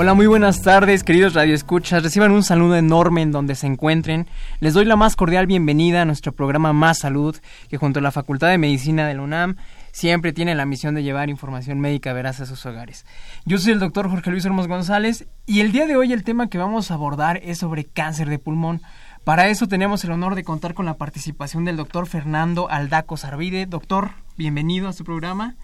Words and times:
Hola, 0.00 0.14
muy 0.14 0.28
buenas 0.28 0.62
tardes, 0.62 1.02
queridos 1.02 1.34
radioescuchas. 1.34 2.04
Reciban 2.04 2.30
un 2.30 2.44
saludo 2.44 2.76
enorme 2.76 3.20
en 3.20 3.32
donde 3.32 3.56
se 3.56 3.66
encuentren. 3.66 4.28
Les 4.60 4.72
doy 4.72 4.84
la 4.84 4.94
más 4.94 5.16
cordial 5.16 5.48
bienvenida 5.48 6.02
a 6.02 6.04
nuestro 6.04 6.30
programa 6.30 6.72
Más 6.72 7.00
Salud, 7.00 7.36
que 7.68 7.78
junto 7.78 7.98
a 7.98 8.02
la 8.02 8.12
Facultad 8.12 8.48
de 8.48 8.58
Medicina 8.58 9.08
de 9.08 9.14
la 9.14 9.22
UNAM 9.22 9.56
siempre 9.90 10.32
tiene 10.32 10.54
la 10.54 10.66
misión 10.66 10.94
de 10.94 11.02
llevar 11.02 11.30
información 11.30 11.80
médica 11.80 12.12
veraz 12.12 12.38
a 12.38 12.46
sus 12.46 12.64
hogares. 12.64 13.06
Yo 13.44 13.58
soy 13.58 13.72
el 13.72 13.80
doctor 13.80 14.08
Jorge 14.08 14.30
Luis 14.30 14.44
Hermos 14.44 14.68
González 14.68 15.26
y 15.46 15.62
el 15.62 15.72
día 15.72 15.88
de 15.88 15.96
hoy 15.96 16.12
el 16.12 16.22
tema 16.22 16.48
que 16.48 16.58
vamos 16.58 16.92
a 16.92 16.94
abordar 16.94 17.40
es 17.42 17.58
sobre 17.58 17.82
cáncer 17.82 18.28
de 18.28 18.38
pulmón. 18.38 18.80
Para 19.24 19.48
eso 19.48 19.66
tenemos 19.66 20.04
el 20.04 20.12
honor 20.12 20.36
de 20.36 20.44
contar 20.44 20.74
con 20.74 20.86
la 20.86 20.94
participación 20.94 21.64
del 21.64 21.76
doctor 21.76 22.06
Fernando 22.06 22.70
Aldaco 22.70 23.16
Sarvide. 23.16 23.66
Doctor, 23.66 24.10
bienvenido 24.36 24.86
a 24.86 24.92
su 24.92 25.02
programa. 25.02 25.56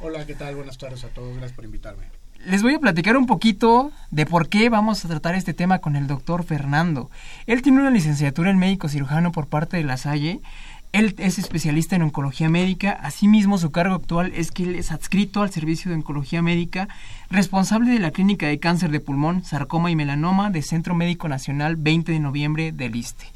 Hola, 0.00 0.24
¿qué 0.24 0.34
tal? 0.34 0.56
Buenas 0.56 0.78
tardes 0.78 1.04
a 1.04 1.08
todos. 1.08 1.36
Gracias 1.36 1.52
por 1.52 1.66
invitarme 1.66 2.06
les 2.46 2.62
voy 2.62 2.74
a 2.74 2.80
platicar 2.80 3.16
un 3.16 3.26
poquito 3.26 3.92
de 4.10 4.26
por 4.26 4.48
qué 4.48 4.68
vamos 4.68 5.04
a 5.04 5.08
tratar 5.08 5.34
este 5.34 5.54
tema 5.54 5.78
con 5.78 5.96
el 5.96 6.06
doctor 6.06 6.44
Fernando. 6.44 7.10
Él 7.46 7.62
tiene 7.62 7.80
una 7.80 7.90
licenciatura 7.90 8.50
en 8.50 8.58
médico 8.58 8.88
cirujano 8.88 9.32
por 9.32 9.46
parte 9.46 9.76
de 9.76 9.84
la 9.84 9.96
Salle. 9.96 10.40
Él 10.92 11.14
es 11.18 11.38
especialista 11.38 11.96
en 11.96 12.02
oncología 12.02 12.48
médica. 12.48 12.92
Asimismo, 12.92 13.58
su 13.58 13.70
cargo 13.70 13.94
actual 13.94 14.32
es 14.34 14.50
que 14.50 14.64
él 14.64 14.74
es 14.74 14.92
adscrito 14.92 15.42
al 15.42 15.50
servicio 15.50 15.90
de 15.90 15.96
oncología 15.96 16.42
médica, 16.42 16.88
responsable 17.30 17.92
de 17.92 18.00
la 18.00 18.10
clínica 18.10 18.46
de 18.46 18.58
cáncer 18.58 18.90
de 18.90 19.00
pulmón, 19.00 19.44
sarcoma 19.44 19.90
y 19.90 19.96
melanoma 19.96 20.50
de 20.50 20.62
Centro 20.62 20.94
Médico 20.94 21.28
Nacional 21.28 21.76
20 21.76 22.12
de 22.12 22.20
noviembre 22.20 22.72
del 22.72 22.96
ISTE. 22.96 23.26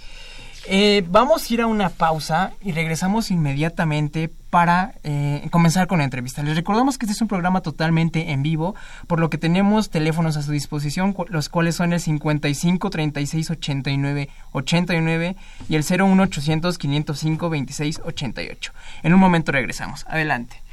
Eh, 0.68 1.04
vamos 1.08 1.48
a 1.48 1.54
ir 1.54 1.60
a 1.60 1.68
una 1.68 1.90
pausa 1.90 2.52
y 2.60 2.72
regresamos 2.72 3.30
inmediatamente 3.30 4.28
para 4.50 4.94
eh, 5.04 5.46
comenzar 5.52 5.86
con 5.86 5.98
la 5.98 6.04
entrevista. 6.04 6.42
Les 6.42 6.56
recordamos 6.56 6.98
que 6.98 7.06
este 7.06 7.12
es 7.12 7.22
un 7.22 7.28
programa 7.28 7.60
totalmente 7.60 8.32
en 8.32 8.42
vivo, 8.42 8.74
por 9.06 9.20
lo 9.20 9.30
que 9.30 9.38
tenemos 9.38 9.90
teléfonos 9.90 10.36
a 10.36 10.42
su 10.42 10.50
disposición, 10.50 11.14
los 11.28 11.48
cuales 11.48 11.76
son 11.76 11.92
el 11.92 12.00
55 12.00 12.90
36 12.90 13.50
89 13.50 14.28
89 14.52 15.36
y 15.68 15.76
el 15.76 15.84
01 15.88 16.20
800 16.20 16.78
505 16.78 17.48
26 17.50 18.00
88. 18.04 18.72
En 19.04 19.14
un 19.14 19.20
momento 19.20 19.52
regresamos. 19.52 20.04
Adelante. 20.08 20.65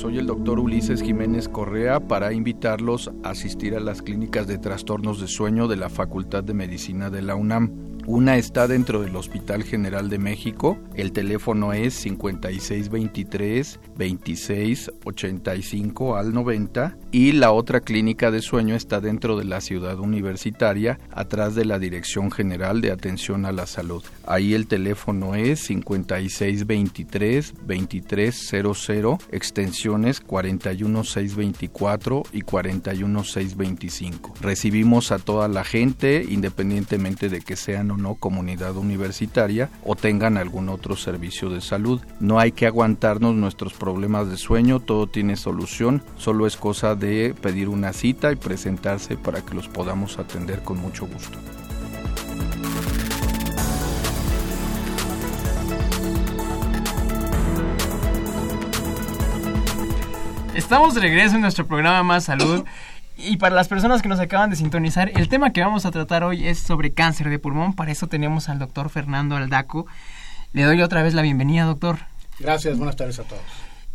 Soy 0.00 0.16
el 0.16 0.26
doctor 0.26 0.58
Ulises 0.58 1.02
Jiménez 1.02 1.46
Correa 1.46 2.00
para 2.00 2.32
invitarlos 2.32 3.10
a 3.22 3.32
asistir 3.32 3.76
a 3.76 3.80
las 3.80 4.00
clínicas 4.00 4.46
de 4.46 4.56
trastornos 4.56 5.20
de 5.20 5.26
sueño 5.26 5.68
de 5.68 5.76
la 5.76 5.90
Facultad 5.90 6.42
de 6.42 6.54
Medicina 6.54 7.10
de 7.10 7.20
la 7.20 7.34
UNAM. 7.34 7.89
Una 8.06 8.36
está 8.36 8.66
dentro 8.66 9.02
del 9.02 9.14
Hospital 9.14 9.62
General 9.62 10.08
de 10.08 10.18
México, 10.18 10.78
el 10.94 11.12
teléfono 11.12 11.72
es 11.72 11.94
5623 11.94 13.78
2685 13.96 16.16
al 16.16 16.32
90 16.32 16.96
y 17.12 17.32
la 17.32 17.52
otra 17.52 17.80
clínica 17.80 18.30
de 18.30 18.40
sueño 18.40 18.74
está 18.74 19.00
dentro 19.00 19.36
de 19.36 19.44
la 19.44 19.60
ciudad 19.60 19.98
universitaria, 19.98 20.98
atrás 21.10 21.54
de 21.54 21.66
la 21.66 21.78
Dirección 21.78 22.30
General 22.30 22.80
de 22.80 22.90
Atención 22.90 23.44
a 23.44 23.52
la 23.52 23.66
Salud. 23.66 24.02
Ahí 24.26 24.54
el 24.54 24.66
teléfono 24.66 25.34
es 25.34 25.60
5623 25.60 27.52
2300 27.66 29.18
extensiones 29.30 30.20
41624 30.20 32.22
y 32.32 32.40
41625. 32.40 34.34
Recibimos 34.40 35.12
a 35.12 35.18
toda 35.18 35.48
la 35.48 35.64
gente 35.64 36.24
independientemente 36.28 37.28
de 37.28 37.40
que 37.40 37.56
sean 37.56 37.89
o 37.90 37.96
no 37.96 38.14
comunidad 38.14 38.76
universitaria 38.76 39.70
o 39.84 39.96
tengan 39.96 40.36
algún 40.36 40.68
otro 40.68 40.96
servicio 40.96 41.50
de 41.50 41.60
salud. 41.60 42.00
No 42.20 42.38
hay 42.38 42.52
que 42.52 42.66
aguantarnos 42.66 43.34
nuestros 43.34 43.72
problemas 43.72 44.28
de 44.28 44.36
sueño, 44.36 44.80
todo 44.80 45.06
tiene 45.06 45.36
solución, 45.36 46.02
solo 46.16 46.46
es 46.46 46.56
cosa 46.56 46.94
de 46.94 47.34
pedir 47.40 47.68
una 47.68 47.92
cita 47.92 48.32
y 48.32 48.36
presentarse 48.36 49.16
para 49.16 49.42
que 49.42 49.54
los 49.54 49.68
podamos 49.68 50.18
atender 50.18 50.62
con 50.62 50.78
mucho 50.78 51.06
gusto. 51.06 51.38
Estamos 60.54 60.94
de 60.94 61.00
regreso 61.00 61.36
en 61.36 61.40
nuestro 61.40 61.66
programa 61.66 62.02
Más 62.02 62.24
Salud 62.24 62.64
y 63.22 63.36
para 63.36 63.54
las 63.54 63.68
personas 63.68 64.02
que 64.02 64.08
nos 64.08 64.20
acaban 64.20 64.50
de 64.50 64.56
sintonizar, 64.56 65.10
el 65.14 65.28
tema 65.28 65.52
que 65.52 65.60
vamos 65.60 65.86
a 65.86 65.90
tratar 65.90 66.24
hoy 66.24 66.46
es 66.46 66.58
sobre 66.58 66.92
cáncer 66.92 67.28
de 67.28 67.38
pulmón. 67.38 67.74
Para 67.74 67.92
eso 67.92 68.06
tenemos 68.06 68.48
al 68.48 68.58
doctor 68.58 68.90
Fernando 68.90 69.36
Aldaco. 69.36 69.86
Le 70.52 70.64
doy 70.64 70.82
otra 70.82 71.02
vez 71.02 71.14
la 71.14 71.22
bienvenida, 71.22 71.64
doctor. 71.64 71.98
Gracias, 72.38 72.78
buenas 72.78 72.96
tardes 72.96 73.18
a 73.18 73.24
todos. 73.24 73.42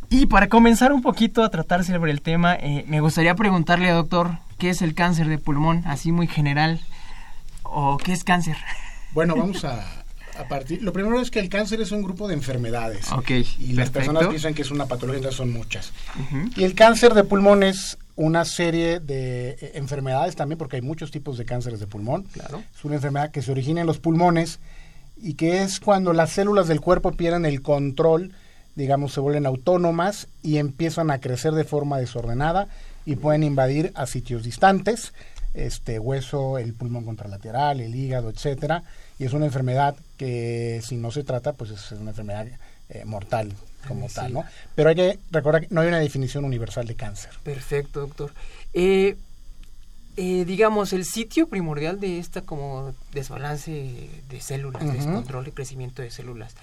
Y 0.10 0.28
para 0.28 0.48
comenzar 0.48 0.94
un 0.94 1.02
poquito 1.02 1.44
a 1.44 1.50
tratar 1.50 1.84
sobre 1.84 2.12
el 2.12 2.22
tema, 2.22 2.56
eh, 2.56 2.86
me 2.88 3.02
gustaría 3.02 3.36
preguntarle, 3.36 3.90
doctor, 3.90 4.38
¿qué 4.58 4.70
es 4.70 4.82
el 4.82 4.94
cáncer 4.94 5.28
de 5.28 5.38
pulmón? 5.38 5.84
Así 5.86 6.12
muy 6.12 6.28
general. 6.28 6.80
¿O 7.64 7.98
qué 7.98 8.14
es 8.14 8.24
cáncer? 8.24 8.58
Bueno, 9.14 9.36
vamos 9.36 9.66
a, 9.66 9.84
a 10.38 10.48
partir. 10.48 10.84
Lo 10.84 10.94
primero 10.94 11.20
es 11.20 11.32
que 11.32 11.40
el 11.40 11.50
cáncer 11.50 11.82
es 11.82 11.92
un 11.92 12.04
grupo 12.04 12.28
de 12.28 12.36
enfermedades. 12.36 13.12
Ok. 13.12 13.32
Y 13.60 13.74
las 13.74 13.90
personas 13.90 14.28
piensan 14.28 14.54
que 14.54 14.62
es 14.62 14.72
una 14.72 14.86
patología, 14.86 15.18
entonces 15.18 15.38
son 15.38 15.52
muchas. 15.52 15.92
Y 16.56 16.64
el 16.64 16.76
cáncer 16.76 17.14
de 17.14 17.24
pulmón 17.24 17.64
es 17.64 17.98
una 18.16 18.46
serie 18.46 19.00
de 19.00 19.50
eh, 19.50 19.72
enfermedades 19.76 20.36
también, 20.36 20.58
porque 20.58 20.78
hay 20.78 20.82
muchos 20.82 21.12
tipos 21.12 21.38
de 21.38 21.46
cánceres 21.46 21.80
de 21.80 21.88
pulmón. 21.88 22.24
Claro. 22.24 22.64
Es 22.74 22.86
una 22.86 22.96
enfermedad 22.96 23.32
que 23.32 23.42
se 23.42 23.52
origina 23.52 23.82
en 23.82 23.88
los 23.88 24.00
pulmones 24.00 24.60
y 25.18 25.34
que 25.36 25.62
es 25.62 25.80
cuando 25.80 26.14
las 26.14 26.32
células 26.32 26.68
del 26.68 26.82
cuerpo 26.82 27.12
pierden 27.12 27.46
el 27.46 27.62
control, 27.62 28.34
digamos, 28.76 29.14
se 29.14 29.20
vuelven 29.20 29.46
autónomas 29.46 30.28
y 30.42 30.58
empiezan 30.58 31.12
a 31.12 31.20
crecer 31.20 31.54
de 31.54 31.64
forma 31.64 31.98
desordenada 31.98 32.68
y 33.06 33.16
pueden 33.16 33.44
invadir 33.44 33.92
a 33.96 34.08
sitios 34.08 34.44
distantes, 34.44 35.14
este 35.54 36.00
hueso, 36.00 36.58
el 36.58 36.74
pulmón 36.74 37.06
contralateral, 37.06 37.80
el 37.80 37.96
hígado, 37.96 38.30
etcétera, 38.30 38.84
y 39.20 39.26
es 39.26 39.34
una 39.34 39.46
enfermedad 39.46 39.96
que 40.18 40.82
si 40.84 40.98
no 40.98 41.12
se 41.12 41.24
trata, 41.24 41.54
pues 41.54 41.72
es 41.72 41.92
una 41.94 42.12
enfermedad 42.12 42.48
eh, 42.90 43.06
mortal 43.06 43.54
como 43.88 44.08
tal, 44.08 44.34
¿no? 44.34 44.44
Pero 44.76 44.90
hay 44.90 44.96
que 44.96 45.20
recordar 45.32 45.62
que 45.62 45.68
no 45.74 45.82
hay 45.82 45.88
una 45.88 46.00
definición 46.00 46.46
universal 46.46 46.88
de 46.88 46.96
cáncer. 46.96 47.32
Perfecto, 47.44 48.02
doctor. 48.02 48.34
Eh, 48.74 49.16
eh, 50.18 50.46
digamos, 50.46 50.94
el 50.94 51.06
sitio 51.06 51.48
primordial 51.48 52.00
de 52.00 52.20
esta 52.20 52.42
como 52.42 52.94
desbalance 53.14 54.10
de 54.30 54.42
células, 54.42 54.86
descontrol 54.86 55.44
de 55.44 55.52
crecimiento 55.52 56.02
de 56.02 56.10
células, 56.10 56.56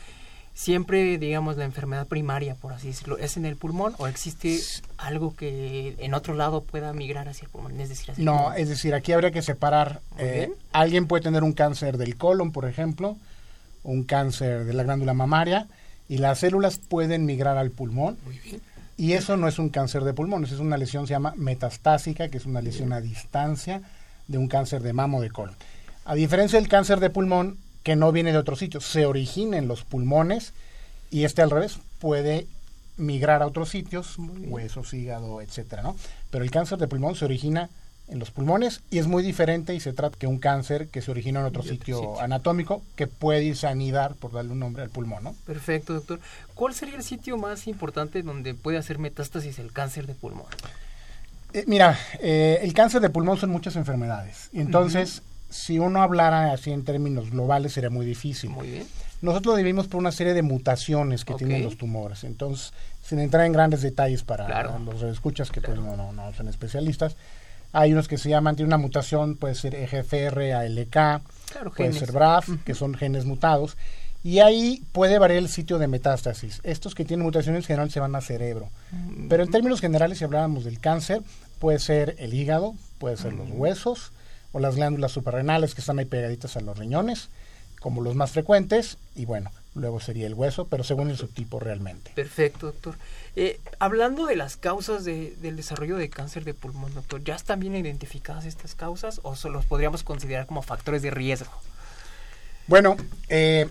siempre, 0.55 1.19
digamos, 1.19 1.57
la 1.57 1.65
enfermedad 1.65 2.07
primaria, 2.07 2.55
por 2.55 2.73
así 2.73 2.89
decirlo, 2.89 3.19
¿es 3.19 3.37
en 3.37 3.45
el 3.45 3.57
pulmón 3.57 3.95
o 3.99 4.07
existe 4.07 4.59
algo 4.99 5.35
que 5.35 5.97
en 5.99 6.15
otro 6.15 6.35
lado 6.35 6.63
pueda 6.63 6.93
migrar 6.93 7.29
hacia 7.29 7.45
el 7.45 7.51
pulmón? 7.51 7.79
Es 7.81 7.89
decir, 7.89 8.15
no, 8.19 8.53
es 8.55 8.69
decir, 8.69 8.95
aquí 8.95 9.13
habría 9.13 9.31
que 9.31 9.43
separar. 9.43 10.01
Eh, 10.19 10.51
alguien 10.73 11.07
puede 11.07 11.23
tener 11.23 11.43
un 11.43 11.53
cáncer 11.53 11.99
del 11.99 12.17
colon, 12.17 12.53
por 12.53 12.67
ejemplo, 12.67 13.17
un 13.83 14.05
cáncer 14.05 14.65
de 14.65 14.73
la 14.73 14.83
glándula 14.83 15.15
mamaria, 15.15 15.69
y 16.13 16.19
las 16.19 16.41
células 16.41 16.77
pueden 16.77 17.25
migrar 17.25 17.57
al 17.57 17.71
pulmón. 17.71 18.19
Y 18.99 19.15
eso 19.15 19.39
no 19.39 19.49
es 19.49 19.59
un 19.59 19.71
cáncer 19.71 20.05
de 20.05 20.13
pulmón, 20.13 20.45
es 20.45 20.53
una 20.53 20.77
lesión 20.77 21.07
se 21.07 21.15
llama 21.15 21.33
metastásica, 21.39 22.29
que 22.29 22.37
es 22.37 22.45
una 22.45 22.61
lesión 22.61 22.93
a 22.93 23.01
distancia 23.01 23.81
de 24.29 24.37
un 24.37 24.47
cáncer 24.47 24.83
de 24.83 24.93
mamo 24.93 25.23
de 25.23 25.31
colon. 25.31 25.57
A 26.05 26.15
diferencia 26.15 26.59
del 26.59 26.69
cáncer 26.69 27.01
de 27.01 27.09
pulmón, 27.09 27.57
que 27.83 27.97
no 27.97 28.13
viene 28.13 28.31
de 28.31 28.37
otro 28.37 28.57
sitio, 28.57 28.83
se 28.83 29.07
origina 29.07 29.57
en 29.57 29.69
los 29.69 29.85
pulmones 29.85 30.53
y 31.11 31.25
este 31.25 31.41
al 31.41 31.49
revés 31.49 31.79
puede 31.99 32.47
migrar 32.99 33.41
a 33.41 33.47
otros 33.47 33.71
sitios, 33.71 34.17
huesos, 34.19 34.93
hígado, 34.93 35.41
etcétera, 35.41 35.83
¿no? 35.83 35.97
Pero 36.31 36.45
el 36.45 36.51
cáncer 36.51 36.77
de 36.77 36.89
pulmón 36.89 37.15
se 37.15 37.25
origina 37.25 37.71
en 38.13 38.19
los 38.19 38.31
pulmones 38.31 38.83
y 38.91 38.99
es 38.99 39.07
muy 39.07 39.23
diferente 39.23 39.75
y 39.75 39.81
se 39.81 39.93
trata 39.93 40.17
que 40.19 40.27
un 40.27 40.39
cáncer 40.39 40.89
que 40.89 41.01
se 41.01 41.11
origina 41.11 41.41
en 41.41 41.47
otro 41.47 41.63
sitio, 41.63 42.21
anatómico 42.21 42.83
que 42.95 43.07
puede 43.07 43.43
irse 43.43 43.67
a 43.67 43.71
anidar, 43.71 44.15
por 44.15 44.33
darle 44.33 44.53
un 44.53 44.61
nombre, 44.61 44.83
al 44.83 44.91
pulmón, 44.91 45.25
¿no? 45.25 45.35
Perfecto, 45.47 45.95
doctor. 45.95 46.21
¿Cuál 46.55 46.75
sería 46.75 46.97
el 46.97 47.03
sitio 47.03 47.39
más 47.39 47.67
importante 47.67 48.23
donde 48.23 48.55
puede 48.55 48.77
hacer 48.77 48.99
metástasis 48.99 49.59
el 49.59 49.73
cáncer 49.73 50.07
de 50.07 50.15
pulmón? 50.15 50.47
Eh, 51.55 51.65
mira, 51.67 51.99
eh, 52.21 52.61
el 52.63 52.75
cáncer 52.75 53.01
de 53.01 53.11
pulmón 53.11 53.39
son 53.39 53.51
muchas 53.51 53.77
enfermedades. 53.77 54.51
Entonces, 54.53 55.23
si 55.49 55.79
uno 55.79 56.03
hablara 56.03 56.53
así 56.53 56.71
en 56.71 56.85
términos 56.85 57.31
globales, 57.31 57.73
sería 57.73 57.91
muy 57.91 58.05
difícil. 58.05 58.51
Muy 58.51 58.69
bien. 58.69 58.87
Nosotros 59.23 59.53
lo 59.53 59.57
dividimos 59.57 59.87
por 59.87 60.01
una 60.01 60.13
serie 60.13 60.35
de 60.35 60.43
mutaciones 60.43 61.25
que 61.25 61.35
tienen 61.35 61.63
los 61.63 61.79
tumores. 61.79 62.25
Entonces, 62.25 62.73
sin 63.03 63.21
entrar 63.21 63.47
en 63.47 63.53
grandes 63.53 63.81
detalles 63.81 64.23
para 64.23 64.79
los 64.79 65.03
escuchas 65.03 65.51
que 65.51 65.61
pues 65.61 65.79
no, 65.79 65.97
no, 65.97 66.13
no 66.13 66.33
son 66.35 66.49
especialistas, 66.49 67.17
hay 67.73 67.93
unos 67.93 68.09
que 68.09 68.19
se 68.19 68.29
llaman, 68.29 68.57
tiene 68.57 68.69
una 68.69 68.79
mutación, 68.79 69.37
puede 69.37 69.55
ser 69.55 69.75
EGFR, 69.75 70.53
ALK, 70.53 71.23
puede 71.75 71.93
ser 71.93 72.13
BRAF, 72.13 72.49
que 72.65 72.75
son 72.75 72.95
genes 72.95 73.25
mutados. 73.25 73.77
Y 74.25 74.39
ahí 74.39 74.83
puede 74.93 75.19
variar 75.19 75.39
el 75.39 75.49
sitio 75.49 75.79
de 75.79 75.89
metástasis. 75.89 76.61
Estos 76.63 76.95
que 76.95 77.05
tienen 77.05 77.25
mutaciones 77.25 77.67
generalmente 77.67 77.95
se 77.95 78.01
van 78.01 78.15
al 78.15 78.23
cerebro. 78.23 78.69
Mm. 78.93 79.29
Pero 79.29 79.43
en 79.43 79.51
términos 79.51 79.81
generales, 79.81 80.19
si 80.19 80.25
hablábamos 80.25 80.65
del 80.65 80.79
cáncer, 80.79 81.23
puede 81.59 81.81
ser 81.81 82.15
el 82.19 82.33
hígado, 82.35 82.75
puede 82.99 83.17
ser 83.17 83.33
los 83.33 83.49
mm. 83.49 83.61
huesos 83.61 84.13
o 84.53 84.61
las 84.61 84.77
glándulas 84.77 85.13
suprarrenales 85.13 85.75
que 85.75 85.81
están 85.81 85.99
ahí 85.99 86.05
pegaditas 86.05 86.57
a 86.57 86.61
los 86.61 86.79
riñones, 86.79 87.31
como 87.81 88.01
los 88.01 88.15
más 88.15 88.31
frecuentes. 88.31 88.99
Y 89.17 89.25
bueno, 89.25 89.51
luego 89.75 90.01
sería 90.01 90.27
el 90.27 90.35
hueso, 90.35 90.67
pero 90.67 90.85
según 90.85 91.11
el 91.11 91.17
subtipo 91.17 91.59
realmente. 91.59 92.11
Perfecto, 92.15 92.67
doctor. 92.67 92.97
Eh, 93.37 93.61
hablando 93.79 94.27
de 94.27 94.37
las 94.37 94.57
causas 94.57 95.05
del 95.05 95.57
desarrollo 95.57 95.97
de 95.97 96.11
cáncer 96.11 96.45
de 96.45 96.55
pulmón, 96.55 96.95
doctor, 96.95 97.23
¿ya 97.25 97.35
están 97.35 97.61
bien 97.61 97.75
identificadas 97.77 98.45
estas 98.45 98.75
causas 98.75 99.21
o 99.23 99.35
solo 99.35 99.55
los 99.55 99.67
podríamos 99.67 100.03
considerar 100.03 100.47
como 100.47 100.63
factores 100.63 101.03
de 101.03 101.11
riesgo? 101.11 101.53
Bueno, 102.67 102.97
eh, 103.29 103.69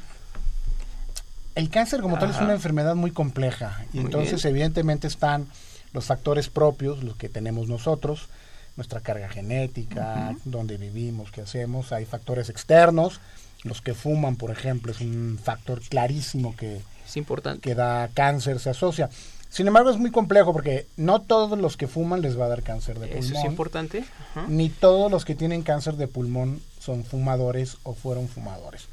el 1.56 1.70
cáncer 1.70 2.02
como 2.02 2.18
tal 2.18 2.32
es 2.32 2.38
una 2.38 2.54
enfermedad 2.54 2.96
muy 2.96 3.12
compleja 3.12 3.86
y 3.94 4.00
entonces 4.00 4.44
evidentemente 4.46 5.08
están 5.08 5.48
los 5.94 6.06
factores 6.06 6.50
propios, 6.50 7.04
los 7.04 7.16
que 7.18 7.30
tenemos 7.30 7.68
nosotros, 7.68 8.30
nuestra 8.78 9.02
carga 9.02 9.30
genética, 9.30 10.36
dónde 10.46 10.78
vivimos, 10.78 11.32
qué 11.32 11.42
hacemos, 11.42 11.92
hay 11.92 12.06
factores 12.06 12.50
externos, 12.50 13.20
los 13.64 13.82
que 13.82 13.94
fuman, 13.94 14.36
por 14.36 14.52
ejemplo, 14.52 14.92
es 14.92 15.02
un 15.02 15.40
factor 15.42 15.82
clarísimo 15.82 16.56
que, 16.56 16.82
es 17.06 17.18
importante. 17.18 17.62
que 17.62 17.76
da 17.76 18.10
cáncer, 18.14 18.60
se 18.60 18.72
asocia. 18.72 19.10
Sin 19.50 19.68
embargo, 19.68 19.90
es 19.90 19.98
muy 19.98 20.12
complejo 20.12 20.54
porque 20.54 20.88
no 20.96 21.22
todos 21.22 21.60
los 21.60 21.76
que 21.76 21.88
fuman 21.88 22.22
les 22.22 22.40
va 22.40 22.46
a 22.46 22.50
dar 22.50 22.64
cáncer 22.64 23.00
de 23.00 23.08
pulmón. 23.08 23.24
Eso 23.24 23.38
es 23.38 23.46
importante. 23.46 24.06
Ni 24.48 24.70
todos 24.70 25.12
los 25.12 25.26
que 25.26 25.36
tienen 25.36 25.62
cáncer 25.62 25.96
de 25.96 26.08
pulmón 26.08 26.62
son 26.80 27.04
fumadores 27.04 27.78
o 27.84 27.94
fueron 27.94 28.28
fumadores. 28.28 28.88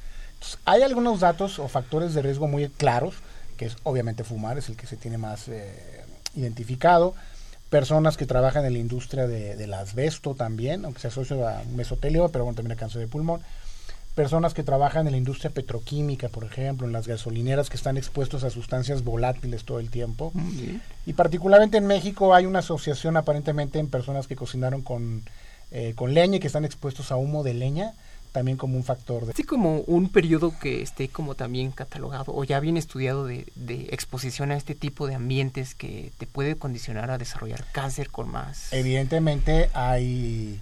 hay 0.64 0.82
algunos 0.82 1.20
datos 1.20 1.58
o 1.58 1.68
factores 1.68 2.12
de 2.12 2.22
riesgo 2.22 2.48
muy 2.48 2.68
claros, 2.68 3.14
que 3.56 3.66
es 3.66 3.76
obviamente 3.84 4.24
fumar, 4.24 4.58
es 4.58 4.68
el 4.68 4.76
que 4.76 4.86
se 4.86 4.96
tiene 4.96 5.16
más 5.16 5.48
eh, 5.48 6.04
identificado. 6.34 7.14
Personas 7.70 8.16
que 8.16 8.26
trabajan 8.26 8.64
en 8.64 8.72
la 8.72 8.78
industria 8.80 9.26
de, 9.26 9.54
del 9.56 9.74
asbesto 9.74 10.34
también, 10.34 10.84
aunque 10.84 11.00
se 11.00 11.08
asocia 11.08 11.60
a 11.60 11.64
mesotelio, 11.64 12.28
pero 12.30 12.44
bueno, 12.44 12.56
también 12.56 12.76
a 12.76 12.80
cáncer 12.80 13.00
de 13.00 13.06
pulmón 13.06 13.42
personas 14.18 14.52
que 14.52 14.64
trabajan 14.64 15.06
en 15.06 15.12
la 15.12 15.16
industria 15.16 15.48
petroquímica, 15.48 16.28
por 16.28 16.42
ejemplo, 16.42 16.88
en 16.88 16.92
las 16.92 17.06
gasolineras 17.06 17.70
que 17.70 17.76
están 17.76 17.96
expuestos 17.96 18.42
a 18.42 18.50
sustancias 18.50 19.04
volátiles 19.04 19.62
todo 19.62 19.78
el 19.78 19.90
tiempo. 19.90 20.32
Y 21.06 21.12
particularmente 21.12 21.76
en 21.76 21.86
México 21.86 22.34
hay 22.34 22.44
una 22.44 22.58
asociación 22.58 23.16
aparentemente 23.16 23.78
en 23.78 23.86
personas 23.86 24.26
que 24.26 24.34
cocinaron 24.34 24.82
con, 24.82 25.22
eh, 25.70 25.92
con 25.94 26.14
leña 26.14 26.38
y 26.38 26.40
que 26.40 26.48
están 26.48 26.64
expuestos 26.64 27.12
a 27.12 27.16
humo 27.16 27.44
de 27.44 27.54
leña 27.54 27.92
también 28.32 28.56
como 28.56 28.76
un 28.76 28.82
factor 28.82 29.24
de... 29.24 29.34
Sí, 29.34 29.44
como 29.44 29.82
un 29.82 30.08
periodo 30.08 30.52
que 30.58 30.82
esté 30.82 31.08
como 31.08 31.36
también 31.36 31.70
catalogado 31.70 32.34
o 32.34 32.42
ya 32.42 32.58
bien 32.58 32.76
estudiado 32.76 33.24
de, 33.24 33.46
de, 33.54 33.86
exposición 33.92 34.50
a 34.50 34.56
este 34.56 34.74
tipo 34.74 35.06
de 35.06 35.14
ambientes 35.14 35.76
que 35.76 36.10
te 36.18 36.26
puede 36.26 36.56
condicionar 36.56 37.12
a 37.12 37.18
desarrollar 37.18 37.64
cáncer 37.70 38.10
con 38.10 38.28
más... 38.28 38.72
Evidentemente 38.72 39.70
hay, 39.74 40.60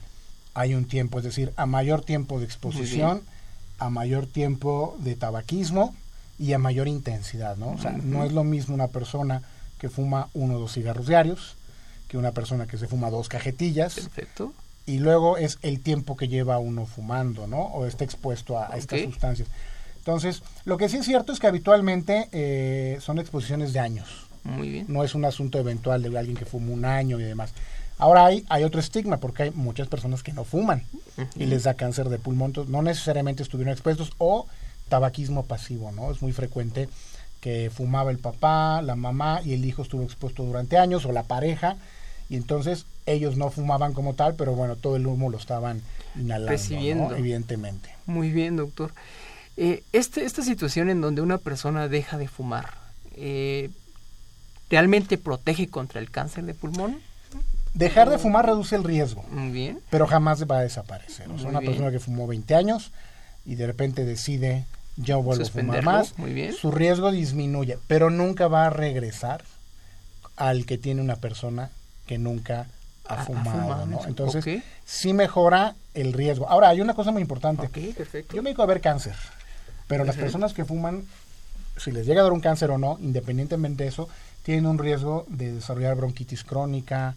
hay 0.52 0.74
un 0.74 0.84
tiempo, 0.84 1.18
es 1.18 1.24
decir, 1.24 1.54
a 1.56 1.64
mayor 1.64 2.02
tiempo 2.02 2.38
de 2.38 2.44
exposición 2.44 3.22
a 3.78 3.90
mayor 3.90 4.26
tiempo 4.26 4.96
de 5.00 5.17
tabaquismo 5.17 5.94
y 6.38 6.52
a 6.52 6.58
mayor 6.58 6.88
intensidad, 6.88 7.56
¿no? 7.56 7.70
O 7.70 7.78
sea, 7.78 7.93
no 7.93 8.25
es 8.25 8.32
lo 8.32 8.44
mismo 8.44 8.75
una 8.75 8.88
persona 8.88 9.43
que 9.78 9.88
fuma 9.88 10.28
uno 10.34 10.56
o 10.56 10.58
dos 10.61 10.73
cigarros 10.73 11.06
diarios 11.06 11.56
que 12.08 12.17
una 12.17 12.32
persona 12.32 12.67
que 12.67 12.78
se 12.78 12.87
fuma 12.87 13.11
dos 13.11 13.28
cajetillas. 13.28 13.94
Perfecto. 13.94 14.52
Y 14.87 14.99
luego 14.99 15.37
es 15.37 15.58
el 15.62 15.81
tiempo 15.81 16.17
que 16.17 16.28
lleva 16.28 16.58
uno 16.58 16.87
fumando, 16.87 17.46
¿no? 17.46 17.62
O 17.62 17.87
está 17.87 18.05
expuesto 18.05 18.58
a, 18.58 18.76
estas 18.76 19.02
sustancias. 19.02 19.49
Entonces, 19.99 20.43
lo 20.64 20.76
que 20.76 20.88
sí 20.88 20.99
es 20.99 21.06
cierto 21.06 21.32
es 21.32 21.40
que 21.40 21.49
habitualmente 21.49 22.28
eh, 22.31 22.99
son 23.00 23.19
exposiciones 23.19 23.73
de 23.73 23.81
años. 23.81 24.28
Muy 24.44 24.70
bien. 24.70 24.87
No 24.88 25.02
es 25.02 25.17
un 25.17 25.25
asunto 25.25 25.58
eventual 25.58 26.02
de 26.02 26.17
alguien 26.17 26.37
que 26.37 26.44
fuma 26.44 26.73
un 26.73 26.84
año 26.84 27.19
y 27.19 27.25
demás. 27.25 27.52
Ahora 27.98 28.26
hay, 28.26 28.44
hay 28.48 28.64
otro 28.64 28.81
estigma 28.81 29.16
porque 29.16 29.44
hay 29.44 29.50
muchas 29.50 29.88
personas 29.88 30.22
que 30.22 30.32
no 30.32 30.44
fuman 30.44 30.82
y 31.37 31.46
les 31.46 31.64
da 31.64 31.75
cáncer 31.75 32.08
de 32.08 32.19
pulmón, 32.19 32.52
no 32.69 32.82
necesariamente 32.82 33.43
estuvieron 33.43 33.72
expuestos 33.72 34.12
o 34.19 34.46
tabaquismo 34.88 35.44
pasivo, 35.44 35.93
¿no? 35.93 36.10
Es 36.10 36.20
muy 36.20 36.32
frecuente 36.32 36.88
que 37.40 37.70
fumaba 37.75 38.10
el 38.10 38.19
papá, 38.19 38.82
la 38.82 38.96
mamá 38.96 39.40
y 39.44 39.54
el 39.54 39.64
hijo 39.64 39.82
estuvo 39.82 40.02
expuesto 40.02 40.43
durante 40.43 40.78
años 40.78 41.06
o 41.06 41.12
la 41.12 41.22
pareja 41.22 41.76
y 42.28 42.37
entonces 42.37 42.87
ellos 43.06 43.37
no 43.37 43.50
fumaban 43.50 43.93
como 43.93 44.14
tal, 44.14 44.34
pero 44.34 44.52
bueno, 44.54 44.76
todo 44.76 44.96
el 44.96 45.06
humo 45.06 45.31
lo 45.31 45.38
estaban 45.38 45.81
inhalando, 46.16 47.14
evidentemente. 47.16 47.90
Muy 48.06 48.31
bien, 48.31 48.56
doctor. 48.56 48.92
Eh, 49.56 49.84
este, 49.92 50.25
esta 50.25 50.42
situación 50.42 50.90
en 50.90 51.00
donde 51.00 51.22
una 51.22 51.38
persona 51.38 51.88
deja 51.88 52.19
de 52.19 52.28
fumar, 52.28 52.75
eh, 53.14 53.70
¿realmente 54.69 55.16
protege 55.16 55.69
contra 55.69 56.00
el 56.00 56.10
cáncer 56.10 56.44
de 56.44 56.54
pulmón? 56.54 57.00
Dejar 57.76 58.08
de 58.08 58.19
fumar 58.19 58.46
reduce 58.46 58.75
el 58.75 58.84
riesgo. 58.84 59.23
Muy 59.31 59.50
bien. 59.50 59.81
Pero 59.90 60.06
jamás 60.06 60.43
va 60.50 60.58
a 60.58 60.62
desaparecer. 60.62 61.28
O 61.31 61.38
sea, 61.38 61.50
una 61.50 61.61
persona 61.61 61.90
que 61.90 62.00
fumó 62.00 62.26
20 62.26 62.55
años 62.55 62.90
y 63.44 63.56
de 63.56 63.67
repente 63.67 64.06
decide, 64.06 64.64
yo 64.96 65.23
vuelvo 65.23 65.44
a 65.44 65.46
fumar 65.46 65.82
más, 65.82 66.19
Muy 66.19 66.32
bien. 66.32 66.55
su 66.55 66.70
riesgo 66.70 67.12
disminuye, 67.12 67.78
pero 67.87 68.08
nunca 68.08 68.49
va 68.49 68.67
a 68.67 68.70
regresar 68.70 69.44
al 70.37 70.64
que 70.64 70.78
tiene 70.78 71.02
una 71.02 71.17
persona 71.17 71.71
que 72.06 72.16
nunca 72.16 72.66
ha, 73.04 73.25
fumado, 73.25 73.87
¿no? 73.87 74.00
Entonces, 74.06 74.62
sí 74.87 75.12
mejora 75.12 75.75
el 75.92 76.14
riesgo. 76.14 76.49
Ahora, 76.49 76.71
hay 76.71 76.80
una 76.80 76.95
cosa 76.95 77.12
muy 77.12 77.21
importante. 77.21 77.68
perfecto. 77.68 78.35
Yo 78.35 78.42
me 78.42 78.50
digo 78.50 78.62
a 78.62 78.66
ver 78.66 78.80
cáncer, 78.80 79.14
pero 79.87 80.04
las 80.04 80.16
personas 80.16 80.54
que 80.54 80.64
fuman, 80.64 81.04
si 81.76 81.92
les 81.92 82.06
llega 82.06 82.23
a 82.23 82.25
dar 82.25 82.33
un 82.33 82.40
cáncer 82.40 82.71
o 82.71 82.78
no, 82.78 82.99
independientemente 83.00 83.85
de 83.85 83.90
eso, 83.90 84.09
tienen 84.42 84.66
un 84.66 84.78
riesgo 84.78 85.26
de 85.28 85.52
desarrollar 85.52 85.95
bronquitis 85.97 86.42
crónica, 86.42 87.16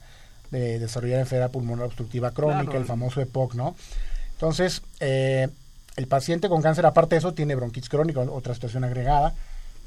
de 0.51 0.79
desarrollar 0.79 1.19
enfermedad 1.19 1.51
pulmonar 1.51 1.85
obstructiva 1.85 2.31
crónica, 2.31 2.77
el 2.77 2.85
famoso 2.85 3.21
EPOC, 3.21 3.55
¿no? 3.55 3.75
Entonces, 4.33 4.81
eh, 4.99 5.47
el 5.95 6.07
paciente 6.07 6.49
con 6.49 6.61
cáncer, 6.61 6.85
aparte 6.85 7.15
de 7.15 7.19
eso, 7.19 7.33
tiene 7.33 7.55
bronquitis 7.55 7.89
crónica, 7.89 8.21
otra 8.21 8.53
situación 8.53 8.83
agregada, 8.83 9.33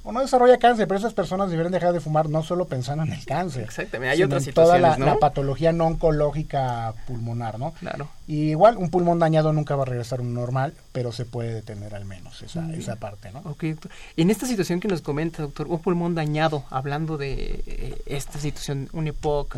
o 0.05 0.13
no 0.13 0.21
desarrolla 0.21 0.59
cáncer, 0.59 0.89
pero 0.89 0.99
esas 0.99 1.15
personas 1.15 1.51
deberían 1.51 1.73
dejar 1.73 1.93
de 1.93 2.01
fumar 2.01 2.29
no 2.29 2.43
solo 2.43 2.67
pensando 2.67 3.05
en 3.05 3.13
el 3.13 3.25
cáncer. 3.25 3.63
Exactamente, 3.65 4.15
hay 4.15 4.23
otras 4.23 4.45
situaciones, 4.45 4.97
toda 4.97 5.07
la, 5.07 5.19
patología 5.19 5.73
no 5.73 5.87
oncológica 5.87 6.95
pulmonar, 7.07 7.59
¿no? 7.59 7.73
Claro. 7.75 8.09
Y 8.27 8.51
igual, 8.51 8.77
un 8.77 8.91
pulmón 8.91 9.19
dañado 9.19 9.53
nunca 9.53 9.77
va 9.77 9.83
a 9.83 9.87
regresar 9.87 10.21
a 10.21 10.23
un 10.23 10.35
normal, 10.35 10.75
pero 10.93 11.13
se 11.13 11.25
puede 11.25 11.55
detener 11.55 11.95
al 11.95 12.05
menos 12.05 12.43
esa, 12.43 12.73
esa 12.73 12.97
parte, 12.97 13.31
¿no? 13.31 13.41
Ok, 13.41 13.65
doctor. 13.65 13.93
En 14.17 14.31
esta 14.31 14.47
situación 14.47 14.81
que 14.81 14.89
nos 14.89 15.03
comenta, 15.03 15.43
doctor, 15.43 15.67
un 15.69 15.79
pulmón 15.81 16.15
dañado, 16.15 16.65
hablando 16.71 17.19
de 17.19 17.63
eh, 17.67 18.03
esta 18.07 18.39
situación, 18.39 18.89
un 18.93 19.07
EPOC, 19.07 19.57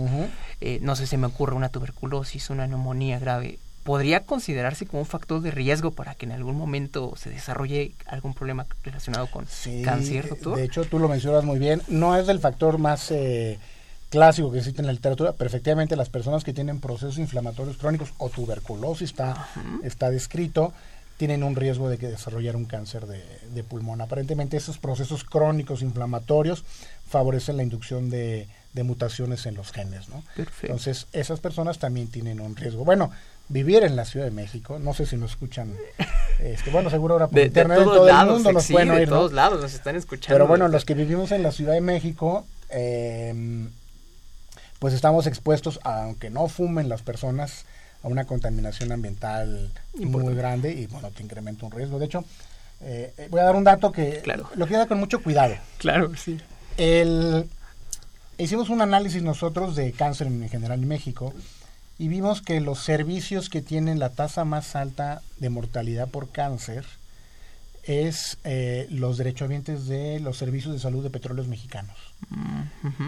eh, 0.61 0.79
no 0.83 0.97
sé, 0.97 1.07
si 1.07 1.17
me 1.17 1.27
ocurre 1.27 1.55
una 1.55 1.69
tuberculosis, 1.69 2.51
una 2.51 2.67
neumonía 2.67 3.19
grave, 3.19 3.59
podría 3.85 4.25
considerarse 4.25 4.87
como 4.87 5.01
un 5.01 5.07
factor 5.07 5.41
de 5.43 5.51
riesgo 5.51 5.93
para 5.93 6.15
que 6.15 6.27
en 6.27 6.33
algún 6.33 6.57
momento 6.57 7.15
se 7.17 7.31
desarrolle 7.31 7.93
algún 8.07 8.35
problema 8.35 8.67
relacionado 8.83 9.29
con 9.31 9.47
cáncer, 9.85 10.31
doctor? 10.31 10.57
De 10.57 10.65
hecho, 10.65 10.85
tú 10.85 10.99
lo 10.99 11.09
mencionas 11.09 11.45
muy 11.45 11.59
bien. 11.59 11.83
No 11.87 12.17
es 12.17 12.29
el 12.29 12.41
factor 12.41 12.79
más 12.79 13.11
eh, 13.11 13.59
clásico 14.09 14.51
que 14.51 14.59
existe 14.59 14.81
en 14.81 14.87
la 14.87 14.93
literatura, 14.93 15.33
pero 15.33 15.49
efectivamente 15.49 15.97
las 15.97 16.09
personas 16.09 16.45
que 16.45 16.55
tienen 16.55 16.81
procesos 16.81 17.19
inflamatorios 17.19 17.77
crónicos 17.77 18.15
o 18.19 18.31
tuberculosis 18.31 19.11
está, 19.11 19.49
está 19.83 20.11
descrito 20.11 20.73
tienen 21.17 21.45
un 21.45 21.55
riesgo 21.55 21.89
de 21.89 21.97
que 21.97 22.09
desarrollar 22.09 22.57
un 22.57 22.65
cáncer 22.65 23.07
de, 23.07 23.23
de, 23.51 23.63
pulmón. 23.63 24.01
Aparentemente 24.01 24.57
esos 24.57 24.79
procesos 24.79 25.23
crónicos 25.23 25.81
inflamatorios 25.81 26.65
favorecen 27.09 27.57
la 27.57 27.63
inducción 27.63 28.11
de, 28.11 28.49
de 28.75 28.83
mutaciones 28.83 29.47
en 29.47 29.55
los 29.55 29.73
genes, 29.73 30.09
¿no? 30.09 30.25
Entonces, 30.63 31.07
esas 31.13 31.39
personas 31.39 31.79
también 31.79 32.09
tienen 32.09 32.41
un 32.41 32.57
riesgo. 32.57 32.85
Bueno, 32.85 33.13
vivir 33.49 33.85
en 33.85 33.97
la 33.97 34.05
Ciudad 34.05 34.27
de 34.27 34.33
México. 34.33 34.79
No 34.79 34.95
sé 34.95 35.07
si 35.07 35.17
nos 35.17 35.33
escuchan, 35.33 35.75
este, 36.41 36.71
bueno, 36.71 36.91
seguro 36.91 37.15
ahora 37.15 37.29
por 37.29 37.39
internet, 37.39 37.79
de 37.79 37.85
todo 37.85 38.09
el 38.09 38.27
mundo 38.27 38.53
nos 38.53 38.69
pueden 38.69 38.91
oír. 38.91 39.01
De 39.01 39.07
todos 39.07 39.33
lados 39.33 39.61
nos 39.61 39.75
están 39.75 39.97
escuchando. 39.97 40.35
Pero 40.35 40.47
bueno, 40.47 40.69
los 40.69 40.85
que 40.85 40.95
vivimos 40.95 41.33
en 41.33 41.43
la 41.43 41.53
Ciudad 41.53 41.75
de 41.75 41.81
México, 41.81 42.47
em, 42.71 43.71
pues 44.79 44.95
estamos 44.95 45.27
expuestos, 45.27 45.81
aunque 45.83 46.31
no 46.31 46.49
fumen 46.49 46.89
las 46.89 47.03
personas, 47.03 47.65
a 48.03 48.09
una 48.09 48.27
contaminación 48.27 48.93
ambiental 48.93 49.71
muy 49.95 50.35
grande 50.35 50.73
y 50.73 50.87
bueno, 50.87 51.11
te 51.11 51.23
incrementa 51.23 51.65
un 51.65 51.73
riesgo. 51.73 51.99
De 51.99 52.05
hecho, 52.05 52.23
eh, 52.83 53.29
voy 53.31 53.41
a 53.41 53.45
dar 53.45 53.57
un 53.57 53.65
dato 53.65 53.91
que 53.91 54.23
lo 54.27 54.67
quiero 54.67 54.79
dar 54.79 54.89
con 54.89 55.01
mucho 55.01 55.23
cuidado. 55.23 55.55
Claro, 55.79 56.15
sí. 56.15 56.39
El, 56.77 57.49
hicimos 58.37 58.69
un 58.69 58.83
análisis 58.83 59.23
nosotros 59.23 59.75
de 59.75 59.93
cáncer 59.93 60.27
en 60.27 60.47
general 60.51 60.83
en 60.83 60.89
México 60.89 61.33
y 61.99 62.09
vimos 62.09 62.43
que 62.43 62.61
los 62.61 62.81
servicios 62.81 63.49
que 63.49 63.63
tienen 63.63 63.99
la 63.99 64.11
tasa 64.11 64.45
más 64.45 64.77
alta 64.77 65.23
de 65.39 65.51
mortalidad 65.51 66.09
por 66.09 66.31
cáncer 66.31 66.85
es 67.85 68.39
eh, 68.45 68.87
los 68.91 69.19
derechohabientes 69.19 69.87
de 69.87 70.19
los 70.21 70.39
servicios 70.39 70.73
de 70.73 70.81
salud 70.81 71.03
de 71.03 71.11
petróleos 71.11 71.49
mexicanos. 71.49 71.97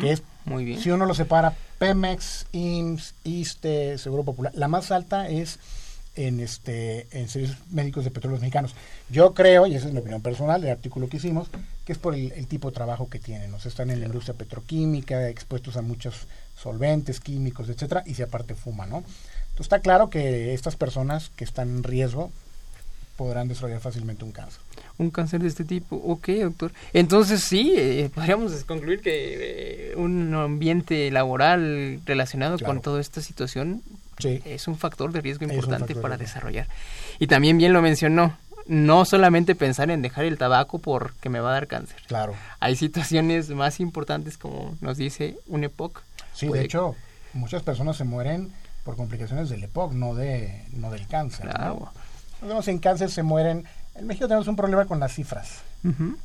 Que 0.01 0.13
es, 0.13 0.23
Muy 0.45 0.65
bien. 0.65 0.81
si 0.81 0.91
uno 0.91 1.07
lo 1.07 1.15
separa, 1.15 1.55
Pemex, 1.79 2.47
IMSS, 2.53 3.15
ISTE, 3.25 3.99
Seguro 3.99 4.25
Popular, 4.25 4.53
la 4.55 4.69
más 4.69 4.91
alta 4.91 5.29
es 5.29 5.59
en 6.15 6.41
este 6.41 7.07
en 7.11 7.29
servicios 7.29 7.59
médicos 7.71 8.05
de 8.05 8.11
petróleos 8.11 8.41
mexicanos. 8.41 8.75
Yo 9.11 9.35
creo, 9.35 9.67
y 9.67 9.75
esa 9.75 9.87
es 9.87 9.93
mi 9.93 10.01
opinión 10.01 10.23
personal, 10.23 10.63
el 10.63 10.71
artículo 10.71 11.09
que 11.09 11.19
hicimos, 11.19 11.49
que 11.85 11.93
es 11.93 11.99
por 11.99 12.15
el, 12.15 12.47
tipo 12.47 12.71
de 12.71 12.75
trabajo 12.75 13.09
que 13.09 13.19
tienen. 13.19 13.53
O 13.55 13.61
sea, 13.61 13.69
están 13.69 13.91
en 13.91 14.01
la 14.01 14.07
industria 14.07 14.35
petroquímica, 14.35 15.29
expuestos 15.29 15.77
a 15.77 15.83
muchos 15.83 16.27
solventes, 16.57 17.21
químicos, 17.21 17.69
etcétera, 17.69 18.03
y 18.07 18.15
si 18.15 18.23
aparte 18.23 18.55
fuman, 18.55 18.91
¿no? 18.91 18.97
Entonces 18.99 19.61
está 19.61 19.81
claro 19.81 20.11
que 20.11 20.55
estas 20.55 20.77
personas 20.77 21.31
que 21.37 21.45
están 21.45 21.69
en 21.69 21.83
riesgo 21.83 22.31
podrán 23.17 23.49
desarrollar 23.49 23.81
fácilmente 23.81 24.25
un 24.25 24.33
cáncer. 24.33 24.61
Un 24.99 25.11
cáncer 25.11 25.41
de 25.41 25.49
este 25.49 25.65
tipo, 25.65 25.97
ok, 25.97 26.29
doctor. 26.29 26.73
Entonces 26.93 27.43
sí, 27.43 27.75
eh, 27.77 28.11
podríamos 28.15 28.53
concluir 28.65 29.01
que 29.01 29.91
eh, 29.91 29.97
un 29.97 30.35
ambiente 30.35 31.11
laboral 31.11 32.01
relacionado 32.05 32.59
con 32.59 32.81
toda 32.81 33.01
esta 33.01 33.21
situación 33.23 33.83
es 34.19 34.69
un 34.69 34.77
factor 34.77 35.13
de 35.13 35.21
riesgo 35.21 35.45
importante 35.45 35.95
para 35.95 36.17
desarrollar. 36.17 36.69
Y 37.19 37.27
también 37.27 37.59
bien 37.59 37.73
lo 37.73 37.83
mencionó, 37.83 38.37
no 38.67 39.05
solamente 39.05 39.55
pensar 39.55 39.91
en 39.91 40.03
dejar 40.03 40.25
el 40.25 40.39
tabaco 40.39 40.79
porque 40.79 41.29
me 41.29 41.41
va 41.41 41.51
a 41.51 41.55
dar 41.55 41.67
cáncer. 41.67 41.97
Claro. 42.07 42.35
Hay 42.61 42.77
situaciones 42.77 43.49
más 43.51 43.81
importantes 43.81 44.39
como 44.39 44.77
nos 44.81 44.97
dice 44.97 45.39
un 45.47 45.65
EPOC. 45.65 46.03
Sí, 46.37 46.49
de 46.49 46.65
hecho, 46.65 46.95
muchas 47.33 47.63
personas 47.63 47.97
se 47.97 48.05
mueren 48.05 48.53
por 48.85 48.97
complicaciones 48.97 49.49
del 49.49 49.65
EPOC, 49.65 49.93
no 49.93 50.15
de 50.15 50.65
no 50.73 50.91
del 50.91 51.07
cáncer. 51.07 51.49
Claro. 51.49 51.91
Vemos 52.43 52.69
en 52.69 52.79
cáncer 52.79 53.11
se 53.11 53.23
mueren. 53.23 53.65
En 53.95 54.07
México 54.07 54.29
tenemos 54.29 54.47
un 54.47 54.57
problema 54.57 54.85
con 54.85 55.01
las 55.01 55.15
cifras. 55.15 55.63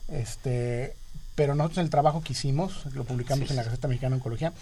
Este, 0.09 0.95
pero 1.35 1.55
nosotros 1.55 1.79
el 1.79 1.89
trabajo 1.89 2.21
que 2.21 2.33
hicimos, 2.33 2.85
lo 2.93 3.03
publicamos 3.03 3.49
en 3.51 3.55
la 3.55 3.63
Gaceta 3.63 3.87
Mexicana 3.87 4.15
de 4.15 4.17
Oncología, 4.17 4.53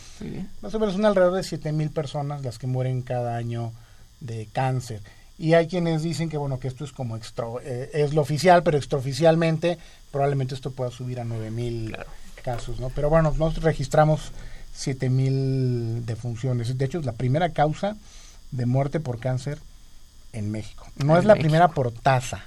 más 0.62 0.74
o 0.74 0.80
menos 0.80 0.96
son 0.96 1.06
alrededor 1.06 1.36
de 1.36 1.44
7 1.44 1.72
mil 1.72 1.90
personas 1.90 2.44
las 2.44 2.60
que 2.60 2.68
mueren 2.68 3.02
cada 3.02 3.36
año 3.38 3.72
de 4.20 4.48
cáncer. 4.52 5.02
Y 5.38 5.54
hay 5.54 5.68
quienes 5.68 6.04
dicen 6.04 6.30
que 6.30 6.38
bueno 6.38 6.60
que 6.60 6.68
esto 6.68 6.84
es 6.84 6.92
como 6.92 7.16
extra, 7.16 7.46
eh, 7.64 7.90
es 7.94 8.14
lo 8.14 8.22
oficial, 8.22 8.62
pero 8.62 8.78
extraoficialmente 8.78 9.78
probablemente 10.12 10.54
esto 10.54 10.72
pueda 10.72 10.92
subir 10.92 11.20
a 11.20 11.24
9 11.24 11.50
mil 11.50 11.96
casos, 12.44 12.80
¿no? 12.80 12.90
Pero 12.90 13.10
bueno, 13.10 13.34
nosotros 13.38 13.64
registramos 13.64 14.32
7 14.80 15.10
mil 15.10 16.06
defunciones. 16.06 16.78
De 16.78 16.86
hecho, 16.86 17.00
es 17.00 17.06
la 17.06 17.12
primera 17.12 17.50
causa 17.50 17.98
de 18.52 18.66
muerte 18.66 19.02
por 19.02 19.20
cáncer 19.20 19.60
en 20.32 20.52
México. 20.52 20.88
No 20.96 21.18
es 21.18 21.26
la 21.26 21.36
primera 21.36 21.68
por 21.68 21.92
tasa. 21.92 22.46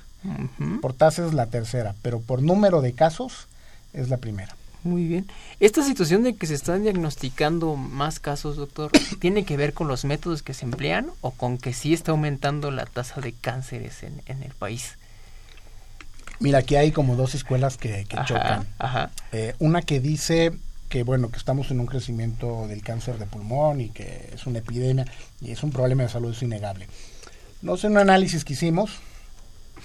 Por 0.81 0.95
tasa 0.95 1.27
es 1.27 1.35
la 1.35 1.47
tercera, 1.47 1.95
pero 2.01 2.21
por 2.21 2.43
número 2.43 2.81
de 2.81 2.95
casos 2.95 3.49
es 3.93 4.09
la 4.09 4.17
primera. 4.17 4.57
Muy 4.83 5.07
bien. 5.07 5.27
Esta 5.61 5.85
situación 5.85 6.23
de 6.23 6.35
que 6.35 6.47
se 6.47 6.55
están 6.55 6.83
diagnosticando 6.85 7.77
más 7.77 8.19
casos, 8.19 8.57
doctor, 8.57 8.91
¿tiene 9.21 9.45
que 9.45 9.59
ver 9.59 9.75
con 9.75 9.87
los 9.87 10.05
métodos 10.05 10.43
que 10.43 10.55
se 10.55 10.65
emplean 10.65 11.11
o 11.21 11.33
con 11.33 11.59
que 11.59 11.75
sí 11.75 11.93
está 11.93 12.13
aumentando 12.13 12.71
la 12.71 12.87
tasa 12.87 13.21
de 13.21 13.33
cánceres 13.33 14.03
en, 14.05 14.23
en 14.27 14.43
el 14.43 14.53
país? 14.53 14.97
Mira, 16.41 16.59
aquí 16.61 16.77
hay 16.77 16.93
como 16.93 17.15
dos 17.15 17.35
escuelas 17.35 17.77
que, 17.77 18.07
chocan. 18.27 18.67
Eh, 19.33 19.55
una 19.59 19.83
que 19.83 20.01
dice 20.01 20.53
que 20.93 21.05
bueno 21.05 21.31
que 21.31 21.39
estamos 21.39 21.71
en 21.71 21.81
un 21.81 21.87
crecimiento 21.87 22.67
del 22.69 22.83
cáncer 22.83 23.19
de 23.19 23.25
pulmón 23.25 23.81
y 23.81 23.89
que 23.89 24.29
es 24.35 24.47
una 24.47 24.59
epidemia 24.59 25.07
y 25.41 25.51
es 25.51 25.63
un 25.63 25.71
problema 25.71 26.03
de 26.03 26.11
salud 26.11 26.33
es 26.33 26.43
innegable. 26.43 26.87
No 27.63 27.79
sé 27.79 27.87
un 27.87 27.97
análisis 27.97 28.45
que 28.45 28.53
hicimos, 28.53 28.91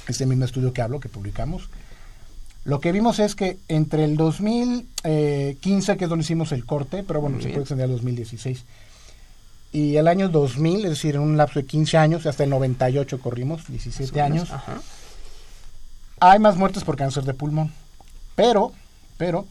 este 0.10 0.26
mismo 0.26 0.44
estudio 0.44 0.74
que 0.74 0.82
hablo, 0.82 1.00
que 1.00 1.08
publicamos, 1.08 1.70
lo 2.66 2.82
que 2.82 2.92
vimos 2.92 3.20
es 3.20 3.36
que 3.36 3.58
entre 3.70 4.04
el 4.04 4.18
2015, 4.18 5.96
que 5.96 6.04
es 6.04 6.10
donde 6.10 6.24
hicimos 6.24 6.52
el 6.52 6.66
corte, 6.66 7.06
pero 7.08 7.22
bueno, 7.22 7.38
se 7.38 7.48
puede 7.48 7.62
extender 7.62 7.86
al 7.86 7.92
2016, 7.92 8.66
y 9.72 9.96
el 9.96 10.10
año 10.10 10.28
2000, 10.28 10.84
es 10.84 10.90
decir, 10.90 11.16
en 11.16 11.22
un 11.22 11.38
lapso 11.38 11.62
de 11.62 11.66
15 11.66 11.98
años, 11.98 12.26
hasta 12.26 12.44
el 12.44 12.50
98 12.50 13.22
corrimos, 13.22 13.66
17 13.70 14.20
años, 14.20 14.50
hay 16.20 16.40
más 16.40 16.58
muertes 16.58 16.84
por 16.84 16.98
cáncer 16.98 17.24
de 17.24 17.34
pulmón. 17.34 17.72
Pero, 18.36 18.74
pero, 19.16 19.48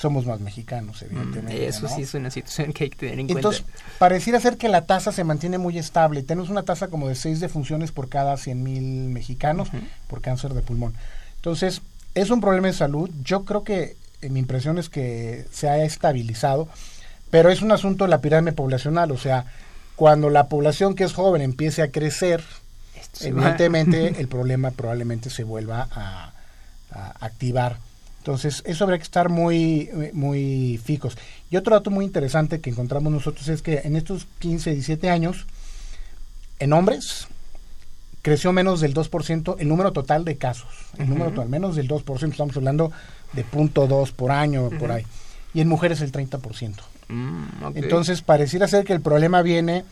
somos 0.00 0.24
más 0.24 0.40
mexicanos, 0.40 1.02
evidentemente. 1.02 1.66
eso 1.66 1.86
sí 1.86 2.02
es 2.02 2.14
una 2.14 2.30
situación 2.30 2.72
que 2.72 2.84
hay 2.84 2.90
que 2.90 2.96
tener 2.96 3.20
en 3.20 3.26
cuenta. 3.26 3.48
Entonces, 3.48 3.64
pareciera 3.98 4.40
ser 4.40 4.56
que 4.56 4.68
la 4.68 4.86
tasa 4.86 5.12
se 5.12 5.24
mantiene 5.24 5.58
muy 5.58 5.78
estable. 5.78 6.22
Tenemos 6.22 6.48
una 6.48 6.62
tasa 6.62 6.88
como 6.88 7.06
de 7.08 7.14
6 7.14 7.38
defunciones 7.40 7.92
por 7.92 8.08
cada 8.08 8.38
100 8.38 8.62
mil 8.62 8.82
mexicanos 9.10 9.68
por 10.08 10.22
cáncer 10.22 10.54
de 10.54 10.62
pulmón. 10.62 10.94
Entonces, 11.36 11.82
es 12.14 12.30
un 12.30 12.40
problema 12.40 12.68
de 12.68 12.72
salud. 12.72 13.10
Yo 13.22 13.44
creo 13.44 13.62
que 13.62 13.96
mi 14.22 14.40
impresión 14.40 14.78
es 14.78 14.88
que 14.88 15.44
se 15.52 15.68
ha 15.68 15.84
estabilizado, 15.84 16.66
pero 17.30 17.50
es 17.50 17.60
un 17.60 17.72
asunto 17.72 18.04
de 18.04 18.10
la 18.10 18.22
pirámide 18.22 18.52
poblacional. 18.52 19.10
O 19.12 19.18
sea, 19.18 19.44
cuando 19.96 20.30
la 20.30 20.48
población 20.48 20.94
que 20.94 21.04
es 21.04 21.12
joven 21.12 21.42
empiece 21.42 21.82
a 21.82 21.90
crecer, 21.90 22.42
evidentemente 23.20 24.14
el 24.18 24.28
problema 24.28 24.70
probablemente 24.70 25.28
se 25.28 25.44
vuelva 25.44 25.88
a, 25.90 26.32
activar. 27.20 27.76
Entonces, 28.20 28.62
eso 28.66 28.84
habría 28.84 28.98
que 28.98 29.04
estar 29.04 29.30
muy, 29.30 29.88
muy 30.12 30.78
fijos. 30.84 31.16
Y 31.50 31.56
otro 31.56 31.74
dato 31.74 31.90
muy 31.90 32.04
interesante 32.04 32.60
que 32.60 32.68
encontramos 32.68 33.10
nosotros 33.10 33.48
es 33.48 33.62
que 33.62 33.80
en 33.84 33.96
estos 33.96 34.26
15, 34.40 34.72
17 34.72 35.08
años, 35.08 35.46
en 36.58 36.74
hombres, 36.74 37.28
creció 38.20 38.52
menos 38.52 38.80
del 38.80 38.94
2% 38.94 39.56
el 39.58 39.68
número 39.68 39.92
total 39.92 40.24
de 40.26 40.36
casos. 40.36 40.68
El 40.98 41.08
número 41.08 41.30
total, 41.30 41.48
menos 41.48 41.76
del 41.76 41.88
2%, 41.88 42.30
estamos 42.30 42.56
hablando 42.56 42.92
de 43.32 43.44
punto 43.44 43.86
dos 43.86 44.12
por 44.12 44.30
año, 44.30 44.68
por 44.78 44.92
ahí. 44.92 45.06
Y 45.54 45.60
en 45.60 45.68
mujeres 45.68 46.02
el 46.02 46.12
30%. 46.12 46.74
Mm, 47.08 47.76
Entonces, 47.76 48.22
pareciera 48.22 48.68
ser 48.68 48.84
que 48.84 48.92
el 48.92 49.00
problema 49.00 49.42
viene 49.42 49.84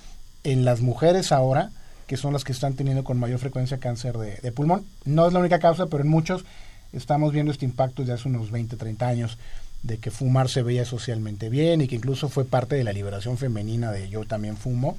en 0.44 0.64
las 0.64 0.80
mujeres 0.80 1.32
ahora, 1.32 1.70
que 2.06 2.16
son 2.16 2.32
las 2.32 2.44
que 2.44 2.52
están 2.52 2.74
teniendo 2.74 3.04
con 3.04 3.18
mayor 3.18 3.38
frecuencia 3.38 3.78
cáncer 3.78 4.16
de, 4.18 4.52
pulmón. 4.52 4.84
No 5.04 5.26
es 5.26 5.32
la 5.32 5.40
única 5.40 5.58
causa, 5.58 5.86
pero 5.86 6.02
en 6.02 6.10
muchos 6.10 6.44
estamos 6.92 7.32
viendo 7.32 7.52
este 7.52 7.64
impacto 7.64 8.02
desde 8.02 8.14
hace 8.14 8.28
unos 8.28 8.50
20, 8.50 8.76
30 8.76 9.06
años 9.06 9.38
de 9.82 9.98
que 9.98 10.10
fumar 10.10 10.48
se 10.48 10.62
veía 10.62 10.84
socialmente 10.84 11.48
bien 11.48 11.80
y 11.80 11.88
que 11.88 11.96
incluso 11.96 12.28
fue 12.28 12.44
parte 12.44 12.74
de 12.76 12.84
la 12.84 12.92
liberación 12.92 13.38
femenina 13.38 13.92
de 13.92 14.08
yo 14.08 14.24
también 14.24 14.56
fumo 14.56 14.96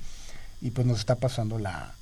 y 0.62 0.72
pues 0.72 0.88
nos 0.88 1.00
está 1.00 1.15
pasando 1.15 1.60
la, 1.60 1.93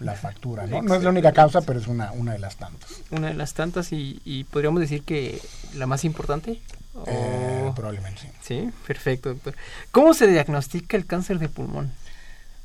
la 0.00 0.14
factura, 0.14 0.66
¿no? 0.66 0.82
No 0.82 0.94
es 0.94 1.02
la 1.02 1.10
única 1.10 1.32
causa, 1.32 1.60
pero 1.62 1.78
es 1.78 1.86
una, 1.86 2.12
una 2.12 2.32
de 2.32 2.38
las 2.38 2.56
tantas. 2.56 2.90
Una 3.10 3.28
de 3.28 3.34
las 3.34 3.54
tantas 3.54 3.92
y, 3.92 4.46
podríamos 4.50 4.80
decir 4.80 5.02
que 5.02 5.40
la 5.74 5.86
más 5.86 6.04
importante. 6.04 6.60
Eh, 7.06 7.72
probablemente 7.74 8.20
sí. 8.20 8.28
Sí, 8.42 8.70
perfecto, 8.86 9.30
doctor. 9.30 9.54
¿Cómo 9.90 10.12
se 10.14 10.26
diagnostica 10.26 10.96
el 10.96 11.06
cáncer 11.06 11.38
de 11.38 11.48
pulmón? 11.48 11.90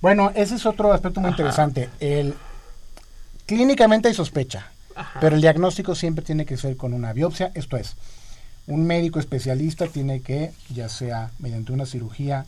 Bueno, 0.01 0.31
ese 0.36 0.55
es 0.55 0.65
otro 0.65 0.91
aspecto 0.91 1.22
muy 1.22 1.31
interesante. 1.31 1.89
El, 2.00 2.36
clínicamente 3.46 4.10
hay 4.10 4.13
sospecha, 4.13 4.72
pero 5.20 5.36
el 5.36 5.42
diagnóstico 5.42 5.96
siempre 5.96 6.24
tiene 6.24 6.46
que 6.46 6.58
ser 6.58 6.77
con 6.77 6.94
una 6.94 7.13
biopsia, 7.13 7.51
esto 7.54 7.77
es, 7.77 7.96
un 8.68 8.86
médico 8.86 9.20
especialista 9.20 9.88
tiene 9.88 10.22
que, 10.22 10.51
ya 10.70 10.89
sea 10.89 11.32
mediante 11.39 11.72
una 11.72 11.86
cirugía, 11.86 12.46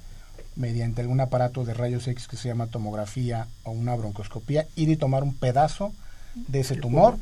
mediante 0.56 1.02
algún 1.02 1.22
aparato 1.22 1.64
de 1.64 1.74
rayos 1.74 2.08
X 2.08 2.28
que 2.28 2.36
se 2.36 2.50
llama 2.50 2.68
tomografía 2.68 3.48
o 3.64 3.72
una 3.72 3.96
broncoscopía, 3.96 4.68
ir 4.76 4.90
y 4.90 4.98
tomar 4.98 5.24
un 5.24 5.34
pedazo 5.34 5.94
de 6.36 6.60
ese 6.60 6.76
tumor, 6.76 7.18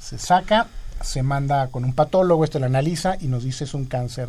se 0.00 0.18
saca, 0.18 0.66
se 1.00 1.22
manda 1.22 1.68
con 1.68 1.84
un 1.84 1.94
patólogo, 1.94 2.44
este 2.44 2.58
lo 2.58 2.66
analiza 2.66 3.16
y 3.20 3.28
nos 3.28 3.44
dice 3.44 3.64
es 3.64 3.74
un 3.74 3.86
cáncer 3.86 4.28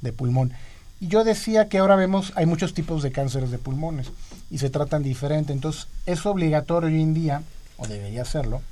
de, 0.00 0.12
pulmón. 0.12 0.52
Y 1.00 1.08
yo 1.08 1.24
decía 1.24 1.68
que 1.68 1.78
ahora 1.78 1.96
vemos, 1.96 2.32
hay 2.36 2.46
muchos 2.46 2.74
tipos 2.74 3.02
de 3.02 3.10
cánceres 3.10 3.50
de 3.50 3.58
pulmones 3.58 4.12
y 4.50 4.58
se 4.58 4.70
tratan 4.70 5.02
diferente, 5.02 5.52
entonces 5.52 5.88
es 6.06 6.24
obligatorio 6.26 6.88
hoy 6.88 7.02
en 7.02 7.14
día, 7.14 7.42
o 7.76 7.86
debería 7.86 8.24
serlo, 8.24 8.62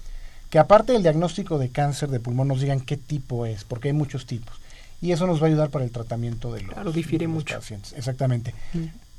que 0.51 0.59
aparte 0.59 0.93
del 0.93 1.03
diagnóstico 1.03 1.59
de 1.59 1.71
cáncer 1.71 2.09
de 2.09 2.21
pulmón 2.21 2.49
nos 2.49 2.61
digan 2.61 2.81
qué 2.81 2.97
tipo 2.97 3.47
es, 3.47 3.65
porque 3.65 3.89
hay 3.89 3.95
muchos 3.95 4.27
tipos. 4.27 4.57
Y 5.01 5.13
eso 5.13 5.27
nos 5.27 5.41
va 5.41 5.47
a 5.47 5.49
ayudar 5.49 5.71
para 5.71 5.85
el 5.85 5.91
tratamiento 5.91 6.53
de 6.53 6.63
los, 6.63 6.75
claro, 6.75 6.93
difiere 6.93 7.29
mucho. 7.29 7.55
pacientes. 7.55 7.93
Exactamente. 7.93 8.55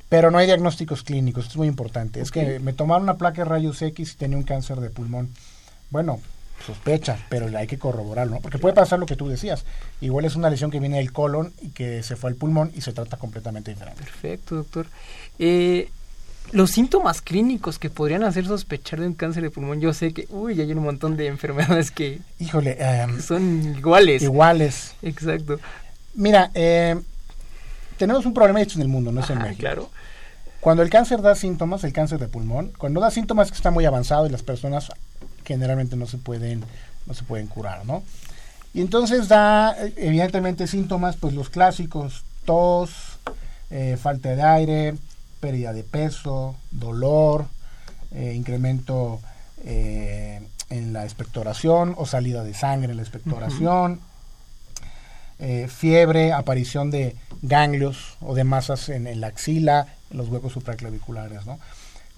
Pero 0.10 0.32
no 0.32 0.40
hay 0.40 0.48
diagnósticos 0.48 1.04
clínicos, 1.04 1.46
esto 1.46 1.54
es 1.54 1.58
muy 1.58 1.68
importante. 1.68 2.20
Es 2.20 2.32
que 2.32 2.60
me 2.60 2.74
tomaron 2.74 3.04
una 3.04 3.18
placa 3.18 3.44
de 3.44 3.50
rayos 3.50 3.82
X 3.82 4.14
y 4.14 4.16
tenía 4.18 4.38
un 4.38 4.44
cáncer 4.44 4.80
de 4.80 4.90
pulmón. 4.90 5.30
Bueno, 5.92 6.20
sospecha, 6.66 7.18
pero 7.30 7.56
hay 7.58 7.68
que 7.68 7.78
corroborarlo, 7.78 8.36
¿no? 8.36 8.42
Porque 8.42 8.58
puede 8.58 8.74
pasar 8.74 9.00
lo 9.00 9.06
que 9.06 9.16
tú 9.16 9.28
decías. 9.28 9.66
Igual 10.02 10.26
es 10.26 10.36
una 10.36 10.50
lesión 10.50 10.72
que 10.72 10.80
viene 10.80 10.98
del 10.98 11.14
colon 11.14 11.54
y 11.62 11.70
que 11.70 12.04
se 12.04 12.16
fue 12.16 12.32
al 12.32 12.36
pulmón 12.36 12.72
y 12.76 12.82
se 12.82 12.92
trata 12.92 13.18
completamente 13.18 13.72
diferente. 13.72 14.04
Perfecto, 14.04 14.56
doctor. 14.56 14.88
Eh, 15.38 15.90
los 16.52 16.72
síntomas 16.72 17.22
clínicos 17.22 17.78
que 17.80 17.90
podrían 17.90 18.24
hacer 18.24 18.46
sospechar 18.46 19.00
de 19.00 19.08
un 19.08 19.14
cáncer 19.14 19.44
de 19.44 19.50
pulmón, 19.52 19.80
yo 19.82 19.94
sé 19.94 20.14
que, 20.14 20.28
uy, 20.30 20.60
hay 20.60 20.72
un 20.72 20.84
montón 20.84 21.16
de 21.18 21.28
enfermedades 21.28 21.92
que 21.92 22.20
Híjole, 22.40 22.78
em, 22.80 23.22
son 23.22 23.76
iguales. 23.78 24.22
iguales. 24.22 24.94
Exacto. 25.02 25.60
Mira, 26.16 26.50
eh, 26.54 27.00
tenemos 27.98 28.26
un 28.26 28.34
problema 28.34 28.62
hecho 28.62 28.78
en 28.78 28.84
el 28.84 28.88
mundo, 28.88 29.12
no 29.12 29.22
es 29.22 29.30
en 29.30 29.40
México. 29.40 29.60
claro. 29.60 29.90
Cuando 30.62 30.84
el 30.84 30.90
cáncer 30.90 31.22
da 31.22 31.36
síntomas, 31.36 31.86
el 31.86 31.94
cáncer 31.94 32.20
de 32.20 32.28
pulmón, 32.28 32.74
cuando 32.78 33.00
da 33.00 33.12
síntomas 33.12 33.48
es 33.48 33.52
que 33.54 33.58
está 33.58 33.72
muy 33.72 33.86
avanzado 33.86 34.28
y 34.28 34.30
las 34.30 34.44
personas 34.44 34.92
generalmente 35.46 35.96
no 35.96 36.06
se 36.06 36.18
pueden, 36.18 36.64
no 37.06 37.14
se 37.14 37.24
pueden 37.24 37.48
curar, 37.48 37.86
¿no? 37.86 38.04
Y 38.74 38.82
entonces 38.82 39.30
da, 39.30 39.76
evidentemente, 39.96 40.68
síntomas, 40.68 41.16
pues 41.16 41.34
los 41.34 41.50
clásicos, 41.50 42.24
tos, 42.46 42.92
eh, 43.70 43.98
falta 44.02 44.36
de 44.36 44.42
aire, 44.42 44.96
pérdida 45.40 45.74
de 45.74 45.84
peso, 45.84 46.56
dolor, 46.72 47.46
eh, 48.12 48.34
incremento 48.36 49.20
eh, 49.64 50.42
en 50.70 50.94
la 50.94 51.04
expectoración 51.04 51.94
o 51.98 52.06
salida 52.06 52.44
de 52.44 52.54
sangre 52.54 52.92
en 52.92 52.98
la 52.98 53.04
expectoración, 53.04 54.02
eh, 55.40 55.68
fiebre, 55.68 56.34
aparición 56.34 56.92
de 56.92 57.16
ganglios 57.42 58.18
o 58.22 58.36
de 58.36 58.44
masas 58.44 58.90
en, 58.90 59.08
en 59.08 59.22
la 59.22 59.28
axila, 59.28 59.88
en 60.12 60.18
los 60.18 60.30
huecos 60.30 60.54
supraclaviculares, 60.54 61.46
¿no? 61.46 61.60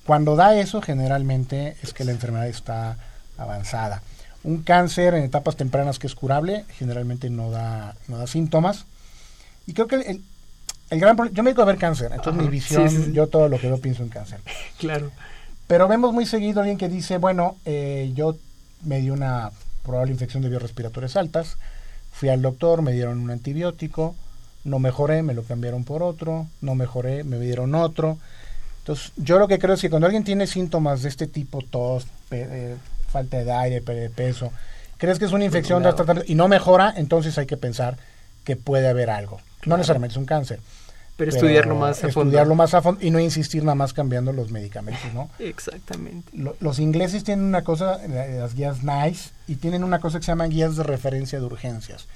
Cuando 0.06 0.36
da 0.36 0.60
eso, 0.60 0.82
generalmente 0.82 1.78
es 1.84 1.94
que 1.94 2.04
la 2.04 2.12
enfermedad 2.12 2.48
está 2.48 2.98
avanzada. 3.38 4.02
Un 4.44 4.64
cáncer 4.64 5.14
en 5.14 5.24
etapas 5.24 5.56
tempranas 5.56 6.00
que 6.00 6.08
es 6.08 6.16
curable, 6.16 6.66
generalmente 6.78 7.30
no 7.30 7.52
da, 7.52 7.96
no 8.08 8.18
da 8.18 8.26
síntomas. 8.26 8.86
Y 9.68 9.74
creo 9.74 9.88
que 9.88 9.96
el, 9.98 10.24
el- 10.92 11.00
gran 11.00 11.16
problema, 11.16 11.36
yo 11.36 11.42
me 11.44 11.50
dedico 11.50 11.64
a 11.64 11.66
ver 11.66 11.78
cáncer, 11.78 12.12
entonces 12.12 12.34
Ajá, 12.34 12.42
mi 12.44 12.50
visión, 12.50 12.90
sí, 12.90 12.96
sí, 12.98 13.04
sí. 13.06 13.12
yo 13.14 13.28
todo 13.28 13.50
lo 13.50 13.60
que 13.60 13.68
veo 13.68 13.80
pienso 13.80 14.04
en 14.04 14.10
cáncer. 14.10 14.40
Claro. 14.78 15.12
Pero 15.68 15.88
vemos 15.88 16.14
muy 16.14 16.26
seguido 16.26 16.60
a 16.60 16.64
alguien 16.64 16.78
que 16.78 16.90
dice, 16.90 17.18
bueno, 17.18 17.56
eh, 17.66 18.12
yo 18.14 18.36
me 18.84 19.00
di 19.00 19.10
una 19.10 19.52
probable 19.84 20.12
infección 20.12 20.44
de 20.44 20.50
vías 20.50 20.62
respiratorias 20.62 21.16
altas, 21.16 21.58
fui 22.12 22.30
al 22.30 22.42
doctor, 22.42 22.82
me 22.82 22.92
dieron 22.92 23.20
un 23.20 23.32
antibiótico, 23.32 24.16
no 24.66 24.80
mejoré, 24.80 25.24
me 25.24 25.34
lo 25.34 25.44
cambiaron 25.44 25.84
por 25.86 26.04
otro, 26.04 26.48
no 26.62 26.76
mejoré, 26.76 27.24
me 27.24 27.40
dieron 27.40 27.74
otro. 27.74 28.18
Entonces, 28.80 29.12
yo 29.16 29.40
lo 29.40 29.48
que 29.48 29.60
creo 29.60 29.76
es 29.76 29.82
que 29.82 29.90
cuando 29.90 30.08
alguien 30.08 30.24
tiene 30.24 30.46
síntomas 30.46 31.04
de 31.04 31.10
este 31.10 31.26
tipo, 31.28 31.62
tos, 31.62 32.06
pe- 32.30 32.48
eh, 32.50 32.76
falta 33.12 33.38
de 33.38 33.52
aire, 33.52 33.82
pérdida 33.82 34.04
de 34.04 34.10
peso, 34.10 34.52
crees 34.98 35.20
que 35.20 35.26
es 35.26 35.32
una 35.32 35.46
infección 35.46 35.82
tras 35.84 35.96
tratamiento 35.96 36.32
y 36.32 36.36
no 36.36 36.48
mejora, 36.48 36.94
entonces 36.98 37.38
hay 37.38 37.46
que 37.46 37.58
pensar 37.58 37.98
que 38.44 38.56
puede 38.56 38.88
haber 38.90 39.10
algo. 39.10 39.40
No 39.66 39.78
necesariamente 39.78 40.14
es 40.14 40.18
un 40.18 40.26
cáncer. 40.26 40.60
Pero, 41.26 41.38
estudiarlo 41.38 41.76
más 41.76 41.98
a 42.04 42.10
fondo. 42.10 42.22
Estudiarlo 42.30 42.56
más 42.56 42.74
a 42.74 42.82
fondo 42.82 43.06
y 43.06 43.12
no 43.12 43.20
insistir 43.20 43.64
nada 43.64 43.76
más 43.76 43.94
cambiando 43.94 44.34
los 44.34 44.52
medicamentos, 44.52 45.14
¿no? 45.14 45.30
Exactamente. 45.40 46.30
Lo- 46.36 46.56
los 46.60 46.80
ingleses 46.80 47.24
tienen 47.24 47.46
una 47.46 47.64
cosa, 47.64 48.00
la- 48.08 48.28
las 48.28 48.54
guías 48.56 48.84
NICE, 48.84 49.30
y 49.48 49.56
tienen 49.56 49.84
una 49.84 50.00
cosa 50.00 50.20
que 50.20 50.26
se 50.26 50.32
llaman 50.32 50.50
guías 50.50 50.76
de 50.76 50.84
referencia 50.84 51.40
de 51.40 51.46
urgencias. 51.46 52.08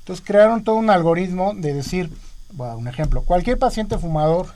Entonces 0.00 0.24
crearon 0.24 0.62
todo 0.64 0.76
un 0.76 0.90
algoritmo 0.90 1.52
de 1.54 1.74
decir, 1.74 2.10
bueno, 2.52 2.76
un 2.78 2.88
ejemplo, 2.88 3.22
cualquier 3.22 3.58
paciente 3.58 3.98
fumador 3.98 4.46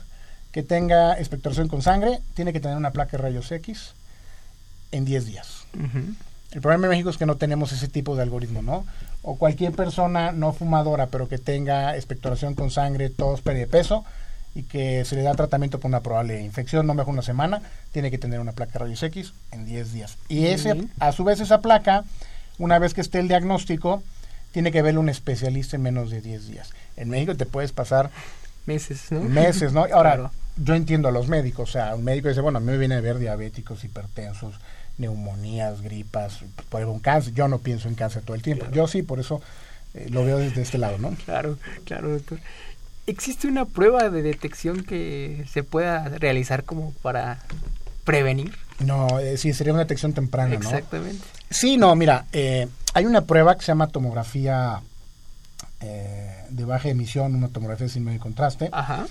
que 0.51 0.63
tenga 0.63 1.17
expectoración 1.19 1.67
con 1.67 1.81
sangre 1.81 2.19
tiene 2.33 2.53
que 2.53 2.59
tener 2.59 2.77
una 2.77 2.91
placa 2.91 3.11
de 3.17 3.23
rayos 3.23 3.51
X 3.51 3.93
en 4.91 5.05
10 5.05 5.25
días. 5.25 5.65
El 6.51 6.61
problema 6.61 6.85
en 6.87 6.91
México 6.91 7.09
es 7.09 7.17
que 7.17 7.25
no 7.25 7.37
tenemos 7.37 7.71
ese 7.71 7.87
tipo 7.87 8.15
de 8.15 8.23
algoritmo, 8.23 8.61
¿no? 8.61 8.85
O 9.23 9.37
cualquier 9.37 9.71
persona 9.73 10.31
no 10.31 10.51
fumadora, 10.53 11.07
pero 11.07 11.27
que 11.27 11.37
tenga 11.37 11.95
expectoración 11.95 12.55
con 12.55 12.71
sangre, 12.71 13.09
tos, 13.09 13.41
pérdida 13.41 13.65
de 13.65 13.71
peso, 13.71 14.03
y 14.55 14.63
que 14.63 15.05
se 15.05 15.15
le 15.15 15.21
da 15.21 15.33
tratamiento 15.33 15.79
por 15.79 15.89
una 15.89 16.01
probable 16.01 16.41
infección, 16.41 16.85
no 16.87 16.93
mejor 16.93 17.13
una 17.13 17.21
semana, 17.21 17.61
tiene 17.93 18.11
que 18.11 18.17
tener 18.17 18.39
una 18.39 18.51
placa 18.51 18.73
de 18.73 18.79
rayos 18.79 19.01
X 19.03 19.33
en 19.51 19.65
10 19.65 19.93
días. 19.93 20.17
Y 20.27 20.47
ese, 20.47 20.87
a 20.99 21.11
su 21.11 21.23
vez 21.23 21.39
esa 21.39 21.61
placa, 21.61 22.03
una 22.57 22.77
vez 22.79 22.93
que 22.93 23.01
esté 23.01 23.19
el 23.19 23.27
diagnóstico, 23.27 24.03
tiene 24.51 24.71
que 24.71 24.81
verlo 24.81 24.99
un 24.99 25.07
especialista 25.09 25.77
en 25.77 25.83
menos 25.83 26.09
de 26.09 26.19
10 26.21 26.47
días. 26.47 26.71
En 26.97 27.09
México 27.09 27.35
te 27.35 27.45
puedes 27.45 27.71
pasar 27.71 28.09
Meses, 28.65 29.11
¿no? 29.11 29.21
meses, 29.21 29.71
¿no? 29.73 29.81
Ahora, 29.93 30.15
Claro. 30.15 30.31
yo 30.57 30.75
entiendo 30.75 31.07
a 31.07 31.11
los 31.11 31.27
médicos, 31.29 31.69
o 31.69 31.71
sea, 31.71 31.95
un 31.95 32.03
médico 32.03 32.27
dice, 32.27 32.41
bueno, 32.41 32.57
a 32.57 32.61
mí 32.61 32.67
me 32.67 32.77
viene 32.77 32.95
a 32.95 33.01
ver 33.01 33.17
diabéticos, 33.19 33.83
hipertensos, 33.85 34.55
neumonías, 35.01 35.81
gripas, 35.81 36.39
por 36.69 36.85
un 36.85 36.99
cáncer. 36.99 37.33
Yo 37.33 37.47
no 37.47 37.59
pienso 37.59 37.89
en 37.89 37.95
cáncer 37.95 38.23
todo 38.23 38.35
el 38.35 38.41
tiempo. 38.41 38.65
Yo 38.71 38.87
sí, 38.87 39.01
por 39.01 39.19
eso 39.19 39.41
eh, 39.93 40.07
lo 40.09 40.23
veo 40.23 40.37
desde 40.37 40.61
este 40.61 40.77
lado, 40.77 40.97
¿no? 40.97 41.11
Claro, 41.25 41.57
claro, 41.83 42.09
doctor. 42.09 42.39
¿Existe 43.07 43.47
una 43.47 43.65
prueba 43.65 44.09
de 44.09 44.21
detección 44.21 44.83
que 44.83 45.43
se 45.51 45.63
pueda 45.63 46.07
realizar 46.07 46.63
como 46.63 46.91
para 47.01 47.39
prevenir? 48.05 48.53
No, 48.79 49.19
eh, 49.19 49.37
sí, 49.37 49.53
sería 49.53 49.73
una 49.73 49.83
detección 49.83 50.13
temprana, 50.13 50.55
¿no? 50.55 50.61
Exactamente. 50.61 51.25
Sí, 51.49 51.77
no, 51.77 51.95
mira, 51.95 52.25
eh, 52.31 52.67
hay 52.93 53.05
una 53.05 53.21
prueba 53.21 53.55
que 53.55 53.61
se 53.61 53.67
llama 53.67 53.87
tomografía 53.87 54.81
eh, 55.81 56.45
de 56.49 56.65
baja 56.65 56.89
emisión, 56.89 57.35
una 57.35 57.47
tomografía 57.49 57.89
sin 57.89 58.03
medio 58.03 58.19
contraste. 58.19 58.69
Ajá. 58.71 59.07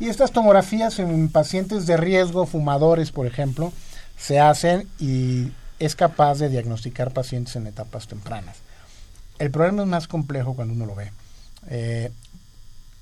Y 0.00 0.08
estas 0.08 0.30
tomografías 0.32 0.98
en 1.00 1.28
pacientes 1.28 1.86
de 1.86 1.96
riesgo, 1.96 2.46
fumadores, 2.46 3.10
por 3.10 3.26
ejemplo, 3.26 3.72
se 4.18 4.40
hacen 4.40 4.88
y 4.98 5.52
es 5.78 5.94
capaz 5.94 6.38
de 6.38 6.48
diagnosticar 6.48 7.12
pacientes 7.12 7.56
en 7.56 7.66
etapas 7.66 8.08
tempranas. 8.08 8.56
El 9.38 9.50
problema 9.50 9.82
es 9.82 9.88
más 9.88 10.08
complejo 10.08 10.54
cuando 10.54 10.74
uno 10.74 10.86
lo 10.86 10.94
ve. 10.94 11.12
Eh, 11.68 12.10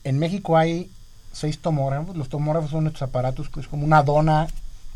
en 0.04 0.18
México 0.18 0.56
hay 0.56 0.90
seis 1.32 1.58
tomógrafos. 1.58 2.16
Los 2.16 2.28
tomógrafos 2.28 2.70
son 2.70 2.86
estos 2.86 3.02
aparatos 3.02 3.48
que 3.48 3.60
es 3.60 3.68
como 3.68 3.84
una 3.84 4.02
dona, 4.02 4.46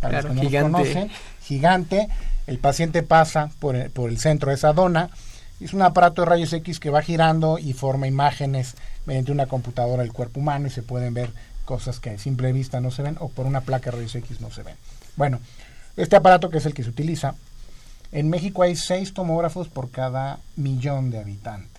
para 0.00 0.20
Claro, 0.20 0.28
los 0.28 0.36
que 0.36 0.36
no 0.36 0.42
los 0.42 0.50
gigante. 0.50 0.72
conocen, 0.72 1.10
gigante. 1.42 2.08
El 2.46 2.58
paciente 2.58 3.02
pasa 3.02 3.50
por 3.58 3.76
el, 3.76 3.90
por 3.90 4.10
el 4.10 4.18
centro 4.18 4.50
de 4.50 4.56
esa 4.56 4.72
dona. 4.72 5.10
Es 5.60 5.72
un 5.74 5.82
aparato 5.82 6.22
de 6.22 6.26
rayos 6.26 6.52
X 6.52 6.80
que 6.80 6.90
va 6.90 7.02
girando 7.02 7.58
y 7.58 7.72
forma 7.74 8.06
imágenes 8.06 8.76
mediante 9.06 9.32
una 9.32 9.46
computadora 9.46 10.02
del 10.02 10.12
cuerpo 10.12 10.40
humano 10.40 10.66
y 10.66 10.70
se 10.70 10.82
pueden 10.82 11.12
ver 11.12 11.30
cosas 11.64 12.00
que 12.00 12.10
a 12.10 12.18
simple 12.18 12.52
vista 12.52 12.80
no 12.80 12.90
se 12.90 13.02
ven 13.02 13.16
o 13.20 13.28
por 13.28 13.46
una 13.46 13.60
placa 13.60 13.90
de 13.90 13.98
rayos 13.98 14.14
X 14.14 14.40
no 14.40 14.50
se 14.50 14.62
ven. 14.62 14.76
Bueno, 15.16 15.38
este 15.96 16.16
aparato 16.16 16.50
que 16.50 16.58
es 16.58 16.66
el 16.66 16.74
que 16.74 16.82
se 16.82 16.90
utiliza, 16.90 17.34
en 18.12 18.28
México 18.28 18.62
hay 18.62 18.76
seis 18.76 19.14
tomógrafos 19.14 19.68
por 19.68 19.90
cada 19.90 20.38
millón 20.56 21.10
de 21.10 21.18
habitantes. 21.18 21.70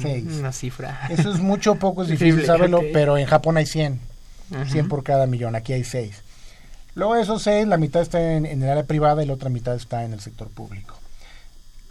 Seis. 0.00 0.24
Una 0.38 0.52
cifra. 0.52 1.06
Eso 1.10 1.32
es 1.32 1.40
mucho 1.40 1.72
o 1.72 1.74
poco, 1.76 2.02
es 2.02 2.08
difícil 2.08 2.44
saberlo, 2.44 2.80
pero 2.92 3.18
en 3.18 3.26
Japón 3.26 3.56
hay 3.56 3.66
100. 3.66 4.00
Ujú. 4.50 4.64
100 4.70 4.88
por 4.88 5.02
cada 5.02 5.26
millón, 5.26 5.56
aquí 5.56 5.72
hay 5.72 5.84
6. 5.84 6.22
Luego 6.94 7.14
de 7.14 7.22
esos 7.22 7.42
6, 7.42 7.66
la 7.66 7.76
mitad 7.76 8.02
está 8.02 8.34
en, 8.34 8.46
en 8.46 8.62
el 8.62 8.70
área 8.70 8.84
privada 8.84 9.22
y 9.22 9.26
la 9.26 9.34
otra 9.34 9.50
mitad 9.50 9.74
está 9.74 10.04
en 10.04 10.12
el 10.12 10.20
sector 10.20 10.48
público. 10.48 10.98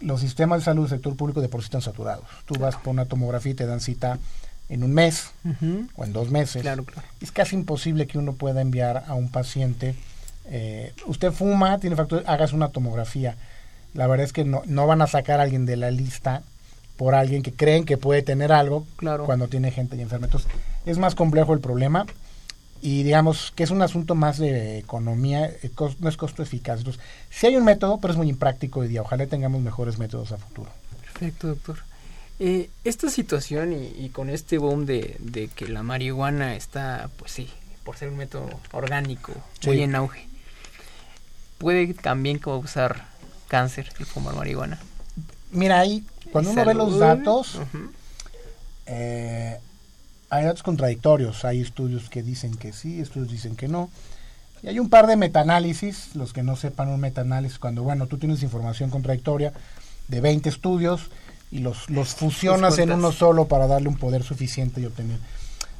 Los 0.00 0.20
sistemas 0.20 0.60
de 0.60 0.64
salud 0.64 0.82
del 0.82 0.90
sector 0.98 1.16
público 1.16 1.40
de 1.40 1.48
por 1.48 1.60
sí 1.60 1.66
están 1.66 1.82
saturados. 1.82 2.24
Tú 2.44 2.54
vas 2.58 2.76
por 2.76 2.92
una 2.92 3.04
tomografía 3.04 3.52
y 3.52 3.54
te 3.54 3.66
dan 3.66 3.80
cita 3.80 4.18
en 4.68 4.82
un 4.82 4.92
mes 4.92 5.30
o 5.96 6.04
en 6.04 6.12
dos 6.12 6.30
meses. 6.30 6.62
Claro, 6.62 6.84
claro. 6.84 7.06
Es 7.20 7.30
casi 7.32 7.54
imposible 7.56 8.06
que 8.06 8.18
uno 8.18 8.32
pueda 8.32 8.60
enviar 8.60 9.04
a 9.06 9.14
un 9.14 9.30
paciente. 9.30 9.94
Eh, 10.50 10.92
usted 11.06 11.32
fuma, 11.32 11.78
tiene 11.78 11.96
factor, 11.96 12.22
hagas 12.26 12.52
una 12.52 12.68
tomografía. 12.68 13.36
La 13.94 14.06
verdad 14.06 14.24
es 14.24 14.32
que 14.32 14.44
no, 14.44 14.62
no 14.66 14.86
van 14.86 15.02
a 15.02 15.06
sacar 15.06 15.40
a 15.40 15.44
alguien 15.44 15.66
de 15.66 15.76
la 15.76 15.90
lista 15.90 16.42
por 16.96 17.14
alguien 17.14 17.42
que 17.42 17.52
creen 17.52 17.84
que 17.84 17.96
puede 17.98 18.22
tener 18.22 18.52
algo 18.52 18.86
Claro. 18.96 19.24
cuando 19.24 19.48
tiene 19.48 19.70
gente 19.70 19.96
ya 19.96 20.02
enferma. 20.02 20.26
Entonces, 20.26 20.50
es 20.86 20.98
más 20.98 21.14
complejo 21.14 21.52
el 21.54 21.60
problema 21.60 22.06
y 22.82 23.02
digamos 23.02 23.52
que 23.56 23.64
es 23.64 23.70
un 23.70 23.82
asunto 23.82 24.14
más 24.14 24.38
de 24.38 24.78
economía, 24.78 25.46
eh, 25.46 25.70
no 26.00 26.08
es 26.08 26.16
costo 26.16 26.42
eficaz. 26.42 26.78
Entonces, 26.78 27.02
sí 27.30 27.46
hay 27.46 27.56
un 27.56 27.64
método, 27.64 27.98
pero 28.00 28.12
es 28.12 28.18
muy 28.18 28.28
impráctico 28.28 28.80
hoy 28.80 28.88
día. 28.88 29.02
Ojalá 29.02 29.26
tengamos 29.26 29.60
mejores 29.62 29.98
métodos 29.98 30.32
a 30.32 30.36
futuro. 30.36 30.70
Perfecto, 31.12 31.48
doctor. 31.48 31.76
Eh, 32.38 32.68
esta 32.84 33.08
situación 33.08 33.72
y, 33.72 34.04
y 34.04 34.10
con 34.10 34.28
este 34.28 34.58
boom 34.58 34.84
de, 34.84 35.16
de 35.20 35.48
que 35.48 35.68
la 35.68 35.82
marihuana 35.82 36.54
está, 36.54 37.08
pues 37.18 37.32
sí, 37.32 37.48
por 37.82 37.96
ser 37.96 38.10
un 38.10 38.18
método 38.18 38.50
orgánico, 38.72 39.32
muy 39.64 39.82
en 39.82 39.94
auge, 39.94 40.26
puede 41.58 41.94
también 41.94 42.38
causar 42.38 43.04
cáncer 43.48 43.92
el 43.98 44.06
fumar 44.06 44.34
marihuana. 44.34 44.78
Mira, 45.50 45.80
ahí, 45.80 46.04
cuando 46.32 46.50
uno 46.50 46.64
ve 46.64 46.74
los 46.74 46.98
datos. 46.98 47.58
Eh, 48.86 49.58
hay 50.28 50.44
datos 50.44 50.62
contradictorios, 50.62 51.44
hay 51.44 51.60
estudios 51.60 52.08
que 52.10 52.22
dicen 52.22 52.56
que 52.56 52.72
sí, 52.72 53.00
estudios 53.00 53.30
dicen 53.30 53.56
que 53.56 53.68
no. 53.68 53.90
Y 54.62 54.68
hay 54.68 54.78
un 54.78 54.88
par 54.88 55.06
de 55.06 55.16
metaanálisis, 55.16 56.14
los 56.14 56.32
que 56.32 56.42
no 56.42 56.56
sepan 56.56 56.88
un 56.88 57.00
metaanálisis, 57.00 57.58
cuando, 57.58 57.82
bueno, 57.82 58.06
tú 58.06 58.18
tienes 58.18 58.42
información 58.42 58.90
contradictoria 58.90 59.52
de 60.08 60.20
20 60.20 60.48
estudios 60.48 61.10
y 61.50 61.58
los, 61.58 61.88
los 61.90 62.14
fusionas 62.14 62.78
en 62.78 62.92
uno 62.92 63.12
solo 63.12 63.46
para 63.46 63.66
darle 63.66 63.88
un 63.88 63.96
poder 63.96 64.22
suficiente 64.24 64.80
y 64.80 64.86
obtener. 64.86 65.18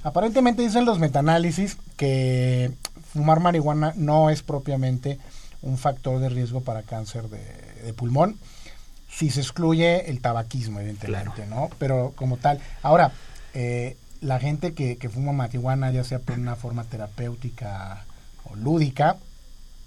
Aparentemente 0.03 0.62
dicen 0.62 0.85
los 0.85 1.01
metaanálisis 1.01 1.77
que 1.97 2.73
fumar 3.12 3.41
marihuana 3.41 3.93
no 3.97 4.31
es 4.31 4.43
propiamente 4.43 5.19
un 5.66 5.79
factor 5.79 6.20
de 6.20 6.29
riesgo 6.29 6.61
para 6.61 6.83
cáncer 6.83 7.29
de, 7.29 7.42
de 7.85 7.92
pulmón. 7.92 8.38
si 9.11 9.31
se 9.31 9.40
excluye 9.40 10.09
el 10.09 10.20
tabaquismo, 10.20 10.81
evidentemente, 10.81 11.46
¿no? 11.46 11.70
Pero 11.79 12.12
como 12.16 12.37
tal, 12.37 12.61
ahora, 12.83 13.12
eh, 13.55 13.96
la 14.20 14.38
gente 14.38 14.74
que, 14.74 14.96
que 14.96 15.09
fuma 15.09 15.33
marihuana, 15.33 15.90
ya 15.90 16.05
sea 16.05 16.18
por 16.18 16.38
una 16.38 16.57
forma 16.57 16.85
terapéutica 16.85 18.05
o 18.44 18.55
lúdica, 18.57 19.16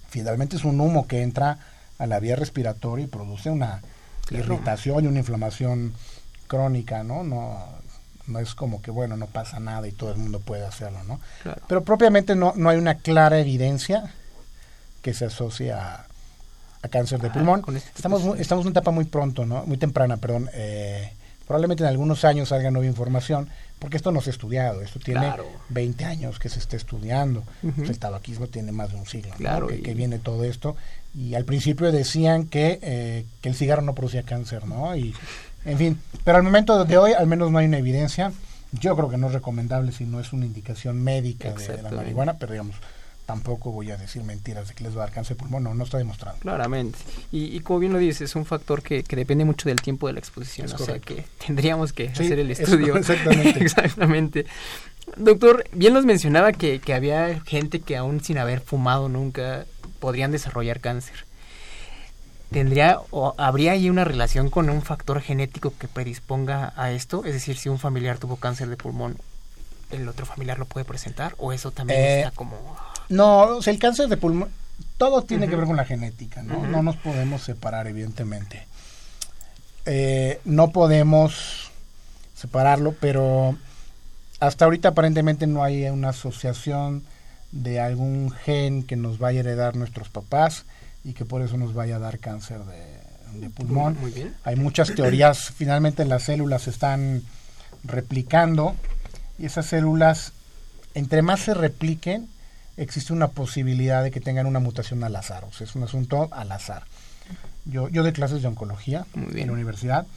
finalmente 0.10 0.56
es 0.58 0.66
un 0.66 0.80
humo 0.82 1.08
que 1.08 1.22
entra 1.22 1.60
a 1.98 2.08
la 2.08 2.20
vía 2.20 2.36
respiratoria 2.36 3.06
y 3.06 3.08
produce 3.08 3.50
una 3.50 3.82
irritación 4.32 5.04
y 5.04 5.08
una 5.08 5.20
inflamación 5.20 5.94
crónica, 6.48 7.04
¿no? 7.04 7.24
No, 7.24 7.64
no 8.28 8.40
es 8.40 8.56
como 8.56 8.82
que, 8.82 8.92
bueno, 8.92 9.16
no 9.18 9.28
pasa 9.28 9.60
nada 9.60 9.88
y 9.88 9.92
todo 9.92 10.12
el 10.12 10.18
mundo 10.18 10.40
puede 10.40 10.66
hacerlo, 10.66 11.04
¿no? 11.04 11.20
Pero 11.68 11.84
propiamente 11.84 12.36
no, 12.36 12.54
no 12.56 12.70
hay 12.70 12.78
una 12.78 12.96
clara 12.96 13.40
evidencia 13.40 14.14
que 15.02 15.14
se 15.14 15.26
asocie 15.26 15.72
a, 15.72 16.06
cáncer 16.90 17.20
de 17.20 17.28
ah, 17.28 17.34
pulmón. 17.34 17.64
Este 17.76 17.92
estamos, 17.96 18.22
estamos 18.40 18.64
en 18.64 18.68
una 18.68 18.72
etapa 18.72 18.92
muy 18.92 19.06
pronto, 19.06 19.46
¿no? 19.46 19.66
Muy 19.66 19.78
temprana, 19.78 20.18
perdón. 20.18 20.50
Eh, 20.54 21.12
probablemente 21.50 21.84
en 21.84 21.90
algunos 21.90 22.26
años 22.26 22.50
salga 22.50 22.70
nueva 22.70 22.86
información, 22.86 23.50
porque 23.80 23.98
esto 23.98 24.12
no 24.12 24.22
se 24.22 24.30
ha 24.30 24.34
estudiado, 24.34 24.82
esto 24.82 25.00
tiene 25.00 25.34
20 25.70 26.06
años 26.06 26.38
que 26.38 26.48
se 26.48 26.60
está 26.60 26.76
estudiando, 26.76 27.44
el 27.64 27.98
tabaquismo 27.98 28.46
tiene 28.46 28.72
más 28.72 28.92
de 28.92 28.98
un 28.98 29.08
siglo, 29.08 29.34
claro, 29.36 29.66
que, 29.66 29.96
viene 29.96 30.20
todo 30.20 30.44
esto, 30.44 30.76
y 31.16 31.34
al 31.34 31.46
principio 31.46 31.92
decían 31.92 32.46
que, 32.46 32.78
eh, 32.84 33.26
que 33.42 33.50
el 33.50 33.56
cigarro 33.56 33.82
no 33.82 33.96
producía 33.96 34.22
cáncer, 34.22 34.68
¿no? 34.68 34.96
Y, 34.96 35.16
en 35.66 35.78
fin, 35.80 36.00
pero 36.24 36.38
al 36.38 36.44
momento 36.44 36.86
de 36.86 36.98
hoy 37.00 37.14
al 37.14 37.26
menos 37.26 37.50
no 37.50 37.58
hay 37.58 37.66
una 37.66 37.80
evidencia, 37.80 38.32
yo 38.72 38.96
creo 38.96 39.10
que 39.10 39.18
no 39.18 39.28
es 39.28 39.34
recomendable 39.34 39.92
si 39.92 40.06
no 40.06 40.20
es 40.20 40.32
una 40.34 40.46
indicación 40.46 41.02
médica 41.02 41.54
de 41.54 41.82
la 41.82 41.90
marihuana, 41.90 42.36
pero 42.36 42.52
digamos, 42.52 42.76
tampoco 43.30 43.72
voy 43.72 43.92
a 43.92 43.98
decir 43.98 44.24
mentiras 44.24 44.70
de 44.70 44.74
que 44.74 44.84
les 44.84 44.98
va 44.98 45.04
a 45.04 45.06
dar 45.06 45.12
cáncer 45.14 45.38
de 45.38 45.44
pulmón, 45.44 45.62
no, 45.62 45.76
no 45.76 45.84
está 45.84 46.00
demostrado. 46.00 46.40
Claramente. 46.40 46.98
Y, 47.32 47.60
como 47.60 47.78
bien 47.78 47.94
lo 47.94 48.00
dices, 48.00 48.22
es 48.32 48.36
un 48.36 48.44
factor 48.44 48.82
que, 48.82 49.04
depende 49.04 49.46
mucho 49.46 49.70
del 49.70 49.80
tiempo 49.80 50.08
de 50.08 50.14
la 50.14 50.20
exposición, 50.20 50.68
o 50.74 50.78
sea 50.80 50.98
que 50.98 51.26
tendríamos 51.46 51.94
que 51.94 52.08
hacer 52.08 52.40
el 52.40 52.50
estudio. 52.50 52.98
exactamente. 52.98 53.60
exactamente. 53.64 54.46
Doctor, 55.16 55.64
bien 55.74 55.94
nos 55.94 56.06
mencionaba 56.06 56.54
que, 56.54 56.80
que 56.80 56.96
había 56.96 57.40
gente 57.42 57.82
que 57.82 57.98
aún 57.98 58.20
sin 58.24 58.40
haber 58.40 58.62
fumado 58.62 59.10
nunca 59.10 59.68
podrían 60.00 60.32
desarrollar 60.32 60.80
cáncer. 60.80 61.28
¿Tendría 62.50 63.00
o 63.12 63.36
habría 63.38 63.74
ahí 63.74 63.92
una 63.92 64.06
relación 64.06 64.50
con 64.50 64.72
un 64.72 64.82
factor 64.82 65.22
genético 65.22 65.72
que 65.78 65.88
predisponga 65.88 66.74
a 66.76 66.90
esto? 66.90 67.26
Es 67.26 67.34
decir, 67.34 67.58
si 67.58 67.70
un 67.70 67.78
familiar 67.78 68.18
tuvo 68.18 68.38
cáncer 68.38 68.70
de 68.70 68.76
pulmón, 68.76 69.18
¿el 69.92 70.08
otro 70.08 70.26
familiar 70.26 70.58
lo 70.58 70.66
puede 70.66 70.84
presentar? 70.84 71.36
¿O 71.38 71.54
eso 71.54 71.70
también 71.70 72.00
eh, 72.00 72.20
está 72.22 72.32
como 72.32 72.58
no, 73.10 73.58
o 73.58 73.62
sea, 73.62 73.74
el 73.74 73.80
cáncer 73.80 74.08
de 74.08 74.18
pulmón, 74.18 74.50
todo 74.98 75.24
tiene 75.24 75.48
que 75.48 75.56
ver 75.56 75.66
con 75.66 75.76
la 75.76 75.86
genética, 75.86 76.44
¿no? 76.44 76.66
No 76.68 76.84
nos 76.84 76.96
podemos 76.98 77.42
separar, 77.42 77.88
evidentemente. 77.88 78.68
Eh, 79.86 80.40
no 80.46 80.72
podemos 80.72 81.72
separarlo, 82.36 82.94
pero 83.00 83.58
hasta 84.40 84.66
ahorita 84.66 84.90
aparentemente 84.90 85.48
no 85.48 85.64
hay 85.64 85.86
una 85.86 86.10
asociación 86.10 87.04
de 87.52 87.80
algún 87.80 88.32
gen 88.32 88.84
que 88.84 88.96
nos 88.96 89.18
vaya 89.18 89.40
a 89.40 89.42
heredar 89.42 89.76
nuestros 89.76 90.10
papás 90.10 90.66
y 91.04 91.14
que 91.14 91.26
por 91.26 91.42
eso 91.42 91.58
nos 91.58 91.74
vaya 91.74 91.96
a 91.96 92.00
dar 92.00 92.20
cáncer 92.20 92.60
de, 92.66 93.50
pulmón. 93.50 93.98
Muy 94.00 94.12
bien. 94.12 94.36
Hay 94.44 94.56
muchas 94.56 94.94
teorías, 94.94 95.52
finalmente 95.58 96.06
las 96.06 96.24
células 96.24 96.64
se 96.64 96.70
están 96.70 97.24
replicando 97.84 98.76
y 99.38 99.46
esas 99.46 99.66
células, 99.66 100.34
entre 100.94 101.22
más 101.22 101.40
se 101.40 101.54
repliquen, 101.54 102.28
existe 102.80 103.14
una 103.14 103.28
posibilidad 103.28 104.04
de 104.04 104.12
que 104.12 104.22
tengan 104.22 104.46
una 104.46 104.60
mutación 104.60 105.04
al 105.04 105.16
azar, 105.16 105.44
o 105.44 105.52
sea, 105.52 105.66
es 105.66 105.76
un 105.76 105.84
asunto 105.84 106.30
al 106.32 106.52
azar. 106.52 106.84
Yo, 107.66 107.90
yo 107.90 108.04
doy 108.04 108.14
clases 108.14 108.42
de 108.42 108.48
oncología 108.48 109.06
en 109.16 109.48
la 109.48 109.54
universidad 109.54 110.08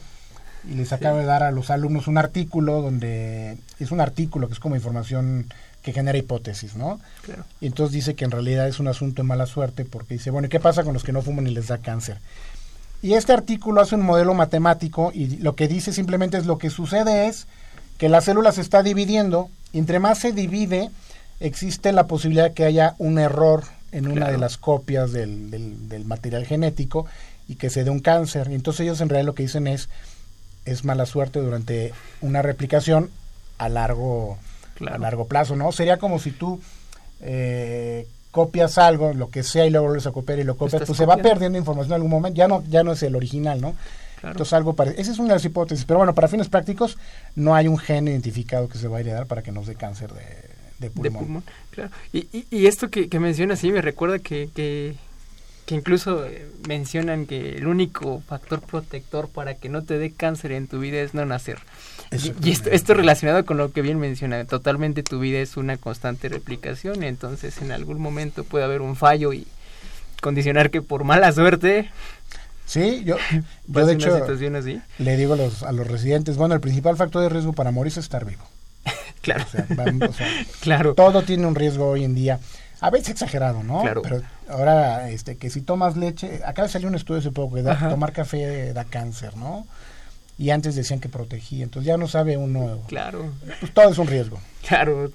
y 0.69 0.75
les 0.75 0.93
acabo 0.93 1.17
de 1.17 1.25
dar 1.25 1.43
a 1.43 1.51
los 1.51 1.69
alumnos 1.69 2.07
un 2.07 2.17
artículo 2.17 2.81
donde 2.81 3.57
es 3.79 3.91
un 3.91 4.01
artículo 4.01 4.47
que 4.47 4.53
es 4.53 4.59
como 4.59 4.75
información 4.75 5.47
que 5.83 5.91
genera 5.91 6.17
hipótesis, 6.17 6.75
¿no? 6.75 6.99
Y 7.59 7.67
entonces 7.67 7.93
dice 7.93 8.15
que 8.15 8.23
en 8.23 8.31
realidad 8.31 8.67
es 8.67 8.79
un 8.79 8.87
asunto 8.87 9.21
de 9.21 9.27
mala 9.27 9.45
suerte 9.45 9.83
porque 9.83 10.15
dice, 10.15 10.31
bueno, 10.31 10.47
¿qué 10.47 10.59
pasa 10.59 10.83
con 10.83 10.93
los 10.93 11.03
que 11.03 11.11
no 11.11 11.21
fuman 11.21 11.45
y 11.45 11.51
les 11.51 11.67
da 11.67 11.77
cáncer? 11.79 12.19
Y 13.01 13.15
este 13.15 13.33
artículo 13.33 13.81
hace 13.81 13.95
un 13.95 14.01
modelo 14.01 14.33
matemático 14.33 15.11
y 15.13 15.37
lo 15.37 15.55
que 15.55 15.67
dice 15.67 15.91
simplemente 15.91 16.37
es 16.37 16.45
lo 16.45 16.57
que 16.57 16.69
sucede 16.69 17.27
es 17.27 17.47
que 17.97 18.07
la 18.07 18.21
célula 18.21 18.53
se 18.53 18.61
está 18.61 18.81
dividiendo 18.81 19.49
y 19.73 19.79
entre 19.79 19.99
más 19.99 20.19
se 20.19 20.31
divide, 20.31 20.89
existe 21.43 21.91
la 21.91 22.07
posibilidad 22.07 22.53
que 22.53 22.63
haya 22.63 22.95
un 22.97 23.19
error 23.19 23.65
en 23.91 24.07
una 24.07 24.29
de 24.29 24.37
las 24.37 24.57
copias 24.57 25.11
del, 25.11 25.51
del, 25.51 26.05
material 26.05 26.45
genético 26.45 27.05
y 27.47 27.55
que 27.55 27.69
se 27.69 27.83
dé 27.83 27.91
un 27.91 27.99
cáncer. 27.99 28.47
Y 28.49 28.55
entonces 28.55 28.81
ellos 28.81 29.01
en 29.01 29.09
realidad 29.09 29.27
lo 29.27 29.35
que 29.35 29.43
dicen 29.43 29.67
es, 29.67 29.89
es 30.65 30.83
mala 30.83 31.05
suerte 31.05 31.39
durante 31.39 31.93
una 32.21 32.41
replicación 32.41 33.11
a 33.57 33.69
largo, 33.69 34.37
a 34.89 34.97
largo 34.97 35.27
plazo, 35.27 35.55
¿no? 35.55 35.71
Sería 35.71 35.97
como 35.97 36.17
si 36.17 36.31
tú 36.31 36.61
eh, 37.21 38.07
copias 38.31 38.77
algo, 38.77 39.13
lo 39.13 39.29
que 39.29 39.43
sea, 39.43 39.65
y 39.67 39.69
luego 39.69 39.87
vuelves 39.87 40.07
a 40.07 40.11
copiar 40.11 40.39
y 40.39 40.43
lo 40.43 40.57
copias, 40.57 40.83
pues 40.87 40.97
se 40.97 41.05
va 41.05 41.17
perdiendo 41.17 41.57
información 41.57 41.91
en 41.91 41.95
algún 41.95 42.11
momento, 42.11 42.37
ya 42.37 42.47
no, 42.47 42.63
ya 42.69 42.83
no 42.83 42.93
es 42.93 43.03
el 43.03 43.15
original, 43.15 43.61
¿no? 43.61 43.75
Entonces 44.23 44.53
algo 44.53 44.73
parece, 44.73 45.01
esa 45.01 45.11
es 45.11 45.19
una 45.19 45.29
de 45.29 45.35
las 45.35 45.45
hipótesis, 45.45 45.83
pero 45.83 45.99
bueno, 45.99 46.15
para 46.15 46.29
fines 46.29 46.47
prácticos 46.47 46.97
no 47.35 47.53
hay 47.55 47.67
un 47.67 47.77
gen 47.77 48.07
identificado 48.07 48.69
que 48.69 48.77
se 48.77 48.87
va 48.87 48.97
a 48.97 48.99
heredar 49.01 49.27
para 49.27 49.41
que 49.41 49.51
nos 49.51 49.67
dé 49.67 49.75
cáncer 49.75 50.13
de, 50.13 50.23
de 50.83 51.11
pulmón. 51.11 51.43
claro. 51.71 51.91
Y, 52.11 52.45
y, 52.49 52.65
esto 52.67 52.89
que, 52.89 53.09
que 53.09 53.19
mencionas, 53.19 53.59
sí, 53.59 53.71
me 53.71 53.81
recuerda 53.81 54.19
que, 54.19 54.49
que, 54.53 54.95
incluso 55.69 56.25
eh, 56.25 56.45
mencionan 56.67 57.25
que 57.25 57.55
el 57.55 57.67
único 57.67 58.21
factor 58.27 58.61
protector 58.61 59.27
para 59.27 59.55
que 59.55 59.69
no 59.69 59.83
te 59.83 59.97
dé 59.97 60.11
cáncer 60.11 60.51
en 60.51 60.67
tu 60.67 60.79
vida 60.79 61.01
es 61.01 61.13
no 61.13 61.25
nacer. 61.25 61.59
Y, 62.11 62.51
esto, 62.51 62.69
esto 62.69 62.93
relacionado 62.93 63.43
con 63.43 63.57
lo 63.57 63.71
que 63.71 63.81
bien 63.81 63.99
menciona, 63.99 64.45
totalmente 64.45 65.01
tu 65.01 65.19
vida 65.19 65.39
es 65.39 65.57
una 65.57 65.77
constante 65.77 66.29
replicación, 66.29 67.01
entonces 67.03 67.59
en 67.61 67.71
algún 67.71 67.99
momento 67.99 68.43
puede 68.43 68.65
haber 68.65 68.81
un 68.81 68.95
fallo 68.95 69.33
y 69.33 69.47
condicionar 70.21 70.69
que 70.69 70.81
por 70.81 71.03
mala 71.03 71.31
suerte 71.31 71.89
Sí, 72.65 73.03
yo, 73.05 73.17
yo 73.67 73.85
de 73.85 73.93
hecho 73.93 74.25
le 74.97 75.17
digo 75.17 75.33
a 75.33 75.37
los, 75.37 75.63
a 75.63 75.71
los 75.71 75.87
residentes, 75.87 76.37
bueno, 76.37 76.55
el 76.55 76.61
principal 76.61 76.97
factor 76.97 77.21
de 77.21 77.29
riesgo 77.29 77.53
para 77.53 77.71
morir 77.71 77.91
es 77.91 77.97
estar 77.97 78.25
vivo. 78.25 78.43
Claro. 79.23 79.45
claro. 80.59 80.93
Todo 80.93 81.23
tiene 81.23 81.47
un 81.47 81.55
riesgo 81.55 81.87
hoy 81.89 82.03
en 82.03 82.13
día. 82.13 82.39
A 82.81 82.91
veces 82.91 83.09
exagerado, 83.09 83.63
¿no? 83.63 83.81
Claro. 83.81 84.01
Pero 84.03 84.21
ahora, 84.49 85.09
este, 85.09 85.37
que 85.37 85.49
si 85.49 85.61
tomas 85.61 85.97
leche, 85.97 86.41
acaba 86.45 86.67
de 86.67 86.73
salir 86.73 86.87
un 86.87 86.95
estudio 86.95 87.21
hace 87.21 87.31
poco 87.31 87.55
que 87.55 87.63
tomar 87.63 88.11
café 88.11 88.73
da 88.73 88.83
cáncer, 88.83 89.35
¿no? 89.37 89.65
y 90.37 90.49
antes 90.49 90.75
decían 90.75 90.99
que 90.99 91.09
protegía, 91.09 91.63
entonces 91.63 91.87
ya 91.87 91.97
no 91.97 92.07
sabe 92.07 92.37
uno. 92.37 92.81
Claro. 92.87 93.31
Pues 93.59 93.73
todo 93.73 93.89
es 93.89 93.97
un 93.97 94.07
riesgo. 94.07 94.39
Claro. 94.67 95.11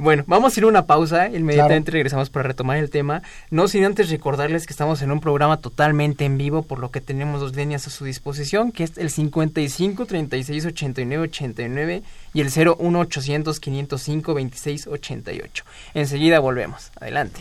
Bueno, 0.00 0.22
vamos 0.28 0.56
a 0.56 0.60
ir 0.60 0.64
a 0.64 0.68
una 0.68 0.86
pausa, 0.86 1.28
inmediatamente 1.28 1.90
regresamos 1.90 2.30
para 2.30 2.44
retomar 2.44 2.76
el 2.76 2.88
tema, 2.88 3.22
no 3.50 3.66
sin 3.66 3.84
antes 3.84 4.10
recordarles 4.10 4.64
que 4.64 4.72
estamos 4.72 5.02
en 5.02 5.10
un 5.10 5.18
programa 5.18 5.56
totalmente 5.56 6.24
en 6.24 6.38
vivo, 6.38 6.62
por 6.62 6.78
lo 6.78 6.92
que 6.92 7.00
tenemos 7.00 7.40
dos 7.40 7.56
líneas 7.56 7.84
a 7.88 7.90
su 7.90 8.04
disposición, 8.04 8.70
que 8.70 8.84
es 8.84 8.96
el 8.96 9.10
55 9.10 10.06
36 10.06 10.66
89 10.66 11.24
89 11.24 12.02
y 12.32 12.40
el 12.40 12.48
01 12.48 12.96
800 12.96 13.58
505 13.58 14.34
26 14.34 14.86
88. 14.86 15.64
Enseguida 15.94 16.38
volvemos. 16.38 16.92
Adelante. 17.00 17.40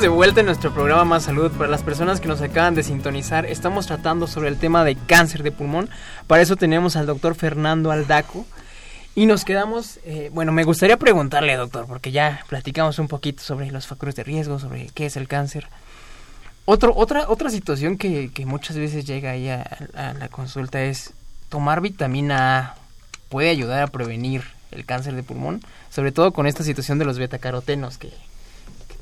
De 0.00 0.08
vuelta 0.08 0.40
en 0.40 0.46
nuestro 0.46 0.74
programa 0.74 1.04
Más 1.04 1.24
Salud. 1.24 1.50
Para 1.52 1.70
las 1.70 1.82
personas 1.82 2.20
que 2.20 2.28
nos 2.28 2.42
acaban 2.42 2.74
de 2.74 2.82
sintonizar, 2.82 3.46
estamos 3.46 3.86
tratando 3.86 4.26
sobre 4.26 4.48
el 4.50 4.58
tema 4.58 4.84
de 4.84 4.94
cáncer 4.94 5.42
de 5.42 5.52
pulmón. 5.52 5.88
Para 6.26 6.42
eso 6.42 6.54
tenemos 6.54 6.96
al 6.96 7.06
doctor 7.06 7.34
Fernando 7.34 7.90
Aldaco. 7.90 8.44
Y 9.14 9.24
nos 9.24 9.46
quedamos, 9.46 9.98
eh, 10.04 10.30
bueno, 10.34 10.52
me 10.52 10.64
gustaría 10.64 10.98
preguntarle, 10.98 11.56
doctor, 11.56 11.86
porque 11.86 12.12
ya 12.12 12.44
platicamos 12.46 12.98
un 12.98 13.08
poquito 13.08 13.42
sobre 13.42 13.70
los 13.70 13.86
factores 13.86 14.14
de 14.16 14.22
riesgo, 14.22 14.58
sobre 14.58 14.90
qué 14.94 15.06
es 15.06 15.16
el 15.16 15.28
cáncer. 15.28 15.66
Otro, 16.66 16.92
otra, 16.94 17.28
otra 17.28 17.48
situación 17.48 17.96
que, 17.96 18.30
que 18.32 18.44
muchas 18.44 18.76
veces 18.76 19.06
llega 19.06 19.30
ahí 19.30 19.48
a, 19.48 19.62
a 19.94 20.12
la 20.12 20.28
consulta 20.28 20.82
es 20.82 21.14
tomar 21.48 21.80
vitamina 21.80 22.58
A 22.58 22.74
puede 23.30 23.48
ayudar 23.48 23.82
a 23.82 23.86
prevenir 23.86 24.44
el 24.70 24.84
cáncer 24.84 25.14
de 25.14 25.22
pulmón, 25.22 25.62
sobre 25.90 26.12
todo 26.12 26.32
con 26.32 26.46
esta 26.46 26.64
situación 26.64 26.98
de 26.98 27.06
los 27.06 27.18
betacarotenos, 27.18 27.96
que 27.98 28.12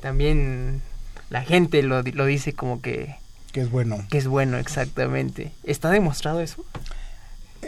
también 0.05 0.83
la 1.31 1.41
gente 1.41 1.81
lo, 1.81 2.03
lo 2.03 2.25
dice 2.27 2.53
como 2.53 2.79
que... 2.79 3.15
Que 3.51 3.61
es 3.61 3.71
bueno. 3.71 4.05
Que 4.11 4.19
es 4.19 4.27
bueno, 4.27 4.59
exactamente. 4.59 5.51
¿Está 5.63 5.89
demostrado 5.89 6.41
eso? 6.41 6.63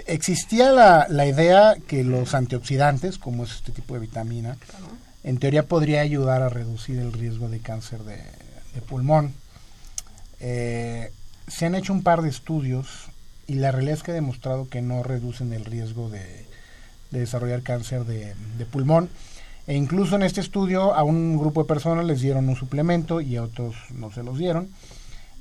Existía 0.05 0.71
la, 0.71 1.07
la 1.09 1.25
idea 1.25 1.77
que 1.87 2.03
los 2.03 2.35
antioxidantes, 2.35 3.17
como 3.17 3.45
es 3.45 3.53
este 3.53 3.71
tipo 3.71 3.95
de 3.95 4.01
vitamina, 4.01 4.55
en 5.23 5.39
teoría 5.39 5.63
podría 5.63 6.01
ayudar 6.01 6.43
a 6.43 6.49
reducir 6.49 6.99
el 6.99 7.11
riesgo 7.11 7.49
de 7.49 7.57
cáncer 7.57 8.03
de, 8.03 8.17
de 8.17 8.81
pulmón. 8.87 9.33
Eh, 10.39 11.11
se 11.47 11.65
han 11.65 11.73
hecho 11.73 11.91
un 11.91 12.03
par 12.03 12.21
de 12.21 12.29
estudios 12.29 13.07
y 13.47 13.55
la 13.55 13.71
realidad 13.71 13.95
es 13.95 14.03
que 14.03 14.11
ha 14.11 14.13
demostrado 14.13 14.69
que 14.69 14.83
no 14.83 15.01
reducen 15.01 15.53
el 15.53 15.65
riesgo 15.65 16.11
de, 16.11 16.45
de 17.09 17.19
desarrollar 17.19 17.63
cáncer 17.63 18.05
de, 18.05 18.35
de, 18.59 18.65
pulmón. 18.67 19.09
E 19.67 19.75
incluso 19.75 20.15
en 20.15 20.23
este 20.23 20.39
estudio 20.39 20.95
a 20.95 21.03
un 21.03 21.37
grupo 21.37 21.61
de 21.61 21.67
personas 21.67 22.05
les 22.05 22.21
dieron 22.21 22.47
un 22.47 22.55
suplemento 22.55 23.19
y 23.19 23.35
a 23.35 23.43
otros 23.43 23.75
no 23.91 24.11
se 24.11 24.23
los 24.23 24.37
dieron. 24.37 24.69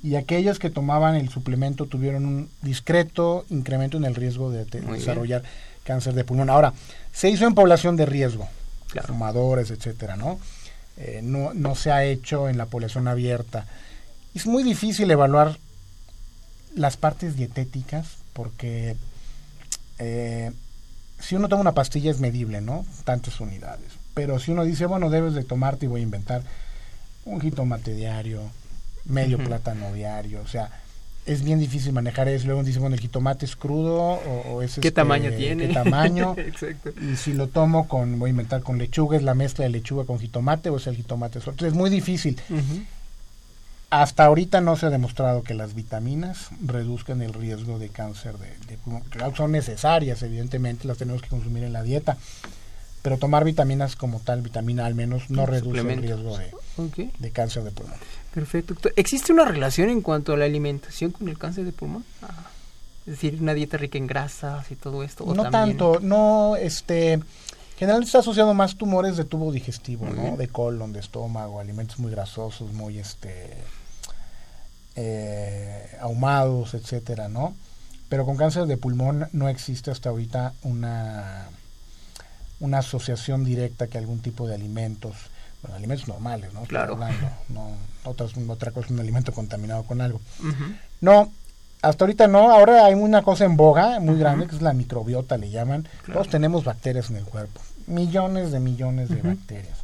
Y 0.03 0.15
aquellos 0.15 0.59
que 0.59 0.69
tomaban 0.69 1.15
el 1.15 1.29
suplemento 1.29 1.85
tuvieron 1.85 2.25
un 2.25 2.49
discreto 2.61 3.45
incremento 3.49 3.97
en 3.97 4.05
el 4.05 4.15
riesgo 4.15 4.51
de, 4.51 4.65
de 4.65 4.81
desarrollar 4.81 5.41
bien. 5.41 5.53
cáncer 5.83 6.13
de 6.13 6.23
pulmón. 6.23 6.49
Ahora, 6.49 6.73
se 7.13 7.29
hizo 7.29 7.47
en 7.47 7.55
población 7.55 7.95
de 7.95 8.05
riesgo, 8.05 8.47
claro. 8.91 9.07
fumadores, 9.07 9.71
etcétera, 9.71 10.17
¿no? 10.17 10.39
Eh, 10.97 11.21
¿no? 11.23 11.53
No 11.53 11.75
se 11.75 11.91
ha 11.91 12.03
hecho 12.03 12.49
en 12.49 12.57
la 12.57 12.65
población 12.65 13.07
abierta. 13.07 13.65
Es 14.35 14.45
muy 14.45 14.63
difícil 14.63 15.09
evaluar 15.09 15.57
las 16.75 16.97
partes 16.97 17.35
dietéticas 17.35 18.17
porque 18.33 18.95
eh, 19.99 20.51
si 21.19 21.35
uno 21.35 21.47
toma 21.49 21.61
una 21.61 21.71
pastilla 21.71 22.11
es 22.11 22.19
medible, 22.19 22.61
¿no? 22.61 22.85
Tantas 23.03 23.39
unidades. 23.39 23.87
Pero 24.17 24.39
si 24.39 24.51
uno 24.51 24.65
dice, 24.65 24.87
bueno, 24.87 25.11
debes 25.11 25.35
de 25.35 25.43
tomarte 25.43 25.85
y 25.85 25.87
voy 25.87 26.01
a 26.01 26.03
inventar 26.03 26.41
un 27.23 27.39
jitomate 27.39 27.93
diario, 27.93 28.41
medio 29.05 29.37
uh 29.37 29.41
-huh. 29.41 29.45
plátano 29.45 29.93
diario, 29.93 30.41
o 30.41 30.47
sea, 30.47 30.71
es 31.27 31.43
bien 31.43 31.59
difícil 31.59 31.93
manejar 31.93 32.27
eso. 32.27 32.47
Luego 32.47 32.63
dice, 32.63 32.79
bueno, 32.79 32.95
el 32.95 33.01
jitomate 33.01 33.45
es 33.45 33.55
crudo 33.55 33.95
o, 34.01 34.53
o 34.53 34.61
es... 34.63 34.73
¿Qué 34.73 34.87
este, 34.87 34.91
tamaño 34.91 35.29
tiene? 35.33 35.67
¿Qué 35.67 35.73
tamaño? 35.73 36.33
Exacto. 36.37 36.89
Y 36.99 37.15
si 37.15 37.33
lo 37.33 37.47
tomo 37.47 37.87
con, 37.87 38.17
voy 38.17 38.29
a 38.29 38.31
inventar 38.31 38.63
con 38.63 38.79
lechuga, 38.79 39.17
es 39.17 39.23
la 39.23 39.35
mezcla 39.35 39.65
de 39.65 39.69
lechuga 39.69 40.05
con 40.05 40.17
jitomate 40.19 40.69
o 40.69 40.77
es 40.77 40.87
el 40.87 40.95
jitomate 40.95 41.39
solo. 41.39 41.51
Entonces 41.51 41.73
es 41.73 41.77
muy 41.77 41.91
difícil. 41.91 42.41
Uh 42.49 42.55
-huh. 42.55 42.85
Hasta 43.91 44.25
ahorita 44.25 44.61
no 44.61 44.75
se 44.77 44.87
ha 44.87 44.89
demostrado 44.89 45.43
que 45.43 45.53
las 45.53 45.75
vitaminas 45.75 46.49
reduzcan 46.65 47.21
el 47.21 47.33
riesgo 47.33 47.77
de 47.77 47.89
cáncer 47.89 48.37
de, 48.37 48.49
de 48.67 48.77
pulmón. 48.77 49.03
Claro, 49.09 49.35
son 49.35 49.51
necesarias, 49.51 50.23
evidentemente, 50.23 50.87
las 50.87 50.97
tenemos 50.97 51.21
que 51.21 51.29
consumir 51.29 51.63
en 51.63 51.73
la 51.73 51.83
dieta. 51.83 52.17
Pero 53.01 53.17
tomar 53.17 53.43
vitaminas 53.43 53.95
como 53.95 54.19
tal, 54.19 54.41
vitamina 54.41 54.85
al 54.85 54.95
menos, 54.95 55.29
no 55.29 55.45
reduce 55.45 55.79
el 55.79 56.01
riesgo 56.01 56.37
de, 56.37 56.51
okay. 56.77 57.11
de, 57.19 57.31
cáncer 57.31 57.63
de 57.63 57.71
pulmón. 57.71 57.95
Perfecto. 58.33 58.75
¿Existe 58.95 59.31
una 59.31 59.45
relación 59.45 59.89
en 59.89 60.01
cuanto 60.01 60.33
a 60.33 60.37
la 60.37 60.45
alimentación 60.45 61.11
con 61.11 61.29
el 61.29 61.37
cáncer 61.37 61.65
de 61.65 61.71
pulmón? 61.71 62.03
Ah, 62.21 62.49
es 63.05 63.13
decir, 63.13 63.37
una 63.41 63.53
dieta 63.53 63.77
rica 63.77 63.97
en 63.97 64.05
grasas 64.05 64.69
y 64.71 64.75
todo 64.75 65.03
esto. 65.03 65.25
no 65.25 65.43
también? 65.43 65.77
tanto, 65.77 65.99
no, 66.01 66.57
este, 66.57 67.21
generalmente 67.77 68.07
está 68.07 68.19
asociado 68.19 68.53
más 68.53 68.75
tumores 68.75 69.15
de 69.15 69.23
tubo 69.23 69.51
digestivo, 69.51 70.05
muy 70.05 70.15
¿no? 70.15 70.21
Bien. 70.23 70.37
De 70.37 70.47
colon, 70.49 70.91
de 70.91 70.99
estómago, 70.99 71.59
alimentos 71.59 71.99
muy 71.99 72.11
grasosos, 72.11 72.73
muy, 72.73 72.99
este, 72.99 73.53
eh, 74.97 75.97
ahumados, 76.01 76.73
etcétera, 76.73 77.29
¿no? 77.29 77.55
Pero 78.09 78.25
con 78.25 78.35
cáncer 78.35 78.65
de 78.65 78.77
pulmón 78.77 79.29
no 79.31 79.47
existe 79.47 79.91
hasta 79.91 80.09
ahorita 80.09 80.53
una, 80.63 81.47
una 82.59 82.79
asociación 82.79 83.43
directa 83.43 83.87
que 83.87 83.97
algún 83.97 84.19
tipo 84.19 84.47
de 84.47 84.55
alimentos, 84.55 85.15
bueno, 85.61 85.75
alimentos 85.77 86.07
normales, 86.07 86.53
¿no? 86.53 86.61
Claro. 86.63 86.93
Hablando, 86.93 87.29
no, 87.49 87.71
otras, 88.03 88.31
otra 88.47 88.71
cosa, 88.71 88.93
un 88.93 88.99
alimento 88.99 89.31
contaminado 89.33 89.83
con 89.83 90.01
algo. 90.01 90.19
Uh 90.39 90.47
-huh. 90.47 90.77
No, 91.01 91.31
hasta 91.81 92.05
ahorita 92.05 92.27
no, 92.27 92.51
ahora 92.51 92.85
hay 92.85 92.93
una 92.93 93.21
cosa 93.21 93.45
en 93.45 93.55
boga 93.57 93.99
muy 93.99 94.09
uh 94.09 94.13
-huh. 94.13 94.19
grande 94.19 94.47
que 94.47 94.55
es 94.55 94.61
la 94.61 94.73
microbiota, 94.73 95.37
le 95.37 95.49
llaman. 95.49 95.87
Claro. 96.03 96.19
Todos 96.19 96.29
tenemos 96.29 96.63
bacterias 96.63 97.09
en 97.09 97.17
el 97.17 97.25
cuerpo, 97.25 97.61
millones 97.85 98.51
de 98.51 98.59
millones 98.59 99.09
de 99.09 99.15
uh 99.15 99.19
-huh. 99.19 99.35
bacterias. 99.35 99.77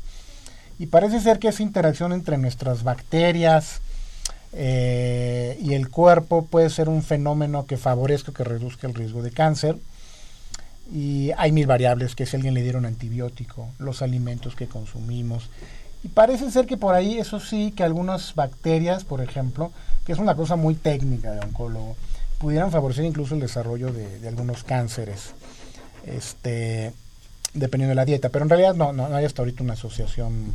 Y 0.80 0.88
parece 0.88 1.22
ser 1.22 1.38
que 1.40 1.50
esa 1.50 1.62
interacción 1.62 2.14
entre 2.14 2.38
nuestras 2.38 2.84
bacterias, 2.84 3.80
eh, 4.54 5.58
y 5.62 5.74
el 5.74 5.90
cuerpo 5.90 6.46
puede 6.46 6.70
ser 6.70 6.90
un 6.90 7.04
fenómeno 7.04 7.66
que 7.66 7.78
favorezca 7.78 8.32
que 8.32 8.44
reduzca 8.44 8.88
el 8.88 8.94
riesgo 8.94 9.22
de 9.22 9.32
cáncer. 9.32 9.78
Y 10.92 11.32
hay 11.38 11.52
mil 11.52 11.66
variables, 11.66 12.16
que 12.16 12.26
si 12.26 12.36
alguien 12.36 12.54
le 12.54 12.62
dieron 12.62 12.86
antibiótico, 12.86 13.70
los 13.80 14.02
alimentos 14.02 14.56
que 14.56 14.68
consumimos. 14.68 15.50
Y 16.04 16.10
parece 16.10 16.52
ser 16.52 16.66
que 16.66 16.76
por 16.78 16.94
ahí, 16.94 17.18
eso 17.18 17.40
sí, 17.40 17.72
que 17.76 17.84
algunas 17.84 18.36
bacterias, 18.36 19.06
por 19.06 19.22
ejemplo, 19.22 19.72
que 20.06 20.12
es 20.12 20.20
una 20.20 20.36
cosa 20.36 20.56
muy 20.58 20.76
técnica 20.76 21.32
de 21.32 21.40
oncólogo, 21.40 21.96
pudieran 22.40 22.72
favorecer 22.72 23.06
incluso 23.06 23.36
el 23.36 23.40
desarrollo 23.42 23.94
de, 23.94 24.20
de 24.20 24.28
algunos 24.28 24.64
cánceres, 24.66 25.34
este, 26.06 26.92
dependiendo 27.54 27.92
de 27.92 27.96
la 27.96 28.06
dieta. 28.06 28.28
Pero 28.30 28.44
en 28.44 28.50
realidad 28.50 28.76
no, 28.76 28.92
no, 28.92 29.08
no 29.08 29.16
hay 29.16 29.24
hasta 29.24 29.42
ahorita 29.42 29.64
una 29.64 29.74
asociación 29.74 30.54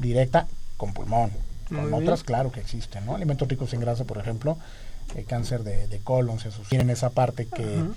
directa 0.00 0.48
con 0.76 0.92
pulmón. 0.92 1.30
Con 1.68 1.88
Muy 1.90 2.02
otras, 2.02 2.20
bien. 2.20 2.26
claro 2.26 2.50
que 2.52 2.58
existen, 2.60 3.06
¿no? 3.06 3.14
Alimentos 3.14 3.46
ricos 3.46 3.72
en 3.72 3.80
grasa, 3.80 4.04
por 4.04 4.18
ejemplo, 4.18 4.58
el 5.14 5.24
cáncer 5.24 5.62
de, 5.62 5.86
de 5.86 5.98
colon 6.00 6.40
se 6.40 6.48
asocia 6.48 6.80
en 6.80 6.90
esa 6.90 7.10
parte 7.10 7.46
que, 7.46 7.62
uh 7.62 7.84
-huh. 7.86 7.94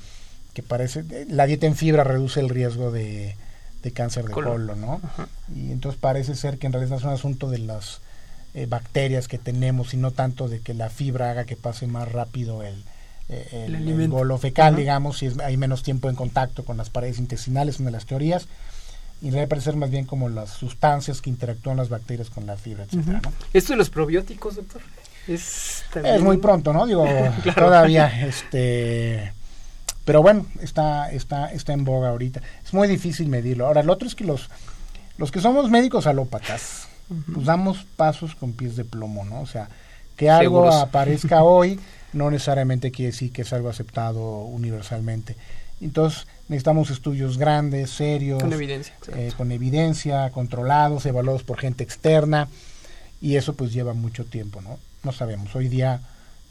Que 0.55 0.63
parece. 0.63 1.03
La 1.29 1.45
dieta 1.45 1.67
en 1.67 1.75
fibra 1.75 2.03
reduce 2.03 2.39
el 2.39 2.49
riesgo 2.49 2.91
de, 2.91 3.35
de 3.83 3.91
cáncer 3.91 4.25
de 4.25 4.31
colon, 4.31 4.81
¿no? 4.81 4.99
Y 5.55 5.71
entonces 5.71 6.01
parece 6.01 6.33
ser 6.33 6.57
que 6.57 6.65
en 6.65 6.73
realidad 6.73 6.97
es 6.97 7.03
un 7.03 7.11
asunto 7.11 7.51
de 7.51 7.59
las 7.59 7.99
eh, 8.55 8.65
bacterias 8.65 9.27
que 9.27 9.37
tenemos 9.37 9.93
y 9.93 9.97
no 9.97 10.09
tanto 10.09 10.47
de 10.47 10.61
que 10.61 10.73
la 10.73 10.89
fibra 10.89 11.29
haga 11.29 11.43
que 11.43 11.55
pase 11.55 11.85
más 11.85 12.11
rápido 12.11 12.63
el, 12.63 12.83
eh, 13.29 13.65
el, 13.67 13.75
el, 13.75 14.01
el 14.01 14.07
bolo 14.07 14.37
fecal, 14.39 14.75
digamos, 14.75 15.19
si 15.19 15.27
es, 15.27 15.37
hay 15.39 15.57
menos 15.57 15.83
tiempo 15.83 16.09
en 16.09 16.15
contacto 16.15 16.65
con 16.65 16.77
las 16.77 16.89
paredes 16.89 17.19
intestinales, 17.19 17.79
una 17.79 17.87
de 17.87 17.97
las 17.97 18.05
teorías 18.05 18.47
y 19.21 19.29
debe 19.29 19.47
parecer 19.47 19.75
más 19.75 19.89
bien 19.89 20.05
como 20.05 20.29
las 20.29 20.51
sustancias 20.51 21.21
que 21.21 21.29
interactúan 21.29 21.77
las 21.77 21.89
bacterias 21.89 22.29
con 22.29 22.45
la 22.45 22.57
fibra, 22.57 22.83
etcétera. 22.85 23.21
¿no? 23.23 23.33
¿Esto 23.53 23.73
de 23.73 23.77
los 23.77 23.89
probióticos, 23.89 24.55
doctor? 24.55 24.81
Es, 25.27 25.83
también... 25.93 26.15
es 26.15 26.21
muy 26.21 26.37
pronto, 26.37 26.73
¿no? 26.73 26.85
Digo, 26.85 27.05
claro. 27.43 27.65
todavía, 27.67 28.25
este... 28.27 29.33
Pero 30.05 30.21
bueno, 30.21 30.45
está, 30.61 31.11
está, 31.11 31.51
está 31.51 31.73
en 31.73 31.83
boga 31.83 32.09
ahorita. 32.09 32.41
Es 32.63 32.73
muy 32.73 32.87
difícil 32.87 33.27
medirlo. 33.27 33.65
Ahora, 33.65 33.83
lo 33.83 33.93
otro 33.93 34.07
es 34.07 34.15
que 34.15 34.23
los, 34.23 34.49
los 35.17 35.31
que 35.31 35.41
somos 35.41 35.69
médicos 35.69 36.07
alópatas, 36.07 36.87
uh 37.09 37.15
-huh. 37.15 37.33
pues 37.33 37.45
damos 37.47 37.85
pasos 37.95 38.35
con 38.35 38.53
pies 38.53 38.75
de 38.75 38.85
plomo, 38.85 39.25
¿no? 39.25 39.41
O 39.41 39.47
sea, 39.47 39.67
que 40.15 40.29
algo 40.29 40.63
Seguros. 40.63 40.75
aparezca 40.83 41.43
hoy 41.43 41.79
no 42.13 42.31
necesariamente 42.31 42.91
quiere 42.91 43.11
decir 43.11 43.31
que 43.31 43.41
es 43.41 43.53
algo 43.53 43.69
aceptado 43.69 44.43
universalmente. 44.45 45.35
Entonces 45.81 46.27
necesitamos 46.47 46.89
estudios 46.89 47.37
grandes, 47.37 47.89
serios, 47.89 48.41
con 48.41 48.53
evidencia, 48.53 48.93
eh, 49.15 49.33
con 49.35 49.51
evidencia, 49.51 50.29
controlados, 50.29 51.05
evaluados 51.05 51.43
por 51.43 51.59
gente 51.59 51.83
externa 51.83 52.47
y 53.21 53.35
eso 53.35 53.53
pues 53.53 53.73
lleva 53.73 53.93
mucho 53.93 54.23
tiempo, 54.23 54.61
¿no? 54.61 54.79
No 55.03 55.11
sabemos. 55.11 55.53
Hoy 55.55 55.67
día 55.67 55.99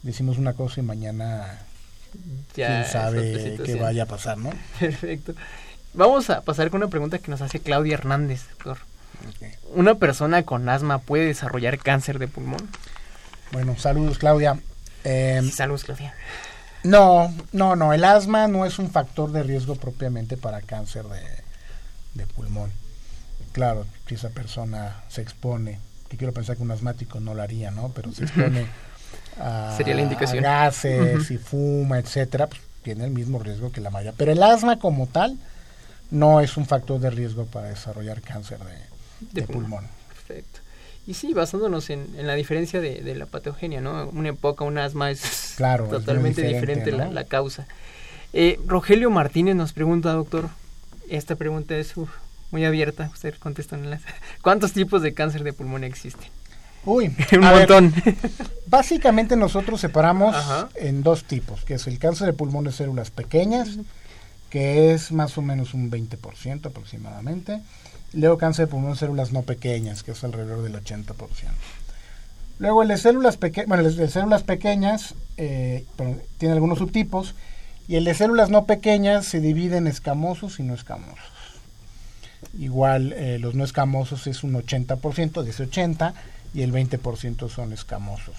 decimos 0.03 0.37
una 0.37 0.53
cosa 0.53 0.81
y 0.81 0.83
mañana 0.83 1.59
ya 2.55 2.67
quién 2.67 2.85
sabe 2.85 3.59
qué 3.63 3.75
vaya 3.75 4.03
a 4.03 4.05
pasar, 4.07 4.37
¿no? 4.37 4.51
Perfecto. 4.79 5.33
Vamos 5.93 6.29
a 6.29 6.41
pasar 6.41 6.69
con 6.69 6.81
una 6.81 6.89
pregunta 6.89 7.19
que 7.19 7.31
nos 7.31 7.41
hace 7.41 7.59
Claudia 7.59 7.93
Hernández, 7.93 8.49
doctor. 8.49 8.77
Okay. 9.35 9.53
¿Una 9.73 9.95
persona 9.95 10.43
con 10.43 10.67
asma 10.67 10.99
puede 10.99 11.25
desarrollar 11.25 11.77
cáncer 11.77 12.19
de 12.19 12.27
pulmón? 12.27 12.69
Bueno, 13.51 13.77
saludos 13.77 14.17
Claudia. 14.17 14.59
Eh, 15.03 15.39
sí, 15.43 15.51
saludos 15.51 15.85
Claudia. 15.85 16.13
No, 16.83 17.33
no, 17.51 17.75
no. 17.75 17.93
El 17.93 18.03
asma 18.03 18.47
no 18.47 18.65
es 18.65 18.77
un 18.77 18.91
factor 18.91 19.31
de 19.31 19.43
riesgo 19.43 19.75
propiamente 19.75 20.37
para 20.37 20.61
cáncer 20.61 21.05
de, 21.05 21.21
de 22.13 22.27
pulmón. 22.27 22.71
Claro, 23.53 23.85
si 24.07 24.15
esa 24.15 24.29
persona 24.29 25.03
se 25.07 25.21
expone, 25.21 25.79
que 26.09 26.17
quiero 26.17 26.33
pensar 26.33 26.57
que 26.57 26.63
un 26.63 26.71
asmático 26.71 27.19
no 27.19 27.33
lo 27.33 27.41
haría, 27.41 27.71
¿no? 27.71 27.89
Pero 27.89 28.11
se 28.11 28.23
expone 28.25 28.67
a, 29.39 29.73
Sería 29.77 29.95
la 29.95 30.01
indicación. 30.01 30.45
a 30.45 30.65
gases 30.65 31.15
uh 31.15 31.19
-huh. 31.19 31.35
y 31.35 31.37
fuma, 31.37 31.99
etcétera, 31.99 32.47
pues 32.47 32.61
tiene 32.83 33.05
el 33.05 33.11
mismo 33.11 33.39
riesgo 33.39 33.71
que 33.71 33.81
la 33.81 33.89
malla. 33.89 34.13
Pero 34.15 34.31
el 34.31 34.41
asma 34.43 34.79
como 34.79 35.07
tal 35.07 35.37
no 36.11 36.39
es 36.41 36.57
un 36.57 36.65
factor 36.65 36.99
de 36.99 37.09
riesgo 37.09 37.45
para 37.45 37.67
desarrollar 37.67 38.21
cáncer 38.21 38.59
de, 38.59 38.75
de, 39.31 39.41
de 39.41 39.47
pulmón. 39.47 39.85
Perfecto. 40.09 40.59
Y 41.07 41.13
sí, 41.13 41.33
basándonos 41.33 41.89
en, 41.91 42.07
la 42.25 42.33
diferencia 42.33 42.81
de, 42.81 43.15
la 43.15 43.27
patogenia, 43.27 43.79
¿no? 43.79 44.09
Una 44.09 44.29
época, 44.29 44.63
un 44.63 44.77
asma 44.77 45.11
es 45.11 45.53
claro, 45.57 45.87
totalmente 45.87 46.41
diferente, 46.41 46.91
la, 46.91 47.23
causa. 47.25 47.67
Eh, 48.33 48.59
Rogelio 48.65 49.11
Martínez 49.11 49.55
nos 49.55 49.71
pregunta, 49.71 50.11
doctor, 50.13 50.49
esta 51.07 51.35
pregunta 51.35 51.77
es 51.77 51.93
muy 52.49 52.65
abierta, 52.65 53.09
ustedes 53.13 53.37
contestan. 53.37 53.99
¿Cuántos 54.41 54.73
tipos 54.73 55.03
de 55.03 55.13
cáncer 55.13 55.43
de 55.43 55.53
pulmón 55.53 55.83
existen? 55.83 56.29
Uy, 56.85 57.15
un 57.33 57.39
montón. 57.39 57.93
básicamente 58.67 59.35
nosotros 59.35 59.81
separamos 59.81 60.35
en 60.75 61.03
dos 61.03 61.23
tipos, 61.23 61.63
que 61.63 61.75
es 61.75 61.87
el 61.87 61.99
cáncer 61.99 62.27
de 62.27 62.33
pulmón 62.33 62.65
de 62.65 62.71
células 62.71 63.11
pequeñas, 63.11 63.77
que 64.49 64.93
es 64.93 65.11
más 65.11 65.37
o 65.37 65.41
menos 65.41 65.73
un 65.73 65.91
20% 65.91 66.65
aproximadamente. 66.65 67.61
Luego 68.13 68.37
cáncer 68.37 68.67
de 68.67 68.71
pulmón 68.71 68.91
de 68.91 68.97
células 68.99 69.31
no 69.31 69.41
pequeñas, 69.41 70.03
que 70.03 70.11
es 70.11 70.23
alrededor 70.23 70.61
del 70.61 70.75
80%. 70.75 71.13
Luego 72.57 72.83
el 72.83 72.87
de 72.87 72.97
células, 72.97 73.37
pequeñas 73.37 73.67
bueno, 73.67 73.85
el 73.85 73.95
de 73.95 74.07
células 74.07 74.43
pequeñas 74.43 75.13
eh, 75.37 75.85
tiene 76.37 76.53
algunos 76.53 76.77
subtipos 76.77 77.35
y 77.87 77.95
el 77.95 78.05
de 78.05 78.13
células 78.13 78.49
no 78.49 78.65
pequeñas 78.65 79.25
se 79.25 79.41
divide 79.41 79.77
en 79.77 79.87
escamosos 79.87 80.59
y 80.59 80.63
no 80.63 80.73
escamosos. 80.73 81.19
Igual 82.57 83.13
eh, 83.13 83.39
los 83.39 83.55
no 83.55 83.65
escamosos 83.65 84.27
es 84.27 84.43
un 84.43 84.53
80%, 84.53 85.43
de 85.43 85.49
ese 85.49 85.63
80, 85.63 86.13
y 86.55 86.61
el 86.61 86.71
20% 86.71 87.49
son 87.49 87.73
escamosos. 87.73 88.35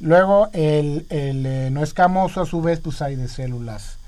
Luego 0.00 0.48
el, 0.52 1.06
eh, 1.10 1.68
no 1.70 1.82
escamoso 1.82 2.40
a 2.40 2.46
su 2.46 2.60
vez 2.62 2.80
pues 2.80 3.00
hay 3.02 3.16
de 3.16 3.28
células 3.28 3.98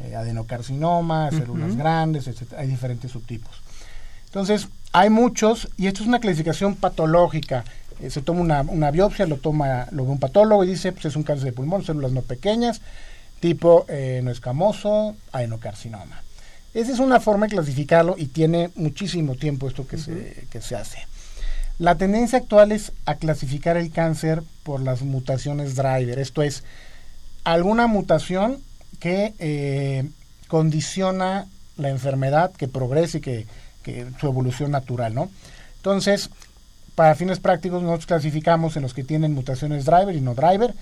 eh, 0.00 0.16
adenocarcinoma, 0.16 1.30
células 1.30 1.76
grandes, 1.76 2.26
etc. 2.26 2.54
Hay 2.58 2.66
diferentes 2.66 3.12
subtipos. 3.12 3.62
Entonces 4.24 4.68
hay 4.92 5.10
muchos 5.10 5.68
y 5.76 5.86
esto 5.86 6.02
es 6.02 6.08
una 6.08 6.20
clasificación 6.20 6.74
patológica. 6.74 7.64
Eh, 8.00 8.10
se 8.10 8.22
toma 8.22 8.62
una, 8.62 8.90
biopsia, 8.90 9.26
lo 9.26 9.36
toma 9.36 9.86
lo 9.92 10.04
ve 10.04 10.10
un 10.10 10.18
patólogo 10.18 10.64
y 10.64 10.68
dice 10.68 10.92
pues 10.92 11.04
es 11.04 11.16
un 11.16 11.22
cáncer 11.22 11.46
de 11.46 11.52
pulmón, 11.52 11.84
células 11.84 12.12
no 12.12 12.22
pequeñas, 12.22 12.80
tipo 13.40 13.86
no 14.22 14.30
escamoso, 14.30 15.14
adenocarcinoma. 15.32 16.22
Esa 16.74 16.92
es 16.92 16.98
una 16.98 17.20
forma 17.20 17.46
de 17.46 17.54
clasificarlo 17.54 18.16
y 18.18 18.26
tiene 18.26 18.70
muchísimo 18.74 19.34
tiempo 19.34 19.68
esto 19.68 19.86
que, 19.86 19.96
se, 19.96 20.46
que 20.50 20.60
se 20.60 20.76
hace. 20.76 20.98
La 21.78 21.96
tendencia 21.96 22.38
actual 22.38 22.72
es 22.72 22.92
a 23.04 23.16
clasificar 23.16 23.76
el 23.76 23.90
cáncer 23.90 24.42
por 24.62 24.80
las 24.80 25.02
mutaciones 25.02 25.76
driver, 25.76 26.18
esto 26.18 26.42
es, 26.42 26.64
alguna 27.44 27.86
mutación 27.86 28.58
que 28.98 29.34
eh, 29.38 30.08
condiciona 30.48 31.46
la 31.76 31.90
enfermedad, 31.90 32.52
que 32.52 32.66
progrese 32.66 33.18
y 33.18 33.20
que, 33.20 33.46
su 34.18 34.26
evolución 34.26 34.72
natural, 34.72 35.14
¿no? 35.14 35.30
Entonces, 35.76 36.30
para 36.96 37.14
fines 37.14 37.38
prácticos, 37.38 37.82
nosotros 37.82 38.06
clasificamos 38.06 38.74
en 38.76 38.82
los 38.82 38.94
que 38.94 39.04
tienen 39.04 39.32
mutaciones 39.32 39.84
driver 39.84 40.16
y 40.16 40.20
no 40.20 40.34
driver, 40.34 40.74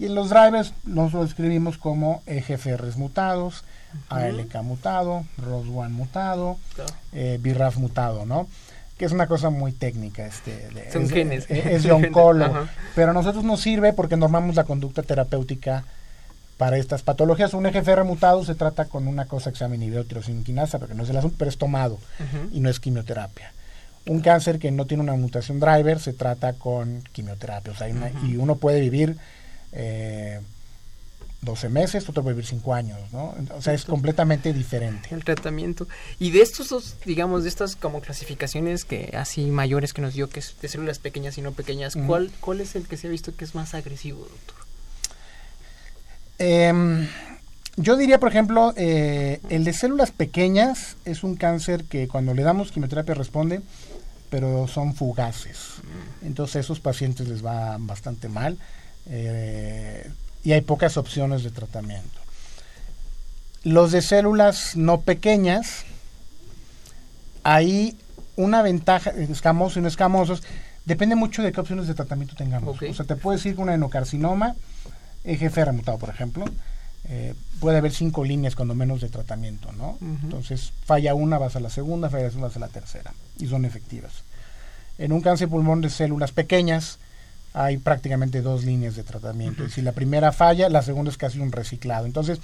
y 0.00 0.06
en 0.06 0.16
los 0.16 0.30
drivers 0.30 0.72
nos 0.84 1.12
lo 1.12 1.22
escribimos 1.24 1.78
como 1.78 2.22
EGFRs 2.26 2.96
mutados, 2.96 3.62
ALK 4.08 4.62
mutado, 4.62 5.24
ROS1 5.38 5.90
mutado, 5.90 6.56
eh, 7.12 7.38
BRAF 7.40 7.76
mutado, 7.76 8.26
¿no? 8.26 8.48
Que 9.02 9.06
es 9.06 9.12
una 9.12 9.26
cosa 9.26 9.50
muy 9.50 9.72
técnica. 9.72 10.24
Este, 10.24 10.68
Son 10.92 11.02
es, 11.02 11.10
genes. 11.10 11.46
Es, 11.48 11.82
de 11.82 11.90
oncólogo. 11.92 12.68
pero 12.94 13.10
a 13.10 13.12
nosotros 13.12 13.42
nos 13.42 13.60
sirve 13.60 13.92
porque 13.92 14.16
normamos 14.16 14.54
la 14.54 14.62
conducta 14.62 15.02
terapéutica 15.02 15.82
para 16.56 16.76
estas 16.76 17.02
patologías. 17.02 17.52
Un 17.52 17.66
EGFR 17.66 18.04
mutado 18.04 18.44
se 18.44 18.54
trata 18.54 18.84
con 18.84 19.08
una 19.08 19.24
cosa 19.24 19.50
que 19.50 19.58
se 19.58 19.64
llama 19.64 19.74
inhibidor 19.74 20.04
tirosinquinasa, 20.04 20.78
porque 20.78 20.94
no 20.94 21.02
es 21.02 21.10
el 21.10 21.16
asunto, 21.16 21.34
pero 21.36 21.48
es 21.48 21.58
tomado 21.58 21.98
y 22.52 22.60
no 22.60 22.70
es 22.70 22.78
quimioterapia. 22.78 23.50
Un 24.06 24.20
cáncer 24.20 24.60
que 24.60 24.70
no 24.70 24.86
tiene 24.86 25.02
una 25.02 25.14
mutación 25.14 25.58
driver 25.58 25.98
se 25.98 26.12
trata 26.12 26.52
con 26.52 27.02
quimioterapia. 27.10 27.72
O 27.72 27.76
sea, 27.76 27.88
y 27.88 28.36
uno 28.36 28.54
puede 28.54 28.78
vivir 28.78 29.16
eh, 29.72 30.38
12 31.42 31.68
meses, 31.68 32.08
otro 32.08 32.22
puede 32.22 32.36
vivir 32.36 32.48
5 32.48 32.72
años, 32.72 32.98
¿no? 33.12 33.34
O 33.54 33.60
sea, 33.60 33.74
es 33.74 33.84
completamente 33.84 34.52
diferente. 34.52 35.08
El 35.12 35.24
tratamiento. 35.24 35.88
Y 36.20 36.30
de 36.30 36.40
estos 36.40 36.68
dos, 36.68 36.96
digamos, 37.04 37.42
de 37.42 37.48
estas 37.48 37.74
como 37.74 38.00
clasificaciones 38.00 38.84
que 38.84 39.14
así 39.18 39.46
mayores 39.46 39.92
que 39.92 40.02
nos 40.02 40.14
dio, 40.14 40.30
que 40.30 40.38
es 40.38 40.54
de 40.62 40.68
células 40.68 41.00
pequeñas 41.00 41.36
y 41.38 41.42
no 41.42 41.50
pequeñas, 41.50 41.96
¿cuál, 42.06 42.30
¿cuál 42.40 42.60
es 42.60 42.76
el 42.76 42.86
que 42.86 42.96
se 42.96 43.08
ha 43.08 43.10
visto 43.10 43.34
que 43.34 43.44
es 43.44 43.56
más 43.56 43.74
agresivo, 43.74 44.20
doctor? 44.20 44.56
Em, 46.38 47.08
yo 47.76 47.96
diría, 47.96 48.20
por 48.20 48.28
ejemplo, 48.28 48.72
eh, 48.76 49.40
el 49.50 49.64
de 49.64 49.72
células 49.72 50.12
pequeñas 50.12 50.96
es 51.04 51.24
un 51.24 51.34
cáncer 51.34 51.84
que 51.84 52.06
cuando 52.06 52.34
le 52.34 52.44
damos 52.44 52.70
quimioterapia 52.70 53.14
responde, 53.14 53.62
pero 54.30 54.68
son 54.68 54.94
fugaces. 54.94 55.74
Entonces 56.22 56.56
a 56.56 56.60
esos 56.60 56.78
pacientes 56.78 57.26
les 57.26 57.44
va 57.44 57.76
bastante 57.80 58.28
mal. 58.28 58.58
Eh, 59.06 60.08
y 60.44 60.52
hay 60.52 60.60
pocas 60.60 60.96
opciones 60.96 61.42
de 61.44 61.50
tratamiento. 61.50 62.20
Los 63.64 63.92
de 63.92 64.02
células 64.02 64.76
no 64.76 65.00
pequeñas, 65.02 65.84
hay 67.44 67.96
una 68.36 68.62
ventaja, 68.62 69.10
escamosos 69.10 69.76
y 69.76 69.80
no 69.80 69.88
escamosos, 69.88 70.42
depende 70.84 71.14
mucho 71.14 71.42
de 71.42 71.52
qué 71.52 71.60
opciones 71.60 71.86
de 71.86 71.94
tratamiento 71.94 72.34
tengamos. 72.34 72.80
O 72.82 72.94
sea, 72.94 73.06
te 73.06 73.16
puedes 73.16 73.42
decir 73.42 73.56
que 73.56 73.62
una 73.62 73.74
enocarcinoma, 73.74 74.56
EGF 75.24 75.56
remutado, 75.58 75.98
por 75.98 76.08
ejemplo, 76.08 76.44
eh, 77.08 77.34
puede 77.60 77.78
haber 77.78 77.92
cinco 77.92 78.24
líneas 78.24 78.56
cuando 78.56 78.74
menos 78.74 79.00
de 79.00 79.08
tratamiento, 79.08 79.72
¿no? 79.72 79.98
Entonces, 80.00 80.72
falla 80.84 81.14
una, 81.14 81.38
vas 81.38 81.56
a 81.56 81.60
la 81.60 81.70
segunda, 81.70 82.10
falla 82.10 82.30
una, 82.34 82.48
vas 82.48 82.56
a 82.56 82.60
la 82.60 82.68
tercera, 82.68 83.12
y 83.38 83.46
son 83.46 83.64
efectivas. 83.64 84.24
En 84.98 85.12
un 85.12 85.20
cáncer 85.20 85.48
pulmón 85.48 85.80
de 85.80 85.90
células 85.90 86.32
pequeñas, 86.32 86.98
hay 87.54 87.76
prácticamente 87.78 88.42
dos 88.42 88.64
líneas 88.64 88.96
de 88.96 89.04
tratamiento. 89.04 89.64
Y 89.64 89.70
si 89.70 89.82
la 89.82 89.92
primera 89.92 90.32
falla, 90.32 90.68
la 90.68 90.82
segunda 90.82 91.10
es 91.10 91.18
casi 91.18 91.38
un 91.38 91.52
reciclado. 91.52 92.06
Entonces, 92.06 92.38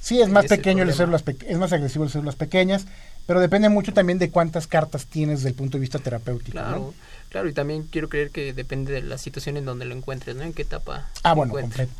sí 0.00 0.20
es 0.20 0.28
más 0.28 0.46
pequeño 0.46 0.82
el 0.82 0.92
células 0.92 1.24
es 1.46 1.58
más 1.58 1.72
agresivo 1.72 2.04
el 2.04 2.10
células 2.10 2.36
pequeñas, 2.36 2.86
pero 3.26 3.40
depende 3.40 3.68
mucho 3.68 3.92
también 3.92 4.18
de 4.18 4.30
cuántas 4.30 4.66
cartas 4.66 5.06
tienes 5.06 5.40
desde 5.40 5.50
el 5.50 5.54
punto 5.54 5.78
de 5.78 5.80
vista 5.80 5.98
terapéutico. 5.98 6.52
Claro, 6.52 6.94
claro, 7.28 7.48
y 7.48 7.52
también 7.52 7.84
quiero 7.84 8.08
creer 8.08 8.30
que 8.30 8.52
depende 8.52 8.92
de 8.92 9.02
la 9.02 9.18
situación 9.18 9.56
en 9.56 9.64
donde 9.64 9.84
lo 9.84 9.94
encuentres, 9.94 10.36
¿no? 10.36 10.42
En 10.42 10.52
qué 10.52 10.62
etapa. 10.62 11.08
Ah, 11.22 11.34
bueno, 11.34 11.52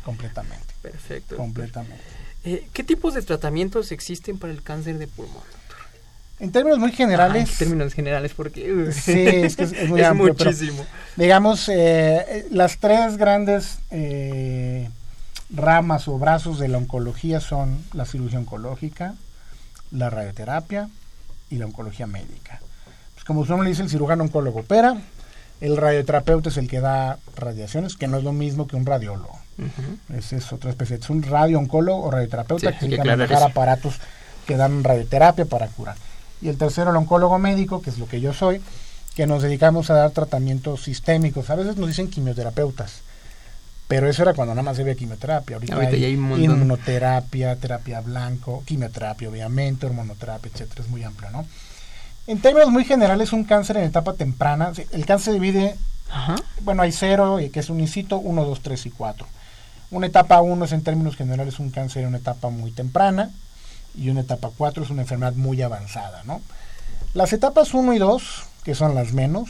completamente. 0.03 0.73
Perfecto. 0.81 1.37
Completamente. 1.37 2.03
Eh, 2.45 2.67
¿Qué 2.73 2.83
tipos 2.83 3.13
de 3.13 3.21
tratamientos 3.21 3.93
existen 3.93 4.37
para 4.37 4.51
el 4.51 4.61
cáncer 4.61 4.97
de 4.97 5.07
pulmón? 5.07 5.43
En 6.39 6.51
términos 6.51 6.79
muy 6.79 6.91
generales. 6.91 7.51
en 7.51 7.57
términos 7.57 7.93
generales, 7.93 8.33
porque. 8.35 8.91
sí, 8.91 9.25
es 9.27 9.55
que 9.55 9.63
es, 9.63 9.87
muy 9.89 10.01
amplio, 10.01 10.33
muchísimo. 10.33 10.85
digamos, 11.15 11.69
eh, 11.69 12.47
las 12.51 12.77
tres 12.77 13.17
grandes 13.17 13.79
eh, 13.91 14.89
ramas 15.49 16.07
o 16.07 16.17
brazos 16.17 16.59
de 16.59 16.67
la 16.67 16.79
oncología 16.79 17.39
son 17.39 17.83
la 17.93 18.05
cirugía 18.05 18.39
oncológica, 18.39 19.13
la 19.91 20.09
radioterapia 20.09 20.89
y 21.49 21.57
la 21.57 21.65
oncología 21.65 22.07
médica. 22.07 22.59
Pues 23.13 23.23
como 23.25 23.45
su 23.45 23.51
nombre 23.51 23.69
dice, 23.69 23.83
el 23.83 23.89
cirujano 23.89 24.23
oncólogo 24.23 24.61
opera, 24.61 24.97
el 25.61 25.77
radioterapeuta 25.77 26.49
es 26.49 26.57
el 26.57 26.67
que 26.67 26.81
da 26.81 27.19
radiaciones, 27.37 27.95
que 27.95 28.07
no 28.07 28.17
es 28.17 28.23
lo 28.23 28.33
mismo 28.33 28.67
que 28.67 28.75
un 28.75 28.85
radiólogo. 28.85 29.39
Esa 30.17 30.35
es 30.35 30.51
otra 30.51 30.71
especie. 30.71 30.95
Es 30.95 31.09
un 31.11 31.21
radio-oncólogo 31.21 32.03
o 32.03 32.11
radioterapeuta 32.11 32.77
que 32.77 32.89
se 32.89 32.99
a 32.99 33.03
manejar 33.03 33.43
aparatos 33.43 33.99
que 34.47 34.57
dan 34.57 34.83
radioterapia 34.83 35.45
para 35.45 35.67
curar 35.67 35.95
y 36.43 36.49
el 36.49 36.57
tercero 36.57 36.91
el 36.91 36.97
oncólogo 36.97 37.39
médico, 37.39 37.81
que 37.81 37.89
es 37.89 37.97
lo 37.97 38.07
que 38.07 38.19
yo 38.19 38.33
soy, 38.33 38.61
que 39.15 39.25
nos 39.25 39.41
dedicamos 39.41 39.89
a 39.89 39.95
dar 39.95 40.11
tratamientos 40.11 40.83
sistémicos. 40.83 41.49
A 41.49 41.55
veces 41.55 41.77
nos 41.77 41.87
dicen 41.87 42.09
quimioterapeutas, 42.09 43.01
pero 43.87 44.09
eso 44.09 44.23
era 44.23 44.33
cuando 44.33 44.53
nada 44.53 44.63
más 44.63 44.75
se 44.75 44.83
ve 44.83 44.95
quimioterapia. 44.95 45.55
Ahorita, 45.55 45.77
hay, 45.77 46.13
inmunoterapia, 46.13 47.55
terapia 47.55 48.01
blanco, 48.01 48.63
quimioterapia, 48.65 49.29
obviamente, 49.29 49.85
hormonoterapia, 49.85 50.51
etcétera, 50.53 50.83
es 50.83 50.89
muy 50.89 51.03
amplio, 51.03 51.29
¿no? 51.31 51.45
En 52.25 52.39
términos 52.41 52.69
muy 52.69 52.85
generales, 52.85 53.33
un 53.33 53.43
cáncer 53.43 53.77
en 53.77 53.83
etapa 53.83 54.13
temprana, 54.13 54.71
el 54.91 55.05
cáncer 55.05 55.33
divide, 55.33 55.75
bueno, 56.61 56.81
hay 56.81 56.91
cero, 56.91 57.37
que 57.51 57.59
es 57.59 57.69
un 57.69 57.79
incito, 57.81 58.17
uno, 58.17 58.45
dos, 58.45 58.61
tres 58.61 58.85
y 58.85 58.89
cuatro. 58.89 59.27
Una 59.91 60.07
etapa 60.07 60.41
uno 60.41 60.65
es 60.65 60.71
en 60.71 60.83
términos 60.83 61.15
generales 61.15 61.59
un 61.59 61.69
cáncer 61.69 62.03
en 62.03 62.09
una 62.09 62.17
etapa 62.17 62.49
muy 62.49 62.71
temprana, 62.71 63.29
y 63.95 64.09
una 64.09 64.21
etapa 64.21 64.51
4 64.55 64.83
es 64.83 64.89
una 64.89 65.03
enfermedad 65.03 65.33
muy 65.33 65.61
avanzada, 65.61 66.23
¿no? 66.23 66.41
Las 67.13 67.33
etapas 67.33 67.73
1 67.73 67.93
y 67.93 67.99
2, 67.99 68.43
que 68.63 68.75
son 68.75 68.95
las 68.95 69.13
menos, 69.13 69.49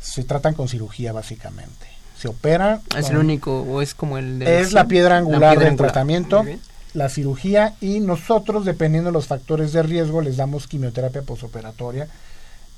se 0.00 0.24
tratan 0.24 0.54
con 0.54 0.68
cirugía 0.68 1.12
básicamente. 1.12 1.86
Se 2.18 2.28
opera. 2.28 2.80
¿Es 2.96 3.10
el 3.10 3.16
único 3.16 3.62
o 3.62 3.80
es 3.80 3.94
como 3.94 4.18
el 4.18 4.40
de 4.40 4.60
Es 4.60 4.72
la 4.72 4.86
piedra 4.86 5.16
angular 5.16 5.58
del 5.58 5.76
tratamiento, 5.76 6.44
la 6.92 7.08
cirugía 7.08 7.74
y 7.80 8.00
nosotros, 8.00 8.64
dependiendo 8.64 9.08
de 9.08 9.14
los 9.14 9.26
factores 9.26 9.72
de 9.72 9.82
riesgo, 9.82 10.20
les 10.20 10.36
damos 10.36 10.66
quimioterapia 10.66 11.22
posoperatoria, 11.22 12.08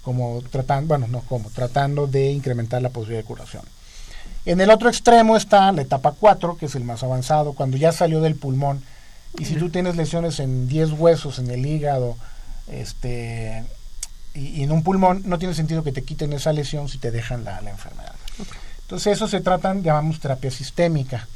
como 0.03 0.43
tratando, 0.51 0.89
bueno, 0.89 1.07
no 1.09 1.21
como, 1.23 1.51
tratando 1.51 2.07
de 2.07 2.31
incrementar 2.31 2.83
la 2.83 2.91
posibilidad 2.91 3.23
de 3.23 3.27
curación. 3.27 3.63
En 4.45 4.61
el 4.61 4.71
otro 4.71 4.89
extremo 4.89 5.37
está 5.37 5.71
la 5.73 5.83
etapa 5.83 6.15
4, 6.19 6.57
que 6.57 6.67
es 6.67 6.75
el 6.75 6.85
más 6.85 7.03
avanzado, 7.03 7.53
cuando 7.53 7.77
ya 7.77 7.93
salió 7.93 8.21
del 8.21 8.35
pulmón 8.35 8.83
y 9.39 9.45
si 9.45 9.55
tú 9.57 9.71
tienes 9.71 9.97
lesiones 9.97 10.41
en 10.41 10.69
10 10.69 10.93
huesos, 10.93 11.39
en 11.39 11.51
el 11.51 11.65
hígado, 11.65 12.17
este 12.69 13.65
y, 14.35 14.63
en 14.63 14.73
un 14.73 14.83
pulmón 14.83 15.23
no 15.25 15.39
tiene 15.39 15.55
sentido 15.55 15.83
que 15.83 15.93
te 15.93 16.03
quiten 16.03 16.33
esa 16.33 16.53
lesión 16.53 16.89
si 16.89 16.99
te 16.99 17.11
dejan 17.11 17.45
la, 17.45 17.59
enfermedad. 17.59 18.15
Entonces 18.83 19.15
eso 19.15 19.27
se 19.29 19.41
tratan, 19.41 19.83
llamamos 19.83 20.21
terapia 20.21 20.51
sistémica. 20.51 21.27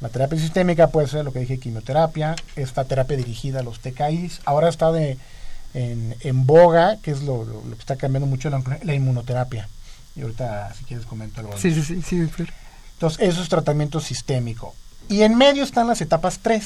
La 0.00 0.08
terapia 0.08 0.38
sistémica 0.38 0.88
puede 0.88 1.08
ser 1.08 1.24
lo 1.24 1.32
que 1.32 1.40
dije, 1.40 1.58
quimioterapia, 1.58 2.36
esta 2.56 2.84
terapia 2.84 3.16
dirigida 3.16 3.60
a 3.60 3.62
los 3.62 3.80
TKIs. 3.80 4.40
Ahora 4.46 4.68
está 4.68 4.92
de, 4.92 5.18
en, 5.74 6.46
boga, 6.46 6.96
que 7.02 7.10
es 7.10 7.22
lo, 7.22 7.46
que 7.70 7.78
está 7.78 7.96
cambiando 7.96 8.26
mucho 8.26 8.48
la, 8.50 8.94
inmunoterapia. 8.94 9.68
Y 10.16 10.22
ahorita, 10.22 10.72
si 10.74 10.84
quieres, 10.84 11.06
comento 11.06 11.40
algo. 11.40 11.56
Sí, 11.58 11.74
sí, 11.74 11.82
sí, 11.82 12.02
sí. 12.02 12.28
Entonces, 12.94 13.28
eso 13.28 13.42
es 13.42 13.48
tratamiento 13.48 14.00
sistémico. 14.00 14.74
Y 15.08 15.22
en 15.22 15.36
medio 15.36 15.64
están 15.64 15.88
las 15.88 16.00
etapas 16.00 16.38
3, 16.40 16.64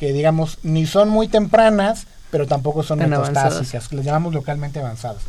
que 0.00 0.14
digamos, 0.14 0.56
ni 0.62 0.86
son 0.86 1.10
muy 1.10 1.28
tempranas, 1.28 2.06
pero 2.30 2.46
tampoco 2.46 2.82
son 2.82 3.00
metastásicas, 3.00 3.86
que 3.86 3.96
les 3.96 4.06
llamamos 4.06 4.32
localmente 4.32 4.80
avanzadas. 4.80 5.24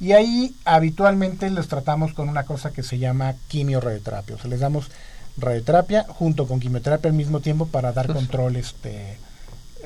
Y 0.00 0.12
ahí 0.12 0.56
habitualmente 0.64 1.50
les 1.50 1.68
tratamos 1.68 2.14
con 2.14 2.30
una 2.30 2.44
cosa 2.44 2.70
que 2.70 2.82
se 2.82 2.98
llama 2.98 3.34
quimio-radioterapia. 3.48 4.36
O 4.36 4.38
sea, 4.38 4.48
les 4.48 4.60
damos 4.60 4.90
radioterapia 5.36 6.06
junto 6.08 6.48
con 6.48 6.58
quimioterapia 6.58 7.10
al 7.10 7.16
mismo 7.16 7.40
tiempo 7.40 7.66
para 7.66 7.92
dar 7.92 8.10
control 8.10 8.56
este, 8.56 9.18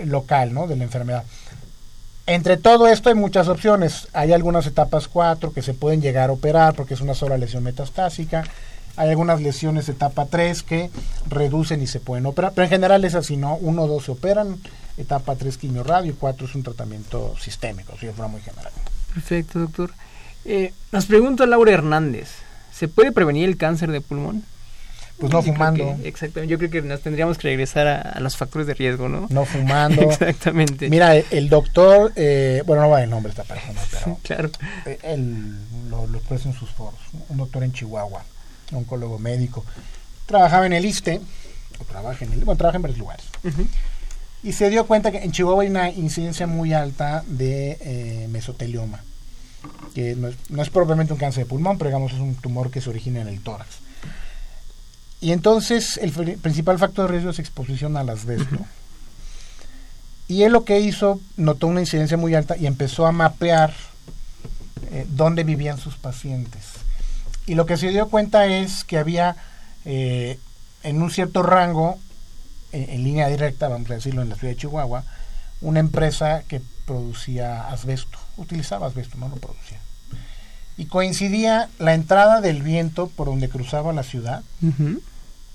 local 0.05 0.55
¿no? 0.55 0.69
de 0.69 0.77
la 0.77 0.85
enfermedad. 0.85 1.25
Entre 2.27 2.57
todo 2.59 2.87
esto 2.87 3.09
hay 3.09 3.17
muchas 3.17 3.49
opciones. 3.49 4.07
Hay 4.13 4.33
algunas 4.33 4.69
etapas 4.69 5.09
4 5.09 5.53
que 5.53 5.63
se 5.63 5.75
pueden 5.75 6.01
llegar 6.01 6.31
a 6.31 6.35
operar 6.35 6.75
porque 6.75 6.95
es 6.95 7.01
una 7.01 7.15
sola 7.15 7.39
lesión 7.39 7.65
metastásica. 7.65 8.45
Hay 8.97 9.11
algunas 9.11 9.41
lesiones 9.41 9.87
de 9.87 9.93
etapa 9.93 10.27
3 10.27 10.63
que 10.63 10.91
reducen 11.29 11.83
y 11.83 11.87
se 11.87 12.01
pueden 12.01 12.27
operar. 12.27 12.53
Pero 12.55 12.65
en 12.65 12.71
general 12.71 13.05
es 13.05 13.15
así, 13.15 13.37
¿no? 13.37 13.57
1 13.57 13.83
o 13.83 13.87
2 13.87 14.05
se 14.05 14.11
operan, 14.13 14.59
etapa 14.97 15.37
3 15.37 15.57
quimio 15.59 15.85
radio 15.85 16.13
y 16.13 16.15
4 16.15 16.47
es 16.47 16.55
un 16.55 16.63
tratamiento 16.63 17.35
sistémico, 17.39 17.93
si 17.99 18.07
fuera 18.09 18.29
muy 18.29 18.41
general. 18.41 18.73
Perfecto, 19.13 19.59
doctor. 19.59 19.93
Eh, 20.45 20.73
nos 20.93 21.07
pregunta 21.07 21.45
Laura 21.47 21.73
Hernández, 21.73 22.29
¿se 22.73 22.89
puede 22.89 23.13
prevenir 23.13 23.49
el 23.49 23.57
cáncer 23.57 23.91
de 23.91 24.01
pulmón? 24.01 24.45
Pues 25.19 25.33
no 25.33 25.43
fumando. 25.43 25.97
exactamente, 26.05 26.53
yo 26.53 26.59
creo 26.59 26.71
que 26.71 26.83
nos 26.83 27.01
tendríamos 27.01 27.39
que 27.39 27.49
regresar 27.49 27.87
a, 27.87 28.21
los 28.21 28.37
factores 28.37 28.67
de 28.67 28.75
riesgo, 28.75 29.09
¿no? 29.09 29.27
No 29.31 29.47
fumando. 29.47 30.03
exactamente. 30.11 30.91
Mira, 30.91 31.17
el 31.17 31.49
doctor, 31.49 32.13
eh, 32.17 32.63
bueno, 32.67 32.83
no 32.83 32.91
va 32.91 33.03
el 33.03 33.09
nombre 33.09 33.33
de 33.33 33.41
esta 33.41 33.55
persona, 33.55 33.81
pero 33.91 34.19
claro. 34.23 34.51
Eh, 34.85 34.99
él 35.03 35.57
lo, 35.89 36.07
lo 36.07 36.19
expresa 36.19 36.51
en 36.51 36.55
sus 36.55 36.71
foros, 36.71 37.01
un 37.31 37.39
doctor 37.39 37.65
en 37.65 37.73
Chihuahua, 37.73 38.25
oncólogo 38.73 39.19
médico. 39.19 39.65
Trabajaba 40.27 40.67
en 40.67 40.73
el 40.73 40.85
ISTE, 40.85 41.21
o 41.81 41.85
trabaja 41.85 42.25
en 42.25 42.33
el, 42.33 42.45
bueno, 42.45 42.59
trabaja 42.59 42.77
en 42.77 42.83
varios 42.83 42.99
lugares. 42.99 43.27
Y 44.43 44.53
se 44.53 44.71
dio 44.71 44.87
cuenta 44.87 45.11
que 45.11 45.19
en 45.19 45.33
Chihuahua 45.33 45.63
hay 45.63 45.69
una 45.69 45.91
incidencia 45.91 46.47
muy 46.47 46.73
alta 46.73 47.25
de 47.27 47.79
eh, 47.81 48.29
mesotelioma, 48.31 49.03
que 49.95 50.15
no 50.15 50.63
es, 50.63 50.71
propiamente 50.71 51.13
un 51.13 51.19
cáncer 51.19 51.45
de 51.45 51.49
pulmón, 51.49 51.79
pero 51.79 51.91
digamos 51.91 52.13
es 52.13 52.21
un 52.21 52.35
tumor 52.35 52.71
que 52.71 52.81
se 52.81 52.91
origina 52.91 53.21
en 53.21 53.29
el 53.29 53.41
tórax. 53.41 53.79
Y 55.21 55.33
entonces 55.33 55.97
el 55.97 56.13
principal 56.13 56.79
factor 56.79 57.07
de 57.07 57.13
riesgo 57.13 57.31
es 57.31 57.39
exposición 57.39 57.97
al 57.97 58.11
asbesto. 58.11 58.59
Y 60.29 60.43
él 60.43 60.53
lo 60.53 60.65
que 60.65 60.81
hizo, 60.81 61.21
notó 61.37 61.69
una 61.69 61.81
incidencia 61.81 62.17
muy 62.17 62.35
alta 62.35 62.57
y 62.57 62.67
empezó 62.67 63.07
a 63.07 63.13
mapear 63.13 63.73
eh, 64.91 65.07
dónde 65.09 65.45
vivían 65.45 65.79
sus 65.79 65.97
pacientes. 65.97 66.65
Y 67.47 67.55
lo 67.55 67.67
que 67.67 67.77
se 67.77 67.89
dio 67.89 68.09
cuenta 68.09 68.47
es 68.47 68.85
que 68.85 68.99
había 68.99 69.37
eh, 69.85 70.39
en 70.83 71.01
un 71.01 71.11
cierto 71.11 71.43
rango 71.43 71.99
en, 72.73 73.05
línea 73.05 73.29
directa, 73.29 73.69
vamos 73.69 73.91
a 73.91 73.95
decirlo, 73.95 74.23
en 74.23 74.29
la 74.29 74.37
ciudad 74.37 74.53
de 74.53 74.59
Chihuahua, 74.59 75.05
una 75.61 75.81
empresa 75.81 76.43
que 76.47 76.61
producía 76.85 77.69
asbesto, 77.69 78.19
utilizaba 78.37 78.87
asbesto, 78.87 79.17
no 79.17 79.29
lo 79.29 79.37
producía. 79.37 79.79
Y 80.77 80.87
coincidía 80.87 81.69
la 81.79 81.95
entrada 81.95 82.41
del 82.41 82.63
viento 82.63 83.09
por 83.09 83.29
donde 83.29 83.49
cruzaba 83.49 83.93
la 83.93 84.03
ciudad 84.03 84.43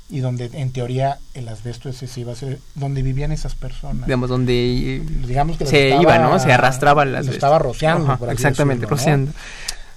y 0.09 0.19
donde 0.19 0.49
en 0.53 0.71
teoría 0.71 1.19
el 1.35 1.47
asbesto 1.47 1.89
ese 1.89 2.07
se 2.07 2.21
iba 2.21 2.33
a 2.33 2.35
ser 2.35 2.59
donde 2.73 3.03
vivían 3.03 3.31
esas 3.31 3.53
personas. 3.53 4.07
Digamos, 4.07 4.29
donde 4.29 5.03
digamos 5.27 5.57
que 5.57 5.67
se 5.67 5.89
iba, 5.89 6.17
¿no? 6.17 6.39
Se 6.39 6.51
arrastraba 6.51 7.03
el 7.03 7.15
asbesto. 7.15 7.35
estaba 7.35 7.59
rociando. 7.59 8.17
exactamente, 8.29 8.87
rociando. 8.87 9.31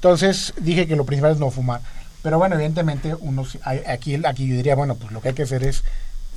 Entonces 0.04 0.52
dije 0.60 0.86
que 0.86 0.96
lo 0.96 1.06
principal 1.06 1.32
es 1.32 1.38
no 1.38 1.50
fumar. 1.50 1.80
Pero 2.22 2.36
bueno, 2.36 2.56
evidentemente 2.56 3.14
uno 3.20 3.46
aquí, 3.86 4.20
aquí 4.26 4.46
yo 4.46 4.54
diría, 4.54 4.74
bueno, 4.74 4.96
pues 4.96 5.12
lo 5.12 5.22
que 5.22 5.28
hay 5.28 5.34
que 5.34 5.44
hacer 5.44 5.64
es 5.64 5.82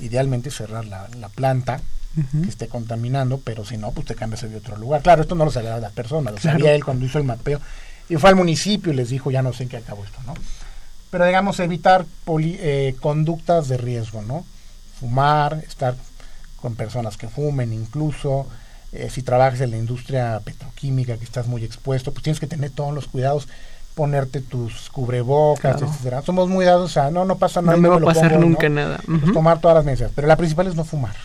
idealmente 0.00 0.50
cerrar 0.50 0.86
la, 0.86 1.06
planta 1.34 1.82
que 2.14 2.48
esté 2.48 2.66
contaminando, 2.68 3.42
pero 3.44 3.66
si 3.66 3.76
no, 3.76 3.92
pues 3.92 4.06
te 4.06 4.14
cambias 4.14 4.40
de 4.40 4.56
otro 4.56 4.78
lugar. 4.78 5.02
Claro, 5.02 5.20
esto 5.20 5.34
no 5.34 5.44
lo 5.44 5.50
sabía 5.50 5.76
la 5.76 5.90
persona, 5.90 6.30
lo 6.30 6.38
sabía 6.38 6.72
él 6.72 6.82
cuando 6.82 7.04
hizo 7.04 7.18
el 7.18 7.24
mapeo. 7.24 7.60
Y 8.08 8.16
fue 8.16 8.30
al 8.30 8.36
municipio 8.36 8.90
y 8.90 8.96
les 8.96 9.10
dijo, 9.10 9.30
ya 9.30 9.42
no 9.42 9.52
sé 9.52 9.64
en 9.64 9.68
qué 9.68 9.76
acabó 9.76 10.02
esto, 10.02 10.18
¿no? 10.24 10.32
Pero 11.10 11.26
digamos, 11.26 11.60
evitar 11.60 12.06
eh, 12.40 12.96
conductas 13.00 13.68
de 13.68 13.76
riesgo, 13.76 14.22
¿no? 14.22 14.46
Fumar, 14.98 15.62
estar 15.68 15.94
con 16.56 16.74
personas 16.74 17.18
que 17.18 17.28
fumen 17.28 17.74
incluso. 17.74 18.46
Eh, 18.92 19.10
si 19.10 19.22
trabajas 19.22 19.60
en 19.60 19.70
la 19.70 19.76
industria 19.76 20.40
petroquímica, 20.44 21.16
que 21.18 21.24
estás 21.24 21.46
muy 21.46 21.62
expuesto, 21.64 22.12
pues 22.12 22.22
tienes 22.22 22.40
que 22.40 22.46
tener 22.46 22.70
todos 22.70 22.94
los 22.94 23.06
cuidados 23.06 23.48
ponerte 23.98 24.40
tus 24.40 24.90
cubrebocas, 24.90 25.82
etcétera. 25.82 26.22
Somos 26.22 26.48
muy 26.48 26.64
dados 26.64 26.96
a 26.96 27.10
no, 27.10 27.24
no 27.24 27.36
pasa 27.36 27.60
nada. 27.60 27.76
No 27.76 27.82
me 27.82 27.88
va 27.88 27.96
a 27.96 28.00
pasar 28.00 28.38
nunca 28.38 28.68
nada. 28.68 29.00
Pues 29.04 29.32
tomar 29.32 29.60
todas 29.60 29.74
las 29.74 29.84
medidas, 29.84 30.12
pero 30.14 30.28
la 30.28 30.36
principal 30.36 30.68
es 30.68 30.76
no 30.76 30.84
fumar. 30.84 31.16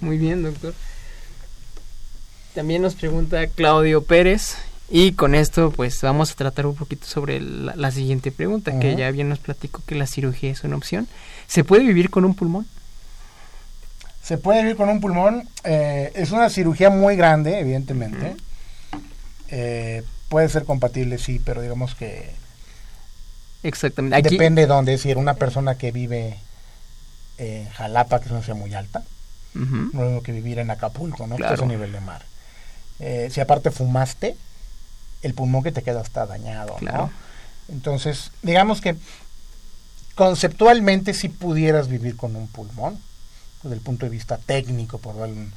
Muy 0.00 0.16
bien, 0.16 0.42
doctor. 0.42 0.72
También 2.54 2.80
nos 2.80 2.94
pregunta 2.94 3.46
Claudio 3.48 4.02
Pérez 4.02 4.56
y 4.88 5.12
con 5.12 5.34
esto 5.34 5.72
pues 5.72 6.00
vamos 6.00 6.30
a 6.30 6.34
tratar 6.36 6.66
un 6.66 6.74
poquito 6.74 7.06
sobre 7.06 7.40
la, 7.40 7.90
siguiente 7.90 8.32
pregunta, 8.32 8.78
que 8.80 8.96
ya 8.96 9.10
bien 9.10 9.28
nos 9.28 9.38
platicó 9.38 9.82
que 9.86 9.94
la 9.94 10.06
cirugía 10.06 10.52
es 10.52 10.64
una 10.64 10.76
opción. 10.76 11.06
¿Se 11.48 11.64
puede 11.64 11.82
vivir 11.82 12.08
con 12.08 12.24
un 12.24 12.34
pulmón? 12.34 12.66
Se 14.24 14.38
puede 14.38 14.62
vivir 14.62 14.76
con 14.76 14.88
un 14.88 15.00
pulmón. 15.00 15.48
Eh, 15.64 16.10
es 16.14 16.30
una 16.30 16.48
cirugía 16.48 16.90
muy 16.90 17.14
grande, 17.16 17.58
evidentemente. 17.60 18.36
eh, 19.48 20.02
puede 20.28 20.48
ser 20.48 20.64
compatible, 20.64 21.18
sí, 21.18 21.40
pero 21.44 21.60
digamos 21.60 21.94
que... 21.94 22.34
Exactamente. 23.62 24.28
Depende 24.28 24.62
de 24.62 24.66
dónde, 24.66 24.94
es 24.94 25.00
decir, 25.00 25.16
una 25.16 25.34
persona 25.34 25.76
que 25.76 25.92
vive 25.92 26.38
en 27.38 27.68
Jalapa, 27.70 28.18
que 28.18 28.26
es 28.26 28.30
una 28.30 28.42
ciudad 28.42 28.58
muy 28.58 28.74
alta, 28.74 29.02
no 29.54 30.04
es 30.04 30.12
lo 30.12 30.22
que 30.22 30.32
vivir 30.32 30.58
en 30.58 30.70
Acapulco, 30.70 31.26
¿no? 31.26 31.36
Que 31.36 31.54
es 31.54 31.60
un 31.60 31.68
nivel 31.68 31.92
de 31.92 32.00
mar. 32.00 32.22
Eh, 32.98 33.28
si 33.30 33.40
aparte 33.40 33.70
fumaste, 33.70 34.36
el 35.22 35.34
pulmón 35.34 35.62
que 35.62 35.72
te 35.72 35.82
queda 35.82 36.00
está 36.00 36.26
dañado, 36.26 36.76
¿no? 36.80 37.10
Entonces, 37.68 38.32
digamos 38.42 38.80
que 38.80 38.96
conceptualmente 40.14 41.14
si 41.14 41.28
pudieras 41.28 41.88
vivir 41.88 42.16
con 42.16 42.36
un 42.36 42.48
pulmón, 42.48 42.98
desde 43.64 43.76
el 43.76 43.82
punto 43.82 44.06
de 44.06 44.10
vista 44.10 44.38
técnico, 44.38 44.98
por 44.98 45.18
darle 45.18 45.34
un, 45.34 45.52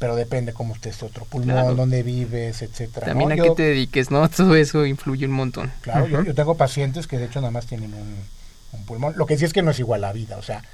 pero 0.00 0.16
depende 0.16 0.54
cómo 0.54 0.74
esté 0.74 0.88
este 0.88 1.04
otro 1.04 1.26
pulmón, 1.26 1.76
dónde 1.76 2.02
vives, 2.02 2.62
etcétera. 2.62 3.06
También 3.06 3.32
a 3.32 3.36
qué 3.36 3.50
te 3.50 3.62
dediques, 3.64 4.10
¿no? 4.10 4.28
Todo 4.36 4.56
eso 4.56 4.86
influye 4.86 5.26
un 5.26 5.32
montón. 5.32 5.70
Claro, 5.82 6.24
yo, 6.24 6.34
tengo 6.34 6.56
pacientes 6.56 7.06
que 7.06 7.18
de 7.18 7.26
hecho 7.26 7.42
nada 7.42 7.50
más 7.50 7.66
tienen 7.66 7.92
un, 7.92 8.16
pulmón. 8.86 9.12
Lo 9.16 9.26
que 9.26 9.36
sí 9.36 9.44
es 9.44 9.52
que 9.52 9.60
no 9.60 9.72
es 9.72 9.78
igual 9.78 10.00
la 10.00 10.14
vida, 10.14 10.38
o 10.38 10.42
sea, 10.42 10.64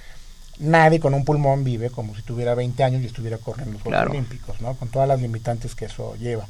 nadie 0.60 1.00
con 1.00 1.12
un 1.12 1.24
pulmón 1.24 1.64
vive 1.64 1.90
como 1.90 2.14
si 2.14 2.22
tuviera 2.22 2.54
20 2.54 2.84
años 2.84 3.02
y 3.02 3.06
estuviera 3.06 3.38
corriendo 3.38 3.72
los 3.74 3.82
Juegos 3.82 4.10
Olímpicos, 4.10 4.60
¿no? 4.60 4.74
Con 4.74 4.90
todas 4.90 5.08
las 5.08 5.20
limitantes 5.20 5.74
que 5.74 5.86
eso 5.86 6.14
lleva. 6.20 6.46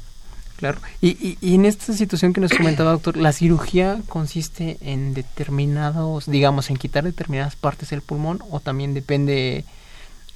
Claro. 0.57 0.79
Y, 1.01 1.37
y, 1.41 1.55
en 1.55 1.65
esta 1.65 1.93
situación 1.93 2.33
que 2.33 2.41
nos 2.41 2.51
comentaba, 2.51 2.91
doctor, 2.91 3.17
¿la 3.17 3.31
cirugía 3.31 4.01
consiste 4.07 4.77
en 4.81 5.15
determinados, 5.15 6.25
digamos, 6.27 6.69
en 6.69 6.77
quitar 6.77 7.03
determinadas 7.03 7.55
partes 7.55 7.89
del 7.89 8.01
pulmón 8.01 8.43
o 8.51 8.59
también 8.59 8.93
depende 8.93 9.65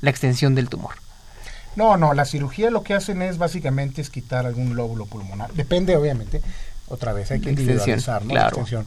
la 0.01 0.09
extensión 0.09 0.55
del 0.55 0.69
tumor? 0.69 0.95
No, 1.75 1.95
no, 1.97 2.13
la 2.13 2.25
cirugía 2.25 2.69
lo 2.69 2.83
que 2.83 2.93
hacen 2.93 3.21
es 3.21 3.37
básicamente 3.37 4.01
es 4.01 4.09
quitar 4.09 4.45
algún 4.45 4.75
lóbulo 4.75 5.05
pulmonar. 5.05 5.53
Depende, 5.53 5.95
obviamente, 5.95 6.41
otra 6.87 7.13
vez, 7.13 7.31
hay 7.31 7.39
que 7.39 7.51
individualizar, 7.51 8.25
¿no? 8.25 8.33
La 8.33 8.47
extensión. 8.47 8.85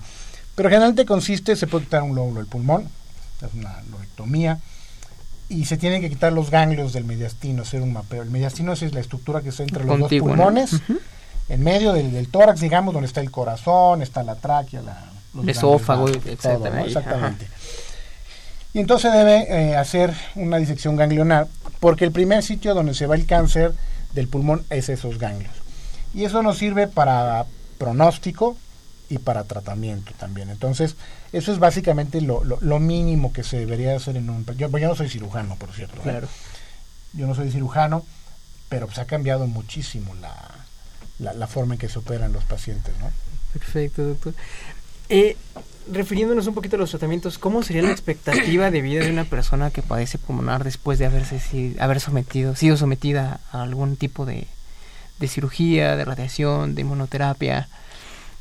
Pero 0.54 0.68
generalmente 0.68 1.06
consiste, 1.06 1.56
se 1.56 1.66
puede 1.66 1.84
quitar 1.84 2.02
un 2.02 2.14
lóbulo 2.14 2.40
del 2.40 2.46
pulmón, 2.46 2.88
es 3.40 3.54
una 3.54 3.82
lobectomía, 3.90 4.60
y 5.48 5.64
se 5.64 5.76
tienen 5.76 6.00
que 6.00 6.08
quitar 6.08 6.32
los 6.32 6.50
ganglios 6.50 6.92
del 6.92 7.04
mediastino, 7.04 7.62
hacer 7.62 7.82
un 7.82 7.92
mapeo. 7.92 8.22
El 8.22 8.30
mediastino 8.30 8.72
es 8.72 8.82
la 8.92 9.00
estructura 9.00 9.40
que 9.40 9.48
está 9.50 9.62
entre 9.62 9.84
los 9.84 9.98
dos 9.98 10.10
pulmones, 10.10 10.80
en 11.48 11.62
medio 11.62 11.92
del, 11.92 12.28
tórax, 12.28 12.60
digamos, 12.60 12.94
donde 12.94 13.06
está 13.06 13.20
el 13.20 13.30
corazón, 13.30 14.02
está 14.02 14.22
la 14.22 14.36
tráquea, 14.36 14.82
la, 14.82 15.10
el 15.40 15.48
esófago, 15.48 16.08
Exactamente. 16.08 17.48
Y 18.74 18.80
entonces 18.80 19.12
debe 19.12 19.46
eh, 19.48 19.76
hacer 19.76 20.12
una 20.34 20.58
disección 20.58 20.96
ganglionar, 20.96 21.46
porque 21.78 22.04
el 22.04 22.12
primer 22.12 22.42
sitio 22.42 22.74
donde 22.74 22.92
se 22.92 23.06
va 23.06 23.14
el 23.14 23.24
cáncer 23.24 23.72
del 24.12 24.28
pulmón 24.28 24.64
es 24.68 24.88
esos 24.88 25.18
ganglios. 25.18 25.54
Y 26.12 26.24
eso 26.24 26.42
nos 26.42 26.58
sirve 26.58 26.88
para 26.88 27.46
pronóstico 27.78 28.56
y 29.08 29.18
para 29.18 29.44
tratamiento 29.44 30.12
también. 30.18 30.50
Entonces, 30.50 30.96
eso 31.32 31.52
es 31.52 31.60
básicamente 31.60 32.20
lo, 32.20 32.42
lo, 32.44 32.78
mínimo 32.80 33.32
que 33.32 33.44
se 33.44 33.58
debería 33.58 33.94
hacer 33.94 34.16
en 34.16 34.28
un... 34.28 34.44
Yo, 34.56 34.68
yo 34.68 34.88
no 34.88 34.96
soy 34.96 35.08
cirujano, 35.08 35.56
por 35.56 35.72
cierto. 35.72 35.98
¿eh? 35.98 36.02
Claro. 36.02 36.28
Yo 37.12 37.28
no 37.28 37.34
soy 37.36 37.52
cirujano, 37.52 38.04
pero 38.68 38.86
se 38.86 38.94
pues 38.94 38.98
ha 38.98 39.06
cambiado 39.06 39.46
muchísimo 39.46 40.14
la, 40.16 41.32
la, 41.32 41.46
forma 41.46 41.74
en 41.74 41.80
que 41.80 41.88
se 41.88 42.00
operan 42.00 42.32
los 42.32 42.42
pacientes, 42.44 42.92
¿no? 42.98 43.10
Perfecto, 43.52 44.02
doctor. 44.02 44.34
Eh, 45.08 45.36
refiriéndonos 45.90 46.46
un 46.46 46.54
poquito 46.54 46.76
a 46.76 46.78
los 46.78 46.90
tratamientos, 46.90 47.38
¿cómo 47.38 47.62
sería 47.62 47.82
la 47.82 47.90
expectativa 47.90 48.70
de 48.70 48.80
vida 48.80 49.04
de 49.04 49.10
una 49.10 49.24
persona 49.24 49.70
que 49.70 49.82
padece 49.82 50.18
pulmonar 50.18 50.64
después 50.64 50.98
de 50.98 51.06
haberse 51.06 51.40
haber 51.78 52.00
sometido, 52.00 52.56
sido 52.56 52.76
sometida 52.76 53.40
a 53.52 53.62
algún 53.62 53.96
tipo 53.96 54.26
de, 54.26 54.46
cirugía, 55.26 55.96
de 55.96 56.04
radiación, 56.04 56.74
de 56.74 56.82
inmunoterapia? 56.82 57.68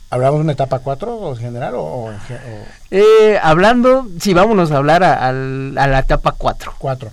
¿Hablamos 0.10 0.40
de 0.40 0.44
una 0.44 0.54
etapa 0.54 0.80
4 0.80 1.32
en 1.32 1.38
general 1.38 1.74
o, 1.76 2.14
Eh, 2.92 3.40
hablando, 3.42 4.08
sí, 4.20 4.34
vámonos 4.34 4.72
a 4.72 4.78
hablar 4.78 5.04
a, 5.04 5.32
la 5.32 6.00
etapa 6.00 6.34
4. 6.34 6.76
4. 6.78 7.12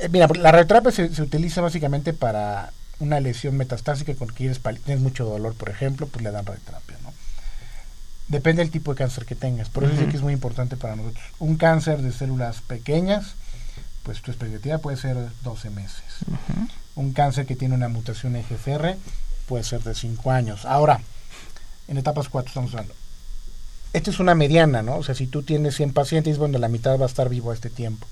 Eh, 0.00 0.08
mira, 0.08 0.26
la 0.34 0.50
radioterapia 0.50 0.90
se, 0.90 1.14
se, 1.14 1.22
utiliza 1.22 1.60
básicamente 1.60 2.12
para 2.12 2.72
una 2.98 3.20
lesión 3.20 3.56
metastásica 3.56 4.14
con 4.14 4.28
que 4.28 4.52
tienes 4.84 5.00
mucho 5.00 5.24
dolor, 5.24 5.54
por 5.54 5.70
ejemplo, 5.70 6.06
pues 6.06 6.24
le 6.24 6.30
dan 6.30 6.46
radioterapia, 6.46 6.96
¿no? 7.02 7.09
Depende 8.30 8.62
del 8.62 8.70
tipo 8.70 8.92
de 8.92 8.98
cáncer 8.98 9.26
que 9.26 9.34
tengas. 9.34 9.68
Por 9.68 9.82
eso 9.82 10.08
que 10.08 10.16
es 10.16 10.22
muy 10.22 10.32
importante 10.32 10.76
para 10.76 10.94
nosotros. 10.94 11.24
Un 11.40 11.56
cáncer 11.56 12.00
de 12.00 12.12
células 12.12 12.60
pequeñas, 12.60 13.34
pues 14.04 14.22
tu 14.22 14.30
expectativa 14.30 14.78
puede 14.78 14.96
ser 14.96 15.16
12 15.42 15.70
meses. 15.70 16.02
Un 16.94 17.12
cáncer 17.12 17.44
que 17.44 17.56
tiene 17.56 17.74
una 17.74 17.88
mutación 17.88 18.36
EGFR 18.36 18.96
puede 19.46 19.64
ser 19.64 19.82
de 19.82 19.96
5 19.96 20.30
años. 20.30 20.64
Ahora, 20.64 21.00
en 21.88 21.98
etapas 21.98 22.28
4 22.28 22.48
estamos 22.48 22.70
hablando. 22.70 22.94
Esta 23.92 24.12
es 24.12 24.20
una 24.20 24.36
mediana, 24.36 24.80
¿no? 24.82 24.96
O 24.98 25.02
sea, 25.02 25.16
si 25.16 25.26
tú 25.26 25.42
tienes 25.42 25.74
100 25.74 25.92
pacientes, 25.92 26.38
bueno, 26.38 26.58
la 26.58 26.68
mitad 26.68 26.96
va 27.00 27.06
a 27.06 27.08
estar 27.08 27.28
vivo 27.28 27.50
a 27.50 27.54
este 27.54 27.68
tiempo. 27.68 28.06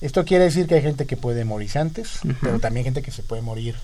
Esto 0.00 0.24
quiere 0.24 0.44
decir 0.44 0.66
que 0.66 0.76
hay 0.76 0.82
gente 0.82 1.04
que 1.04 1.18
puede 1.18 1.44
morir 1.44 1.76
antes, 1.76 2.20
pero 2.40 2.58
también 2.58 2.84
gente 2.84 3.02
que 3.02 3.10
se 3.10 3.22
puede 3.22 3.42
morir 3.42 3.76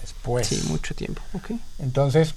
después. 0.00 0.46
Sí, 0.46 0.62
mucho 0.66 0.94
tiempo. 0.94 1.20
Okay. 1.34 1.60
Entonces, 1.78 2.34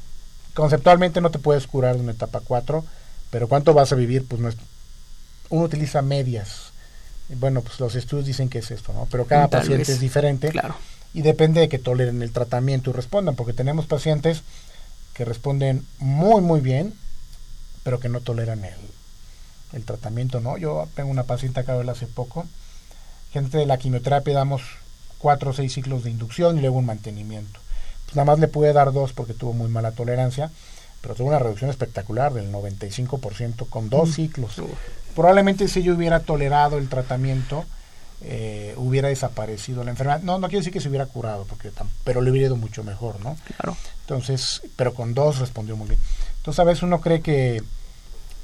conceptualmente 0.58 1.22
no 1.22 1.30
te 1.30 1.38
puedes 1.38 1.68
curar 1.68 1.98
de 1.98 2.02
una 2.02 2.14
etapa 2.14 2.40
4, 2.40 2.84
pero 3.30 3.48
¿cuánto 3.48 3.76
vas 3.76 3.92
a 3.92 3.96
vivir? 3.96 4.26
Pues 4.28 4.42
no 4.42 4.50
es, 4.50 4.58
uno 5.50 5.66
utiliza 5.66 6.02
medias. 6.02 6.72
Bueno, 7.30 7.62
pues 7.62 7.80
los 7.80 7.94
estudios 7.94 8.26
dicen 8.26 8.50
que 8.50 8.58
es 8.58 8.72
esto, 8.72 8.92
¿no? 8.92 9.08
Pero 9.12 9.26
cada 9.26 9.50
paciente 9.50 9.92
es 9.92 10.00
diferente. 10.00 10.50
Claro. 10.50 10.76
Y 11.14 11.22
depende 11.22 11.62
de 11.62 11.70
que 11.70 11.78
toleren 11.78 12.24
el 12.24 12.32
tratamiento 12.32 12.90
y 12.90 12.94
respondan, 12.94 13.36
porque 13.36 13.54
tenemos 13.54 13.86
pacientes 13.86 14.42
que 15.14 15.26
responden 15.26 15.86
muy, 16.00 16.42
muy 16.42 16.60
bien, 16.60 16.96
pero 17.84 18.00
que 18.00 18.10
no 18.10 18.22
toleran 18.22 18.66
el, 18.66 18.80
el 19.74 19.86
tratamiento, 19.86 20.40
¿no? 20.40 20.58
Yo 20.58 20.90
tengo 20.96 21.12
una 21.12 21.26
paciente 21.26 21.60
acá 21.60 21.78
de 21.78 21.92
hace 21.92 22.08
poco, 22.08 22.48
gente 23.32 23.60
de 23.60 23.68
la 23.68 23.78
quimioterapia 23.78 24.34
damos 24.34 24.64
cuatro 25.20 25.52
o 25.52 25.54
seis 25.54 25.74
ciclos 25.74 26.04
de 26.04 26.10
inducción 26.10 26.58
y 26.58 26.62
luego 26.62 26.80
un 26.80 26.88
mantenimiento. 26.88 27.60
Pues 28.08 28.16
nada 28.16 28.26
más 28.26 28.40
le 28.40 28.48
pude 28.48 28.74
dar 28.74 28.92
dos 28.92 29.14
porque 29.14 29.34
tuvo 29.34 29.54
muy 29.54 29.68
mala 29.68 29.92
tolerancia, 29.92 30.50
pero 31.02 31.14
tuvo 31.14 31.28
una 31.28 31.40
reducción 31.40 31.70
espectacular 31.70 32.34
del 32.34 32.52
95% 32.52 33.70
con 33.70 33.90
dos 33.90 34.16
ciclos. 34.16 34.56
Probablemente 35.14 35.68
si 35.68 35.84
yo 35.84 35.94
hubiera 35.94 36.22
tolerado 36.22 36.78
el 36.78 36.90
tratamiento, 36.90 37.66
eh, 38.22 38.74
hubiera 38.78 39.10
desaparecido 39.10 39.84
la 39.84 39.92
enfermedad. 39.92 40.22
No, 40.22 40.40
no 40.40 40.48
quiere 40.48 40.60
decir 40.60 40.74
que 40.74 40.80
se 40.80 40.90
hubiera 40.90 41.06
curado, 41.06 41.46
porque 41.46 41.72
pero 42.04 42.22
le 42.22 42.32
hubiera 42.32 42.48
ido 42.48 42.56
mucho 42.56 42.84
mejor, 42.84 43.20
¿no? 43.20 43.38
Claro. 43.46 43.78
Entonces, 44.02 44.62
pero 44.76 44.94
con 44.94 45.14
dos 45.14 45.40
respondió 45.40 45.76
muy 45.76 45.90
bien. 45.90 46.00
Entonces 46.38 46.60
a 46.60 46.64
veces 46.64 46.84
uno 46.84 47.02
cree 47.02 47.22
que 47.22 47.62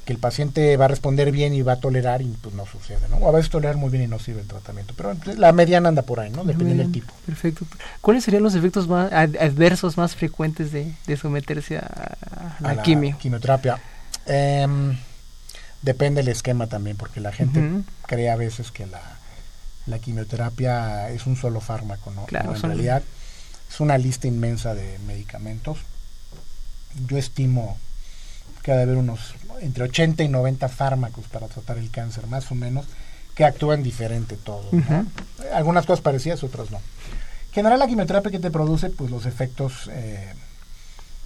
que 0.06 0.12
el 0.12 0.20
paciente 0.20 0.76
va 0.76 0.86
a 0.86 0.88
responder 0.90 1.32
bien 1.32 1.54
y 1.54 1.62
va 1.62 1.74
a 1.74 1.80
tolerar 1.80 2.22
y 2.22 2.28
pues 2.42 2.54
no 2.54 2.66
sucede, 2.66 3.08
¿no? 3.10 3.18
O 3.18 3.30
a 3.30 3.32
veces 3.32 3.50
tolerar 3.50 3.78
muy 3.78 3.90
bien 3.90 4.04
y 4.04 4.08
no 4.08 4.20
sirve 4.20 4.42
el 4.42 4.48
tratamiento, 4.48 4.94
pero 4.98 5.16
la 5.38 5.54
mediana 5.54 5.90
anda 5.90 6.02
por 6.02 6.20
ahí, 6.20 6.30
¿no? 6.30 6.44
Dependiendo 6.44 6.84
del 6.84 6.92
tipo. 6.92 7.14
Perfecto. 7.26 7.66
¿Cuáles 8.02 8.26
serían 8.26 8.44
los 8.44 8.54
efectos 8.56 8.88
más 8.88 9.12
adversos 9.14 9.96
más 9.96 10.16
frecuentes 10.16 10.72
de, 10.72 10.94
someterse 11.16 11.78
a, 11.78 12.18
la, 12.60 12.82
quimio? 12.82 13.18
quimioterapia. 13.18 13.80
Em, 14.26 14.98
depende 15.82 16.22
del 16.22 16.32
esquema 16.32 16.68
también, 16.68 16.98
porque 16.98 17.22
la 17.22 17.32
gente 17.32 17.62
cree 18.06 18.30
a 18.30 18.36
veces 18.36 18.72
que 18.72 18.86
la, 18.86 19.02
la, 19.86 20.00
quimioterapia 20.00 21.12
es 21.12 21.26
un 21.28 21.38
solo 21.38 21.62
fármaco, 21.62 22.12
¿no? 22.12 22.26
Claro, 22.26 22.54
en 22.54 22.62
realidad 22.62 23.04
es 23.70 23.80
una 23.80 23.98
lista 23.98 24.28
inmensa 24.28 24.76
de 24.76 25.00
medicamentos. 25.08 25.78
Yo 27.08 27.18
estimo 27.18 27.78
que 28.64 28.72
ha 28.72 28.78
de 28.78 28.84
haber 28.84 28.98
unos 28.98 29.36
entre 29.62 29.84
80 29.84 30.24
y 30.24 30.30
90 30.30 30.68
fármacos 30.70 31.26
para 31.28 31.48
tratar 31.48 31.78
el 31.78 31.92
cáncer, 31.92 32.28
más 32.28 32.52
o 32.52 32.56
menos, 32.56 32.86
que 33.36 33.46
actúan 33.46 33.84
diferente 33.84 34.36
todos. 34.36 34.68
Algunas 35.54 35.86
cosas 35.86 36.02
parecidas, 36.02 36.44
otras 36.44 36.72
no. 36.72 36.78
En 36.78 37.54
general, 37.54 37.80
la 37.80 37.88
quimioterapia 37.88 38.32
que 38.32 38.40
te 38.40 38.52
produce, 38.52 38.90
pues 38.90 39.12
los 39.12 39.26
efectos 39.26 39.90
eh, 39.92 40.34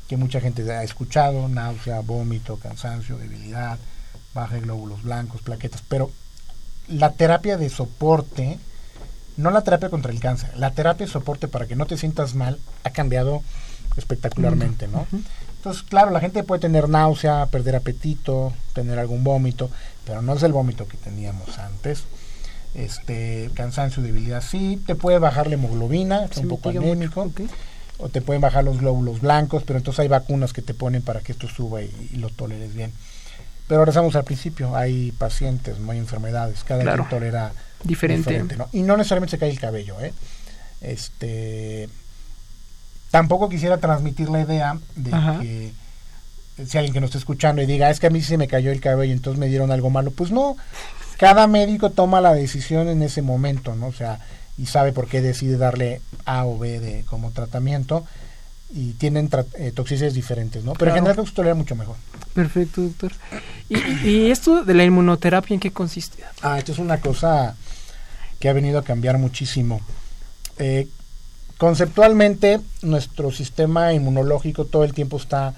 que 0.08 0.18
mucha 0.18 0.40
gente 0.40 0.70
ha 0.72 0.84
escuchado, 0.84 1.48
náusea, 1.48 2.02
vómito, 2.02 2.58
cansancio, 2.58 3.18
debilidad, 3.18 3.78
baja 4.34 4.56
de 4.56 4.62
glóbulos 4.62 5.04
blancos, 5.04 5.42
plaquetas, 5.42 5.84
pero 5.88 6.12
la 6.88 7.14
terapia 7.14 7.58
de 7.58 7.70
soporte, 7.70 8.60
no 9.36 9.52
la 9.52 9.62
terapia 9.64 9.90
contra 9.90 10.12
el 10.12 10.20
cáncer, 10.20 10.56
la 10.58 10.72
terapia 10.72 11.06
de 11.06 11.12
soporte 11.12 11.48
para 11.48 11.66
que 11.68 11.76
no 11.76 11.86
te 11.86 11.98
sientas 11.98 12.36
mal 12.36 12.60
ha 12.84 12.92
cambiado 12.92 13.42
espectacularmente, 13.98 14.88
¿no? 14.88 15.08
Entonces, 15.68 15.90
claro, 15.90 16.12
la 16.12 16.22
gente 16.22 16.46
puede 16.46 16.62
tener 16.62 16.88
náusea, 16.88 17.46
perder 17.48 17.76
apetito, 17.76 18.54
tener 18.72 19.00
algún 19.00 19.26
vómito, 19.26 19.70
pero 20.06 20.22
no 20.22 20.34
es 20.34 20.44
el 20.44 20.54
vómito 20.54 20.88
que 20.88 20.96
teníamos 20.96 21.60
antes. 21.60 22.06
Este, 22.74 23.52
cansancio, 23.54 24.02
debilidad, 24.02 24.42
sí, 24.42 24.82
te 24.88 24.96
puede 24.96 25.20
bajar 25.20 25.48
la 25.48 25.56
hemoglobina, 25.56 26.24
es 26.24 26.38
un 26.38 26.48
poco 26.48 26.70
anémico, 26.70 27.30
o 27.98 28.08
te 28.08 28.22
pueden 28.22 28.42
bajar 28.42 28.64
los 28.64 28.80
glóbulos 28.80 29.20
blancos, 29.20 29.64
pero 29.68 29.78
entonces 29.78 30.00
hay 30.00 30.08
vacunas 30.08 30.54
que 30.54 30.62
te 30.62 30.74
ponen 30.74 31.02
para 31.02 31.20
que 31.20 31.34
esto 31.34 31.50
suba 31.50 31.82
y, 31.82 31.92
lo 32.14 32.30
toleres 32.30 32.74
bien. 32.74 32.94
Pero 33.68 33.82
regresamos 33.82 34.16
al 34.16 34.24
principio, 34.24 34.74
hay 34.74 35.12
pacientes, 35.12 35.80
no 35.80 35.92
hay 35.92 35.98
enfermedades, 35.98 36.64
cada 36.64 36.84
claro. 36.84 37.04
quien 37.04 37.10
tolera 37.10 37.52
diferente, 37.84 38.42
Y 38.72 38.84
no 38.84 38.96
necesariamente 38.96 39.32
se 39.32 39.38
cae 39.38 39.50
el 39.50 39.60
cabello, 39.60 40.00
¿eh? 40.00 40.14
Este, 40.80 41.90
tampoco 43.12 43.50
quisiera 43.50 43.78
transmitir 43.78 44.30
la 44.30 44.42
idea 44.42 44.78
de 44.96 45.12
que 45.42 45.74
si 46.66 46.78
alguien 46.78 46.94
que 46.94 47.02
nos 47.02 47.10
está 47.10 47.20
escuchando 47.20 47.62
y 47.62 47.66
diga, 47.66 47.90
es 47.90 48.00
que 48.00 48.08
a 48.08 48.10
mí 48.10 48.22
se 48.22 48.38
me 48.38 48.48
cayó 48.48 48.72
el 48.72 48.82
cabello, 48.82 49.14
entonces 49.14 49.40
me 49.40 49.48
dieron 49.48 49.72
algo 49.72 49.90
malo. 49.90 50.12
Pues 50.12 50.32
no, 50.32 50.58
cada 51.18 51.48
médico 51.48 51.92
toma 51.92 52.22
la 52.22 52.34
decisión 52.34 52.88
en 52.88 53.02
ese 53.04 53.22
momento, 53.22 53.76
¿no? 53.76 53.88
O 53.88 53.94
sea, 53.94 54.20
y 54.58 54.66
sabe 54.66 54.92
por 54.92 55.08
qué 55.08 55.22
decide 55.22 55.58
darle 55.58 56.02
A 56.26 56.46
o 56.46 56.58
B 56.58 56.80
de, 56.80 57.04
como 57.06 57.32
tratamiento 57.32 58.06
y 58.74 58.94
tienen 58.94 59.30
eh, 59.60 59.72
toxicidades 59.74 60.14
diferentes, 60.14 60.64
¿no? 60.64 60.74
Pero 60.74 60.92
en 60.92 60.98
general 60.98 61.26
se 61.26 61.34
tolera 61.34 61.56
mucho 61.56 61.76
mejor. 61.76 61.96
Perfecto, 62.34 62.82
doctor. 62.82 63.14
¿Y, 63.70 64.30
esto 64.30 64.64
de 64.64 64.74
la 64.74 64.84
inmunoterapia 64.84 65.54
en 65.54 65.60
qué 65.60 65.72
consiste? 65.72 66.24
Ah, 66.42 66.58
esto 66.58 66.72
es 66.72 66.80
una 66.80 67.00
cosa 67.00 67.56
que 68.40 68.50
ha 68.50 68.54
venido 68.54 68.80
a 68.80 68.84
cambiar 68.84 69.18
muchísimo. 69.18 69.82
Eh, 70.58 70.88
conceptualmente 71.58 72.60
nuestro 72.82 73.32
sistema 73.32 73.94
inmunológico 73.94 74.66
todo 74.66 74.84
el 74.84 74.94
tiempo 74.94 75.18
está 75.18 75.54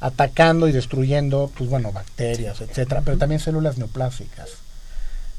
atacando 0.00 0.68
y 0.68 0.72
destruyendo, 0.72 1.50
pues 1.56 1.70
bueno, 1.70 1.92
bacterias, 1.92 2.60
etcétera, 2.60 3.02
pero 3.04 3.16
también 3.16 3.40
células 3.40 3.78
neoplásicas. 3.78 4.50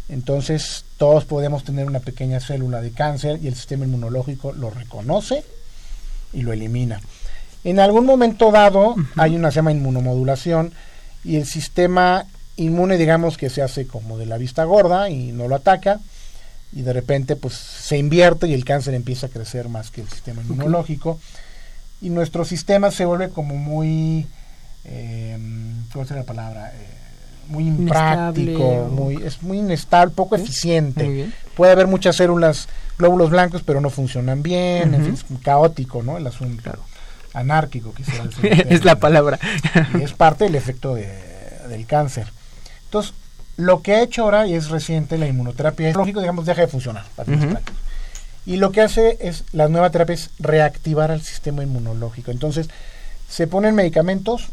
Entonces, 0.09 0.85
todos 0.97 1.25
podemos 1.25 1.63
tener 1.63 1.87
una 1.87 1.99
pequeña 1.99 2.39
célula 2.39 2.81
de 2.81 2.91
cáncer 2.91 3.39
y 3.41 3.47
el 3.47 3.55
sistema 3.55 3.85
inmunológico 3.85 4.53
lo 4.53 4.69
reconoce 4.69 5.43
y 6.33 6.41
lo 6.41 6.53
elimina. 6.53 7.01
En 7.63 7.79
algún 7.79 8.05
momento 8.05 8.51
dado 8.51 8.95
hay 9.17 9.35
una 9.35 9.49
se 9.49 9.55
llama 9.55 9.71
inmunomodulación 9.71 10.73
y 11.23 11.37
el 11.37 11.45
sistema 11.45 12.25
inmune 12.57 12.97
digamos 12.97 13.37
que 13.37 13.49
se 13.49 13.63
hace 13.63 13.87
como 13.87 14.17
de 14.17 14.27
la 14.27 14.37
vista 14.37 14.63
gorda 14.63 15.09
y 15.09 15.31
no 15.31 15.47
lo 15.47 15.55
ataca 15.55 15.99
y 16.73 16.81
de 16.81 16.93
repente 16.93 17.35
pues 17.35 17.53
se 17.53 17.97
invierte 17.97 18.47
y 18.47 18.53
el 18.53 18.65
cáncer 18.65 18.93
empieza 18.93 19.27
a 19.27 19.29
crecer 19.29 19.69
más 19.69 19.91
que 19.91 20.01
el 20.01 20.09
sistema 20.09 20.41
inmunológico 20.41 21.19
y 22.01 22.09
nuestro 22.09 22.45
sistema 22.45 22.91
se 22.91 23.05
vuelve 23.05 23.29
como 23.29 23.55
muy 23.55 24.27
eh, 24.85 25.37
¿cuál 25.93 26.07
la 26.09 26.23
palabra? 26.23 26.71
Eh, 26.73 26.95
muy 27.47 27.67
impráctico, 27.67 28.87
muy, 28.91 29.17
es 29.23 29.41
muy 29.43 29.59
inestable, 29.59 30.13
poco 30.15 30.35
eficiente. 30.35 31.29
Puede 31.55 31.71
haber 31.71 31.87
muchas 31.87 32.15
células, 32.15 32.67
glóbulos 32.97 33.29
blancos, 33.29 33.61
pero 33.63 33.81
no 33.81 33.89
funcionan 33.89 34.41
bien, 34.41 34.93
es 34.95 35.25
caótico, 35.43 36.01
¿no? 36.03 36.17
El 36.17 36.27
asunto. 36.27 36.71
Anárquico, 37.33 37.93
quisiera 37.93 38.23
decir. 38.41 38.67
es 38.69 38.85
la 38.85 38.95
palabra. 38.95 39.39
y 39.99 40.01
es 40.01 40.13
parte 40.13 40.45
del 40.45 40.55
efecto 40.55 40.95
de, 40.95 41.07
del 41.69 41.85
cáncer. 41.85 42.31
Entonces, 42.85 43.13
lo 43.57 43.81
que 43.81 43.95
ha 43.95 44.01
hecho 44.01 44.23
ahora, 44.23 44.47
y 44.47 44.53
es 44.53 44.69
reciente, 44.69 45.17
la 45.17 45.27
inmunoterapia, 45.27 45.89
es 45.89 45.95
lógico, 45.95 46.19
digamos, 46.19 46.45
deja 46.45 46.61
de 46.61 46.67
funcionar. 46.67 47.05
Y 48.45 48.57
lo 48.57 48.71
que 48.71 48.81
hace 48.81 49.17
es, 49.21 49.43
la 49.53 49.69
nueva 49.69 49.89
terapia 49.89 50.13
es 50.13 50.29
reactivar 50.39 51.09
al 51.09 51.21
sistema 51.21 51.63
inmunológico. 51.63 52.31
Entonces, 52.31 52.69
se 53.29 53.47
ponen 53.47 53.73
medicamentos 53.73 54.49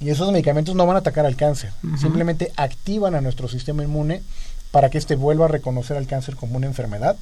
y 0.00 0.10
esos 0.10 0.30
medicamentos 0.32 0.74
no 0.74 0.86
van 0.86 0.96
a 0.96 1.00
atacar 1.00 1.26
al 1.26 1.36
cáncer. 1.36 1.72
Simplemente 2.00 2.52
activan 2.56 3.14
a 3.14 3.20
nuestro 3.20 3.48
sistema 3.48 3.82
inmune 3.82 4.22
para 4.70 4.88
que 4.88 4.98
éste 4.98 5.16
vuelva 5.16 5.46
a 5.46 5.48
reconocer 5.48 5.96
al 5.96 6.06
cáncer 6.06 6.36
como 6.36 6.56
una 6.56 6.66
enfermedad 6.66 7.16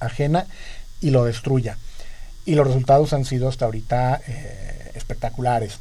ajena 0.00 0.46
y 1.00 1.10
lo 1.10 1.24
destruya. 1.24 1.78
y 2.46 2.56
los 2.56 2.66
resultados 2.66 3.12
han 3.12 3.24
sido 3.24 3.48
hasta 3.48 3.64
ahorita 3.64 4.20
eh, 4.26 4.90
espectaculares. 4.94 5.78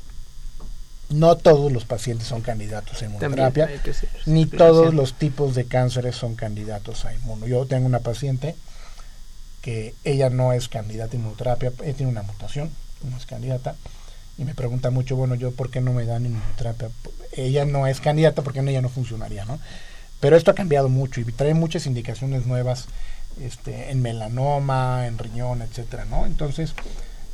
No 1.14 1.38
todos 1.38 1.72
los 1.72 1.86
pacientes 1.86 2.28
son 2.28 2.42
candidatos 2.42 3.02
a 3.02 3.06
inmunoterapia, 3.06 3.70
ni 4.26 4.46
todos 4.46 4.94
los 4.94 5.14
tipos 5.14 5.56
de 5.56 5.66
cánceres 5.66 6.16
son 6.16 6.36
candidatos 6.36 7.06
a 7.06 7.14
inmuno. 7.14 7.46
Yo 7.48 7.66
tengo 7.66 7.86
una 7.86 8.00
paciente 8.00 8.56
que 9.62 9.94
ella 10.04 10.30
no 10.30 10.54
es 10.54 10.68
candidata 10.68 11.14
a 11.14 11.20
inmunoterapia, 11.20 11.72
ella 11.84 11.94
tiene 11.94 12.12
una 12.12 12.24
mutación, 12.24 12.70
no 13.10 13.16
es 13.16 13.26
candidata, 13.26 13.76
y 14.38 14.46
me 14.46 14.56
pregunta 14.56 14.90
mucho, 14.90 15.16
bueno, 15.16 15.36
yo 15.36 15.52
por 15.52 15.70
qué 15.70 15.82
no 15.82 15.94
me 15.94 16.06
dan 16.06 16.26
inmunoterapia. 16.26 16.90
Ella 17.32 17.66
no 17.66 17.88
es 17.88 18.02
candidata 18.02 18.42
porque 18.42 18.60
ella 18.60 18.82
no 18.82 18.90
funcionaría, 18.90 19.46
¿no? 19.46 19.60
Pero 20.20 20.36
esto 20.36 20.52
ha 20.52 20.56
cambiado 20.56 20.90
mucho 20.90 21.22
y 21.22 21.26
trae 21.26 21.54
muchas 21.54 21.86
indicaciones 21.86 22.46
nuevas 22.46 22.88
este, 23.42 23.92
en 23.92 24.02
melanoma, 24.02 25.06
en 25.06 25.18
riñón, 25.18 25.62
etcétera, 25.62 26.06
¿no? 26.06 26.26
Entonces, 26.26 26.74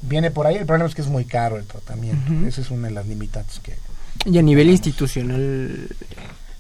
viene 0.02 0.32
por 0.32 0.48
ahí. 0.48 0.56
El 0.56 0.66
problema 0.66 0.90
es 0.90 0.96
que 0.96 1.02
es 1.02 1.08
muy 1.08 1.26
caro 1.26 1.58
el 1.58 1.66
tratamiento. 1.66 2.48
Esa 2.48 2.62
es 2.62 2.72
una 2.72 2.88
de 2.88 2.94
las 2.94 3.08
limitantes 3.08 3.60
que... 3.60 3.76
Y 4.26 4.38
a 4.38 4.42
nivel 4.42 4.70
institucional... 4.70 5.90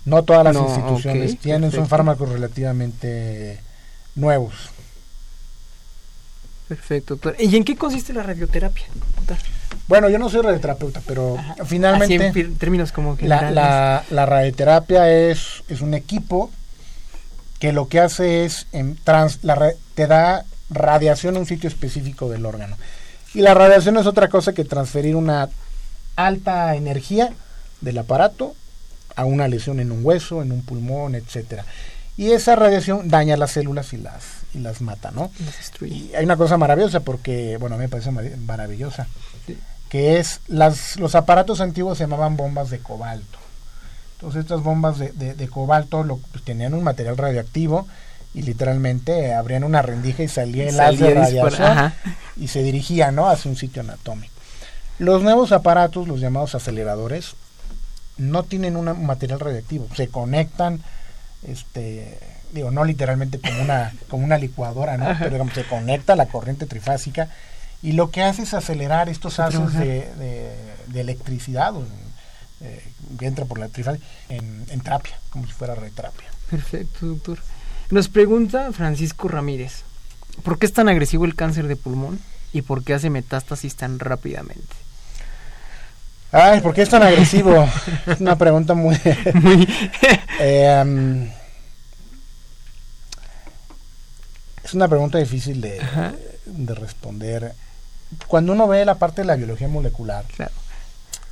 No 0.05 0.23
todas 0.23 0.43
las 0.43 0.55
instituciones 0.55 1.37
tienen, 1.39 1.71
son 1.71 1.87
fármacos 1.87 2.29
relativamente 2.29 3.59
nuevos. 4.15 4.53
Perfecto. 6.67 7.19
¿Y 7.37 7.55
en 7.55 7.63
qué 7.63 7.75
consiste 7.75 8.13
la 8.13 8.23
radioterapia? 8.23 8.85
Bueno, 9.87 10.09
yo 10.09 10.19
no 10.19 10.29
soy 10.29 10.41
radioterapeuta, 10.41 11.01
pero 11.05 11.37
finalmente... 11.65 12.15
en 12.15 12.55
términos 12.55 12.91
como 12.91 13.17
que... 13.17 13.27
La, 13.27 13.51
la, 13.51 14.03
la, 14.09 14.25
radioterapia 14.25 15.11
es, 15.11 15.63
es 15.67 15.81
un 15.81 15.93
equipo 15.93 16.51
que 17.59 17.73
lo 17.73 17.87
que 17.87 17.99
hace 17.99 18.45
es 18.45 18.67
en 18.71 18.95
trans, 18.95 19.39
la, 19.43 19.71
te 19.95 20.07
da 20.07 20.45
radiación 20.69 21.35
a 21.35 21.39
un 21.39 21.45
sitio 21.45 21.67
específico 21.67 22.29
del 22.29 22.45
órgano. 22.45 22.77
Y 23.33 23.41
la 23.41 23.53
radiación 23.53 23.97
es 23.97 24.05
otra 24.05 24.27
cosa 24.27 24.53
que 24.53 24.65
transferir 24.65 25.15
una 25.15 25.49
alta 26.15 26.75
energía 26.75 27.31
del 27.81 27.97
aparato 27.97 28.55
a 29.15 29.25
una 29.25 29.47
lesión 29.47 29.79
en 29.79 29.91
un 29.91 30.05
hueso, 30.05 30.41
en 30.41 30.51
un 30.51 30.63
pulmón, 30.63 31.15
etcétera. 31.15 31.65
Y 32.17 32.31
esa 32.31 32.55
radiación 32.55 33.07
daña 33.07 33.37
las 33.37 33.51
células 33.51 33.93
y 33.93 33.97
las, 33.97 34.23
y 34.53 34.59
las 34.59 34.81
mata, 34.81 35.11
¿no? 35.11 35.31
Y 35.81 36.13
hay 36.13 36.25
una 36.25 36.35
cosa 36.35 36.57
maravillosa 36.57 36.99
porque, 36.99 37.57
bueno, 37.57 37.75
a 37.75 37.77
mí 37.77 37.85
me 37.85 37.89
parece 37.89 38.11
maravillosa, 38.11 39.07
que 39.89 40.19
es 40.19 40.41
las, 40.47 40.97
los 40.97 41.15
aparatos 41.15 41.61
antiguos 41.61 41.97
se 41.97 42.03
llamaban 42.03 42.35
bombas 42.35 42.69
de 42.69 42.79
cobalto. 42.79 43.39
Entonces 44.15 44.41
estas 44.41 44.61
bombas 44.61 44.99
de, 44.99 45.11
de, 45.11 45.47
cobalto 45.47 46.03
lo, 46.03 46.17
pues, 46.17 46.43
tenían 46.43 46.73
un 46.73 46.83
material 46.83 47.15
radioactivo 47.15 47.87
y 48.33 48.43
literalmente 48.43 49.33
abrían 49.33 49.63
una 49.63 49.81
rendija 49.81 50.23
y 50.23 50.27
salía 50.27 50.69
el 50.69 50.79
haz 50.79 50.99
de 50.99 51.13
radiación 51.13 51.93
y 52.37 52.47
se 52.47 52.61
dirigía 52.61 53.11
¿no? 53.11 53.27
hacia 53.27 53.49
un 53.49 53.57
sitio 53.57 53.81
anatómico. 53.81 54.33
Los 54.99 55.23
nuevos 55.23 55.51
aparatos, 55.51 56.07
los 56.07 56.19
llamados 56.19 56.55
aceleradores, 56.55 57.35
no 58.17 58.43
tienen 58.43 58.75
un 58.75 59.05
material 59.05 59.39
radioactivo, 59.39 59.87
se 59.95 60.09
conectan, 60.09 60.83
este, 61.47 62.19
digo, 62.51 62.69
no 62.69 62.83
literalmente 62.83 63.39
como 63.39 63.61
una, 63.61 63.93
como 64.09 64.25
una 64.25 64.37
licuadora, 64.37 64.97
¿no? 64.97 65.07
pero 65.17 65.31
digamos, 65.31 65.53
se 65.53 65.63
conecta 65.63 66.13
a 66.13 66.15
la 66.17 66.27
corriente 66.27 66.65
trifásica 66.65 67.29
y 67.81 67.93
lo 67.93 68.11
que 68.11 68.23
hace 68.23 68.43
es 68.43 68.53
acelerar 68.53 69.07
estos 69.07 69.39
haces 69.39 69.73
de, 69.73 70.11
de, 70.87 70.99
electricidad, 70.99 71.73
eh, 72.61 72.83
que 73.17 73.25
entra 73.25 73.45
por 73.45 73.57
la 73.57 73.69
trifásica, 73.69 74.05
en, 74.27 74.65
en 74.69 74.81
terapia, 74.81 75.17
como 75.29 75.47
si 75.47 75.53
fuera 75.53 75.75
reterapia. 75.75 76.27
Perfecto, 76.49 77.05
doctor. 77.05 77.39
Nos 77.91 78.07
pregunta 78.07 78.71
Francisco 78.71 79.27
Ramírez, 79.27 79.81
¿por 80.43 80.59
qué 80.59 80.67
es 80.67 80.73
tan 80.73 80.89
agresivo 80.89 81.25
el 81.25 81.33
cáncer 81.33 81.67
de 81.67 81.75
pulmón 81.75 82.19
y 82.53 82.61
por 82.61 82.83
qué 82.83 82.93
hace 82.93 83.09
metástasis 83.09 83.75
tan 83.75 83.97
rápidamente? 83.97 84.75
Ay, 86.31 86.61
¿por 86.61 86.75
qué 86.75 86.83
es 86.83 86.89
tan 86.89 87.01
agresivo? 87.01 87.67
es 88.05 88.19
una 88.21 88.35
pregunta 88.37 88.75
muy... 88.75 88.95
eh, 90.39 91.31
es 94.63 94.73
una 94.75 94.87
pregunta 94.87 95.17
difícil 95.17 95.59
de, 95.59 95.81
de, 96.45 96.75
responder. 96.75 97.55
Cuando 98.27 98.53
uno 98.53 98.67
ve 98.67 98.85
la 98.85 98.99
parte 98.99 99.21
de 99.21 99.27
la 99.27 99.35
biología 99.35 99.67
molecular 99.67 100.25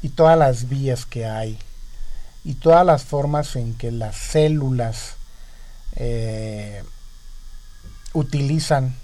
y 0.02 0.10
todas 0.10 0.40
las 0.40 0.68
vías 0.68 1.06
que 1.06 1.28
hay 1.28 1.60
y 2.44 2.56
todas 2.56 2.84
las 2.84 3.04
formas 3.04 3.56
en 3.56 3.76
que 3.76 3.92
las 3.92 4.18
células 4.18 5.18
eh, 5.98 6.84
utilizan 8.14 8.96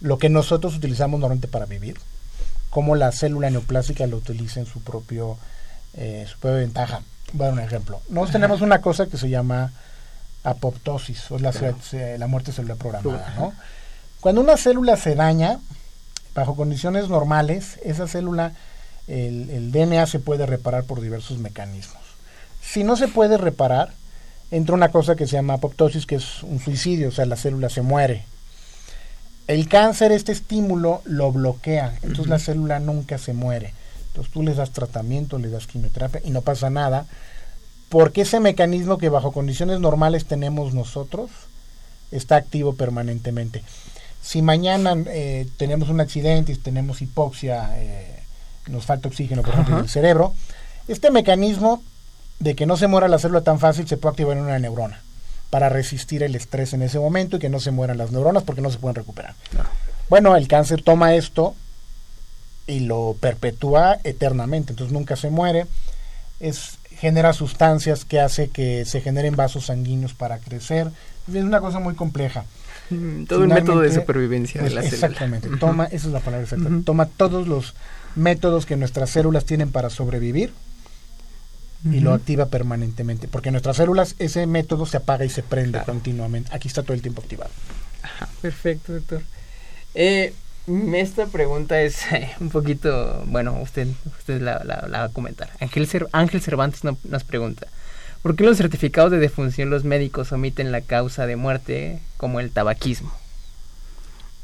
lo 0.00 0.18
que 0.18 0.28
nosotros 0.28 0.76
utilizamos 0.76 1.20
normalmente 1.20 1.48
para 1.48 1.66
vivir, 1.66 1.98
como 2.70 2.96
la 2.96 3.12
célula 3.12 3.50
neoplásica 3.50 4.06
lo 4.06 4.16
utiliza 4.16 4.60
en 4.60 4.66
su 4.66 4.80
propio 4.82 5.38
eh, 5.94 6.26
su 6.30 6.38
propia 6.38 6.60
ventaja. 6.60 7.02
Voy 7.32 7.44
a 7.44 7.50
dar 7.50 7.58
un 7.58 7.64
ejemplo. 7.64 8.00
Nosotros 8.08 8.32
tenemos 8.32 8.60
una 8.60 8.80
cosa 8.80 9.06
que 9.06 9.18
se 9.18 9.28
llama 9.28 9.72
apoptosis, 10.44 11.30
o 11.30 11.38
la, 11.38 11.52
la 12.18 12.26
muerte 12.26 12.52
celular 12.52 12.76
programada. 12.78 13.34
¿no? 13.36 13.52
Cuando 14.20 14.40
una 14.40 14.56
célula 14.56 14.96
se 14.96 15.14
daña, 15.14 15.58
bajo 16.34 16.56
condiciones 16.56 17.08
normales, 17.08 17.78
esa 17.82 18.06
célula, 18.06 18.52
el, 19.06 19.50
el 19.50 19.72
DNA 19.72 20.06
se 20.06 20.20
puede 20.20 20.46
reparar 20.46 20.84
por 20.84 21.00
diversos 21.00 21.38
mecanismos. 21.38 22.02
Si 22.62 22.84
no 22.84 22.96
se 22.96 23.08
puede 23.08 23.36
reparar, 23.36 23.92
entra 24.50 24.74
una 24.74 24.90
cosa 24.90 25.16
que 25.16 25.26
se 25.26 25.36
llama 25.36 25.54
apoptosis, 25.54 26.06
que 26.06 26.16
es 26.16 26.42
un 26.42 26.60
suicidio, 26.60 27.08
o 27.08 27.12
sea, 27.12 27.26
la 27.26 27.36
célula 27.36 27.68
se 27.68 27.82
muere. 27.82 28.24
El 29.46 29.68
cáncer, 29.68 30.12
este 30.12 30.32
estímulo, 30.32 31.02
lo 31.04 31.32
bloquea, 31.32 31.94
entonces 32.02 32.26
la 32.28 32.38
célula 32.38 32.80
nunca 32.80 33.18
se 33.18 33.32
muere. 33.32 33.72
Entonces 34.08 34.32
tú 34.32 34.42
le 34.42 34.54
das 34.54 34.72
tratamiento, 34.72 35.38
le 35.38 35.48
das 35.48 35.66
quimioterapia 35.66 36.20
y 36.24 36.30
no 36.30 36.42
pasa 36.42 36.70
nada, 36.70 37.06
porque 37.88 38.22
ese 38.22 38.40
mecanismo 38.40 38.98
que 38.98 39.08
bajo 39.08 39.32
condiciones 39.32 39.80
normales 39.80 40.26
tenemos 40.26 40.74
nosotros 40.74 41.30
está 42.10 42.36
activo 42.36 42.74
permanentemente. 42.74 43.62
Si 44.22 44.42
mañana 44.42 44.94
eh, 45.06 45.46
tenemos 45.56 45.88
un 45.88 46.00
accidente 46.00 46.52
y 46.52 46.56
tenemos 46.56 47.00
hipoxia, 47.00 47.70
eh, 47.78 48.22
nos 48.66 48.84
falta 48.84 49.08
oxígeno, 49.08 49.42
por 49.42 49.54
ejemplo, 49.54 49.76
en 49.76 49.84
el 49.84 49.88
cerebro, 49.88 50.34
este 50.88 51.10
mecanismo 51.10 51.82
de 52.40 52.54
que 52.54 52.66
no 52.66 52.76
se 52.76 52.86
muera 52.86 53.08
la 53.08 53.18
célula 53.18 53.42
tan 53.42 53.58
fácil, 53.58 53.88
se 53.88 53.96
puede 53.96 54.12
activar 54.12 54.36
en 54.36 54.44
una 54.44 54.58
neurona 54.58 55.00
para 55.50 55.68
resistir 55.68 56.22
el 56.22 56.34
estrés 56.34 56.72
en 56.72 56.82
ese 56.82 56.98
momento 56.98 57.36
y 57.36 57.38
que 57.38 57.48
no 57.48 57.60
se 57.60 57.70
mueran 57.70 57.98
las 57.98 58.12
neuronas 58.12 58.42
porque 58.42 58.60
no 58.60 58.70
se 58.70 58.78
pueden 58.78 58.96
recuperar. 58.96 59.34
Bueno, 60.08 60.36
el 60.36 60.46
cáncer 60.46 60.82
toma 60.82 61.14
esto 61.14 61.54
y 62.66 62.80
lo 62.80 63.16
perpetúa 63.18 63.98
eternamente, 64.04 64.72
entonces 64.72 64.92
nunca 64.92 65.16
se 65.16 65.30
muere. 65.30 65.66
Es, 66.38 66.78
genera 66.90 67.32
sustancias 67.32 68.04
que 68.04 68.20
hace 68.20 68.48
que 68.48 68.84
se 68.84 69.00
generen 69.00 69.36
vasos 69.36 69.66
sanguíneos 69.66 70.14
para 70.14 70.38
crecer. 70.38 70.90
Es 71.28 71.42
una 71.42 71.60
cosa 71.60 71.78
muy 71.78 71.94
compleja. 71.94 72.44
Mm, 72.90 73.24
todo 73.28 73.42
el 73.42 73.48
método 73.48 73.80
de 73.80 73.92
supervivencia 73.92 74.62
de 74.62 74.70
la 74.70 74.82
célula. 74.82 74.94
Exactamente, 74.94 75.48
toma, 75.58 75.86
esa 75.86 76.06
es 76.08 76.12
la 76.12 76.20
palabra 76.20 76.44
exacta, 76.44 76.68
toma 76.84 77.06
todos 77.06 77.48
los 77.48 77.74
métodos 78.16 78.66
que 78.66 78.76
nuestras 78.76 79.10
células 79.10 79.44
tienen 79.44 79.72
para 79.72 79.90
sobrevivir 79.90 80.52
y 81.84 82.00
lo 82.00 82.12
activa 82.12 82.46
permanentemente. 82.46 83.28
Porque 83.28 83.48
en 83.48 83.54
nuestras 83.54 83.76
células 83.76 84.14
ese 84.18 84.46
método 84.46 84.86
se 84.86 84.96
apaga 84.96 85.24
y 85.24 85.28
se 85.28 85.42
prende 85.42 85.80
continuamente. 85.84 86.50
Aquí 86.52 86.68
está 86.68 86.82
todo 86.82 86.94
el 86.94 87.02
tiempo 87.02 87.22
activado. 87.22 87.50
perfecto, 88.42 88.92
doctor. 88.94 89.22
Eh, 89.94 90.32
esta 90.94 91.26
pregunta 91.26 91.80
es 91.80 92.10
eh, 92.12 92.30
un 92.40 92.50
poquito, 92.50 93.24
bueno, 93.26 93.58
usted, 93.60 93.88
usted 94.18 94.40
la, 94.40 94.58
va 94.92 95.04
a 95.04 95.08
comentar. 95.08 95.50
Ángel, 95.60 95.88
Ángel 96.12 96.42
Cervantes 96.42 96.82
nos 96.84 97.24
pregunta, 97.24 97.66
¿por 98.22 98.36
qué 98.36 98.44
los 98.44 98.58
certificados 98.58 99.10
de 99.10 99.18
defunción 99.18 99.70
los 99.70 99.84
médicos 99.84 100.32
omiten 100.32 100.72
la 100.72 100.82
causa 100.82 101.26
de 101.26 101.36
muerte 101.36 102.00
como 102.16 102.40
el 102.40 102.50
tabaquismo? 102.50 103.12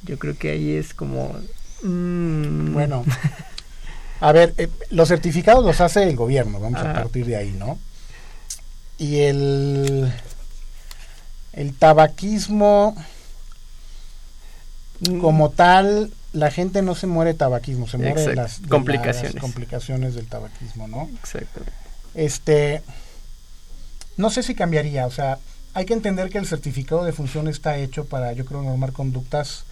Yo 0.02 0.18
creo 0.18 0.36
que 0.36 0.50
ahí 0.50 0.72
es 0.72 0.94
como... 0.94 1.36
Mm, 1.82 2.72
bueno, 2.72 3.04
A 4.24 4.32
ver, 4.32 4.54
eh, 4.56 4.70
los 4.88 5.08
certificados 5.08 5.62
los 5.62 5.82
hace 5.82 6.02
el 6.02 6.16
gobierno, 6.16 6.58
vamos 6.58 6.80
a 6.80 6.94
partir 6.94 7.26
de 7.26 7.36
ahí, 7.36 7.50
¿no? 7.50 7.78
Y 8.96 9.20
el, 9.20 10.10
el 11.52 11.74
tabaquismo 11.74 12.96
mm. 15.06 15.20
como 15.20 15.50
tal, 15.50 16.10
la 16.32 16.50
gente 16.50 16.80
no 16.80 16.94
se 16.94 17.06
muere 17.06 17.34
de 17.34 17.38
tabaquismo, 17.38 17.86
se 17.86 17.98
muere 17.98 18.18
de 18.18 18.34
las, 18.34 18.60
complicaciones. 18.66 19.38
complicaciones 19.38 20.14
del 20.14 20.26
tabaquismo, 20.26 20.88
¿no? 20.88 21.10
Exacto. 21.18 21.60
Este, 22.14 22.80
no 24.16 24.30
sé 24.30 24.42
si 24.42 24.54
cambiaría, 24.54 25.06
o 25.06 25.10
sea, 25.10 25.38
hay 25.74 25.84
que 25.84 25.92
entender 25.92 26.30
que 26.30 26.38
el 26.38 26.46
certificado 26.46 27.04
de 27.04 27.12
función 27.12 27.46
está 27.46 27.76
hecho 27.76 28.06
para, 28.06 28.32
yo 28.32 28.46
creo, 28.46 28.62
normar 28.62 28.92
conductas 28.92 29.64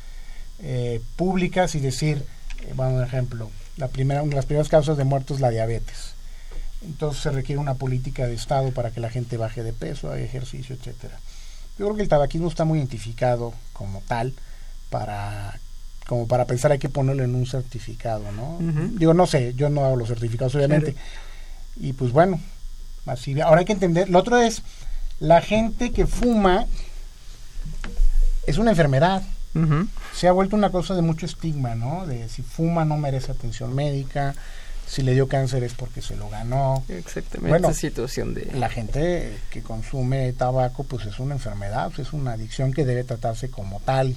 eh, 0.59 1.01
públicas 1.17 1.75
y 1.75 1.81
decir, 1.81 2.27
eh, 2.61 2.73
bueno, 2.77 2.97
un 2.97 3.03
ejemplo, 3.03 3.51
la 3.77 3.89
primera, 3.89 4.23
una 4.23 4.31
de 4.31 4.37
las 4.37 4.47
primeras 4.47 4.69
causas 4.69 4.97
de 4.97 5.05
muerte 5.05 5.35
es 5.35 5.41
la 5.41 5.51
diabetes. 5.51 6.15
Entonces 6.85 7.23
se 7.23 7.31
requiere 7.31 7.61
una 7.61 7.75
política 7.75 8.27
de 8.27 8.35
Estado 8.35 8.73
para 8.73 8.91
que 8.91 9.01
la 9.01 9.11
gente 9.11 9.37
baje 9.37 9.63
de 9.63 9.73
peso, 9.73 10.11
haga 10.11 10.21
ejercicio, 10.21 10.75
etcétera. 10.75 11.19
Yo 11.79 11.87
creo 11.87 11.97
que 11.97 12.03
el 12.03 12.09
tabaquismo 12.09 12.49
está 12.49 12.65
muy 12.65 12.79
identificado 12.79 13.55
como 13.73 14.03
tal 14.07 14.35
para 14.91 15.59
como 16.07 16.27
para 16.27 16.47
pensar 16.47 16.73
hay 16.73 16.79
que 16.79 16.89
ponerlo 16.89 17.23
en 17.25 17.35
un 17.35 17.47
certificado, 17.47 18.33
¿no? 18.33 18.59
Digo, 18.99 19.15
no 19.15 19.27
sé, 19.27 19.55
yo 19.55 19.71
no 19.71 19.85
hago 19.85 19.97
los 19.97 20.09
certificados, 20.09 20.55
obviamente. 20.55 20.97
Y 21.77 21.93
pues 21.93 22.13
bueno, 22.13 22.41
así. 23.07 23.41
Ahora 23.41 23.61
hay 23.61 23.65
que 23.65 23.73
entender, 23.73 24.11
lo 24.11 24.19
otro 24.19 24.37
es, 24.39 24.63
la 25.21 25.41
gente 25.41 25.93
que 25.93 26.07
fuma 26.07 26.67
es 28.47 28.59
una 28.59 28.73
enfermedad. 28.73 29.23
Se 30.15 30.29
ha 30.29 30.33
vuelto 30.33 30.57
una 30.57 30.71
cosa 30.71 30.95
de 30.95 31.03
mucho 31.03 31.27
estigma, 31.27 31.75
¿no? 31.75 32.07
De 32.07 32.29
si 32.29 32.43
fuma 32.43 32.85
no 32.85 32.97
merece 32.97 33.33
atención 33.33 33.75
médica, 33.75 34.35
si 34.87 35.03
le 35.03 35.15
dio 35.15 35.29
cáncer 35.29 35.63
es 35.65 35.75
porque 35.75 36.03
se 36.03 36.17
lo 36.17 36.29
ganó. 36.29 36.85
Exactamente, 36.89 37.49
bueno, 37.49 37.71
esa 37.71 37.81
situación 37.81 38.35
de... 38.35 38.51
La 38.55 38.69
gente 38.69 39.39
que 39.51 39.63
consume 39.63 40.33
tabaco 40.33 40.85
pues 40.85 41.07
es 41.07 41.19
una 41.19 41.35
enfermedad, 41.35 41.91
pues, 41.95 42.09
es 42.09 42.13
una 42.13 42.33
adicción 42.33 42.73
que 42.73 42.85
debe 42.85 43.05
tratarse 43.05 43.51
como 43.51 43.81
tal. 43.81 44.17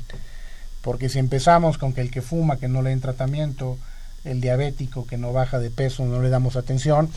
Porque 0.81 1.09
si 1.09 1.19
empezamos 1.19 1.77
con 1.77 1.93
que 1.93 2.01
el 2.01 2.11
que 2.11 2.21
fuma, 2.21 2.57
que 2.57 2.67
no 2.67 2.81
le 2.81 2.91
den 2.91 3.01
tratamiento, 3.01 3.77
el 4.23 4.41
diabético 4.41 5.07
que 5.07 5.17
no 5.17 5.33
baja 5.33 5.59
de 5.59 5.69
peso, 5.69 6.05
no 6.05 6.21
le 6.21 6.29
damos 6.29 6.55
atención, 6.55 7.09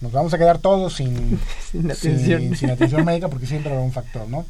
nos 0.00 0.12
vamos 0.12 0.34
a 0.34 0.38
quedar 0.38 0.58
todos 0.58 0.94
sin, 0.94 1.38
sin, 1.70 1.90
atención. 1.90 2.56
sin, 2.56 2.70
atención 2.70 3.04
médica 3.04 3.28
porque 3.28 3.46
siempre 3.46 3.70
habrá 3.70 3.84
un 3.84 3.92
factor, 3.92 4.28
¿no? 4.28 4.46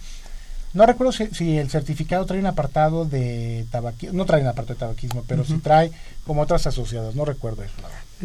No 0.75 0.87
recuerdo 0.87 1.13
si, 1.13 1.57
el 1.57 1.71
certificado 1.71 2.27
trae 2.27 2.41
un 2.41 2.47
apartado 2.47 3.05
de 3.05 3.65
tabaquismo, 3.71 4.19
no 4.19 4.27
trae 4.27 4.43
un 4.43 4.49
apartado 4.49 4.75
de 4.75 4.81
tabaquismo, 4.81 5.25
pero 5.29 5.45
sí 5.45 5.59
trae 5.59 5.93
como 6.27 6.43
otras 6.43 6.67
asociadas, 6.67 7.15
no 7.15 7.25
recuerdo 7.25 7.63
eso. 7.63 7.75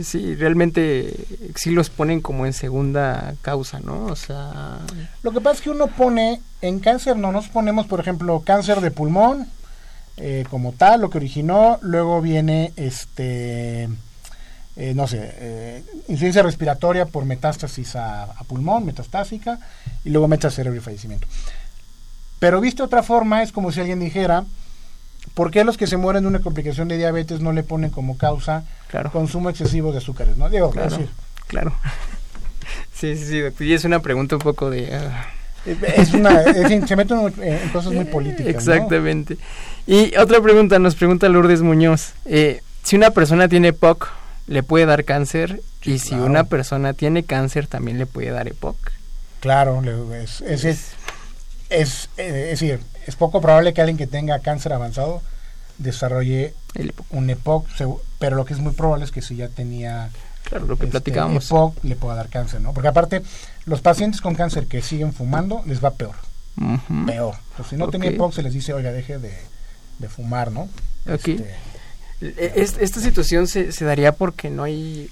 Sí, 0.04 0.34
realmente 0.34 1.14
sí 1.56 1.70
los 1.70 1.91
ponen 1.91 2.22
como 2.22 2.47
en 2.47 2.54
segunda 2.54 3.36
causa, 3.43 3.80
¿no? 3.80 4.06
O 4.06 4.16
sea... 4.16 4.80
Lo 5.22 5.32
que 5.32 5.41
pasa 5.41 5.58
es 5.58 5.62
que 5.62 5.70
uno 5.70 5.88
pone, 5.88 6.41
en 6.62 6.80
cáncer 6.80 7.18
no 7.18 7.32
nos 7.32 7.50
ponemos, 7.50 7.86
por 7.86 8.00
ejemplo, 8.00 8.41
cáncer 8.43 8.82
de 8.82 8.89
pulmón, 8.89 9.47
eh, 10.18 10.43
como 10.50 10.72
tal, 10.72 11.02
lo 11.02 11.12
que 11.12 11.20
originó, 11.20 11.78
luego 11.82 12.20
viene 12.22 12.74
este... 12.76 13.89
Eh, 14.76 14.93
no 14.95 15.08
sé, 15.08 15.20
eh, 15.22 15.84
insuficiencia 16.08 16.41
respiratoria 16.41 17.06
por 17.06 17.26
metástasis 17.26 17.97
a, 17.97 18.24
a, 18.24 18.43
pulmón, 18.45 18.86
metastásica, 18.86 19.60
y 20.06 20.10
luego 20.10 20.30
meta 20.30 20.50
cerebro 20.50 20.80
y 20.80 20.82
fallecimiento. 20.82 21.28
Pero 22.40 22.62
visto 22.62 22.84
de 22.84 22.88
otra 22.88 23.04
forma, 23.04 23.44
es 23.44 23.52
como 23.52 23.72
si 23.72 23.82
alguien 23.82 24.00
dijera, 24.00 24.46
¿por 25.34 25.52
qué 25.52 25.64
los 25.64 25.78
que 25.78 25.88
se 25.88 25.98
mueren 25.98 26.24
de 26.24 26.30
una 26.30 26.40
complicación 26.40 26.88
de 26.88 26.98
diabetes 26.98 27.42
no 27.42 27.52
le 27.52 27.64
ponen 27.64 27.90
como 27.90 28.18
causa 28.18 28.64
consumo 29.12 29.50
excesivo 29.50 29.92
de 29.92 30.00
azúcares? 30.00 30.38
¿no? 30.38 30.50
Digo, 30.50 30.72
claro, 30.72 30.98
claro. 31.48 31.74
Sí, 32.94 33.16
sí, 33.16 33.26
sí, 33.26 33.64
y 33.64 33.74
es 33.74 33.86
una 33.86 34.00
pregunta 34.00 34.36
un 34.36 34.42
poco 34.42 34.70
de... 34.70 34.94
Ah. 34.94 35.28
Es 35.96 36.14
una, 36.14 36.44
se 36.44 36.96
meten 36.96 37.34
en 37.42 37.70
cosas 37.70 37.94
muy 37.94 38.06
políticas. 38.06 38.54
Exactamente. 38.54 39.38
Y 39.88 40.16
otra 40.18 40.42
pregunta, 40.42 40.80
nos 40.80 40.96
pregunta 40.96 41.30
Lourdes 41.30 41.62
Muñoz. 41.62 42.14
Eh, 42.26 42.62
si 42.84 42.96
una 42.96 43.12
persona 43.12 43.48
tiene 43.48 43.70
EPOC, 43.70 44.10
¿le 44.48 44.64
puede 44.64 44.86
dar 44.86 45.06
cáncer? 45.06 45.62
y 45.84 46.00
si 46.00 46.16
una 46.16 46.44
persona 46.44 46.94
tiene 46.94 47.24
cáncer, 47.24 47.68
¿también 47.68 47.98
le 47.98 48.06
puede 48.06 48.32
dar 48.32 48.48
EPOC? 48.48 48.76
Claro, 49.40 49.82
es, 50.14 50.42
es, 50.42 50.66
es, 50.66 50.92
eh, 51.70 51.82
es 52.51 52.59
decir, 52.59 52.80
es 53.05 53.15
poco 53.15 53.41
probable 53.41 53.74
que 53.74 53.82
alguien 53.82 53.97
que 53.97 54.07
tenga 54.07 54.39
cáncer 54.39 54.74
avanzado 54.74 55.22
desarrolle 55.78 56.53
un 57.09 57.30
EPOC, 57.30 57.67
pero 58.20 58.36
lo 58.36 58.45
que 58.45 58.53
es 58.53 58.59
muy 58.59 58.74
probable 58.74 59.05
es 59.05 59.11
que 59.11 59.22
si 59.22 59.36
ya 59.36 59.47
tenía 59.47 60.09
claro, 60.43 60.65
lo 60.65 60.78
que 60.78 60.86
este, 60.86 60.91
platicábamos. 60.91 61.45
EPOC 61.45 61.84
le 61.84 61.95
pueda 61.95 62.15
dar 62.15 62.30
cáncer, 62.30 62.61
¿no? 62.61 62.74
Porque 62.74 62.89
aparte, 62.89 63.24
los 63.65 63.82
pacientes 63.82 64.22
con 64.22 64.36
cáncer 64.36 64.67
que 64.67 64.82
siguen 64.82 65.13
fumando 65.13 65.63
les 65.65 65.84
va 65.84 65.91
peor. 65.91 66.15
Peor. 67.05 67.36
si 67.70 67.78
no 67.78 67.88
tenía 67.88 68.09
EPOC 68.09 68.34
se 68.34 68.43
les 68.43 68.53
dice, 68.53 68.74
oiga, 68.74 68.91
deje 68.91 69.17
de, 69.17 70.09
fumar, 70.09 70.51
¿no? 70.51 70.67
Este, 71.05 71.55
e, 72.22 72.51
esta 72.55 72.99
situación 72.99 73.47
se, 73.47 73.72
se 73.72 73.86
daría 73.86 74.11
porque 74.11 74.49
no 74.49 74.63
hay 74.63 75.09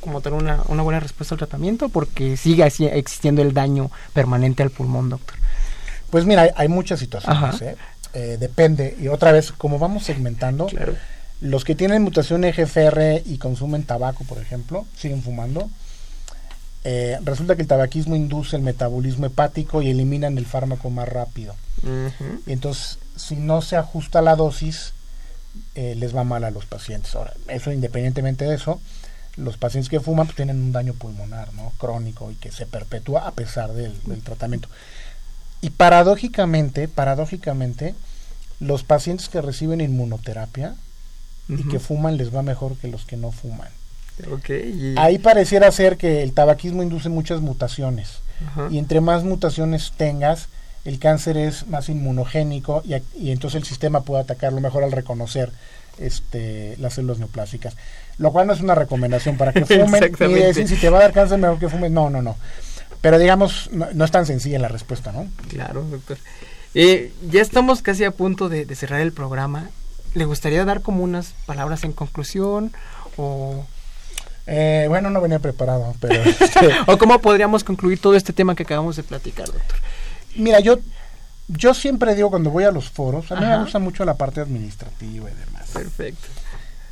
como 0.00 0.20
tener 0.20 0.40
una, 0.40 0.62
una 0.68 0.82
buena 0.82 1.00
respuesta 1.00 1.34
al 1.34 1.38
tratamiento 1.38 1.88
porque 1.88 2.36
sigue 2.36 2.64
existiendo 2.64 3.42
el 3.42 3.52
daño 3.52 3.90
permanente 4.14 4.62
al 4.62 4.70
pulmón, 4.70 5.10
doctor. 5.10 5.36
Pues 6.10 6.24
mira, 6.24 6.50
hay, 6.54 6.68
muchas 6.68 7.00
situaciones. 7.00 7.62
¿eh? 7.62 7.76
¿eh? 8.14 8.36
depende. 8.38 8.96
Y 9.00 9.08
otra 9.08 9.32
vez, 9.32 9.52
como 9.52 9.78
vamos 9.78 10.04
segmentando, 10.04 10.68
los 11.40 11.64
que 11.64 11.74
tienen 11.74 12.02
mutación 12.02 12.44
EGFR 12.44 13.22
y 13.24 13.38
consumen 13.38 13.84
tabaco, 13.84 14.24
por 14.24 14.38
ejemplo, 14.38 14.86
siguen 14.96 15.22
fumando. 15.22 15.68
Eh, 16.84 17.18
resulta 17.24 17.56
que 17.56 17.62
el 17.62 17.68
tabaquismo 17.68 18.14
induce 18.14 18.54
el 18.54 18.62
metabolismo 18.62 19.26
hepático 19.26 19.82
y 19.82 19.90
eliminan 19.90 20.38
el 20.38 20.46
fármaco 20.46 20.88
más 20.88 21.08
rápido. 21.08 21.56
Y 22.46 22.52
entonces, 22.52 22.98
si 23.16 23.36
no 23.36 23.60
se 23.60 23.76
ajusta 23.76 24.22
la 24.22 24.36
dosis, 24.36 24.92
eh, 25.74 25.94
les 25.96 26.14
va 26.14 26.24
mal 26.24 26.44
a 26.44 26.50
los 26.50 26.64
pacientes. 26.64 27.14
Ahora, 27.14 27.34
eso 27.48 27.72
independientemente 27.72 28.44
de 28.44 28.54
eso, 28.54 28.80
los 29.36 29.56
pacientes 29.56 29.90
que 29.90 30.00
fuman 30.00 30.26
pues, 30.26 30.36
tienen 30.36 30.60
un 30.60 30.72
daño 30.72 30.94
pulmonar, 30.94 31.52
¿no? 31.54 31.72
Crónico 31.78 32.30
y 32.30 32.36
que 32.36 32.52
se 32.52 32.66
perpetúa 32.66 33.26
a 33.26 33.32
pesar 33.32 33.72
del 33.72 34.22
tratamiento. 34.22 34.68
Y 35.60 35.70
paradójicamente, 35.70 36.88
paradójicamente, 36.88 37.94
los 38.60 38.84
pacientes 38.84 39.28
que 39.28 39.40
reciben 39.40 39.80
inmunoterapia 39.80 40.74
y 41.48 41.68
que 41.68 41.78
fuman 41.78 42.16
les 42.16 42.34
va 42.34 42.42
mejor 42.42 42.76
que 42.76 42.88
los 42.88 43.04
que 43.04 43.16
no 43.16 43.30
fuman. 43.30 43.68
Ahí 44.96 45.18
pareciera 45.18 45.70
ser 45.70 45.96
que 45.96 46.22
el 46.22 46.32
tabaquismo 46.32 46.82
induce 46.82 47.08
muchas 47.08 47.40
mutaciones. 47.40 48.20
Y 48.70 48.78
entre 48.78 49.00
más 49.00 49.24
mutaciones 49.24 49.92
tengas, 49.96 50.48
el 50.84 50.98
cáncer 50.98 51.36
es 51.36 51.66
más 51.68 51.88
inmunogénico 51.88 52.82
y, 52.84 52.94
y, 53.18 53.30
entonces 53.30 53.62
el 53.62 53.66
sistema 53.66 54.02
puede 54.02 54.22
atacarlo 54.22 54.60
mejor 54.60 54.84
al 54.84 54.92
reconocer 54.92 55.50
este, 55.98 56.76
las 56.78 56.94
células 56.94 57.18
neoplásicas. 57.18 57.76
Lo 58.18 58.32
cual 58.32 58.46
no 58.46 58.52
es 58.52 58.60
una 58.60 58.74
recomendación 58.74 59.36
para 59.36 59.52
que 59.52 59.64
fumen 59.66 60.12
y 60.20 60.34
decir 60.34 60.68
si 60.68 60.76
te 60.76 60.90
va 60.90 60.98
a 60.98 61.02
dar 61.02 61.12
cáncer 61.12 61.38
mejor 61.38 61.58
que 61.58 61.68
fumes. 61.68 61.90
No, 61.90 62.10
no, 62.10 62.22
no. 62.22 62.36
Pero 63.00 63.18
digamos, 63.18 63.70
no, 63.72 64.04
es 64.04 64.10
tan 64.10 64.26
sencilla 64.26 64.58
la 64.58 64.68
respuesta, 64.68 65.12
¿no? 65.12 65.28
Claro, 65.48 65.82
doctor. 65.82 66.18
Eh, 66.74 67.12
ya 67.30 67.40
estamos 67.40 67.82
casi 67.82 68.04
a 68.04 68.10
punto 68.10 68.48
de, 68.48 68.66
cerrar 68.74 69.00
el 69.00 69.12
programa. 69.12 69.70
¿Le 70.14 70.24
gustaría 70.24 70.64
dar 70.64 70.82
como 70.82 71.04
unas 71.04 71.34
palabras 71.46 71.84
en 71.84 71.92
conclusión 71.92 72.72
o...? 73.16 73.64
Eh, 74.48 74.86
bueno, 74.88 75.10
no 75.10 75.20
venía 75.20 75.40
preparado, 75.40 75.94
pero... 76.00 76.22
Este 76.40 76.70
¿O 76.86 76.98
cómo 76.98 77.20
podríamos 77.20 77.64
concluir 77.64 78.00
todo 78.00 78.14
este 78.14 78.32
tema 78.32 78.54
que 78.54 78.62
acabamos 78.62 78.96
de 78.96 79.02
platicar, 79.02 79.46
doctor? 79.46 79.78
Mira, 80.36 80.60
yo, 80.60 80.78
yo 81.48 81.74
siempre 81.74 82.14
digo 82.14 82.30
cuando 82.30 82.50
voy 82.50 82.64
a 82.64 82.70
los 82.70 82.90
foros, 82.90 83.32
a 83.32 83.40
mí 83.40 83.46
me 83.46 83.58
gusta 83.58 83.78
mucho 83.78 84.04
la 84.04 84.14
parte 84.14 84.40
administrativa 84.40 85.30
y 85.30 85.34
demás. 85.34 85.70
Perfecto. 85.72 86.28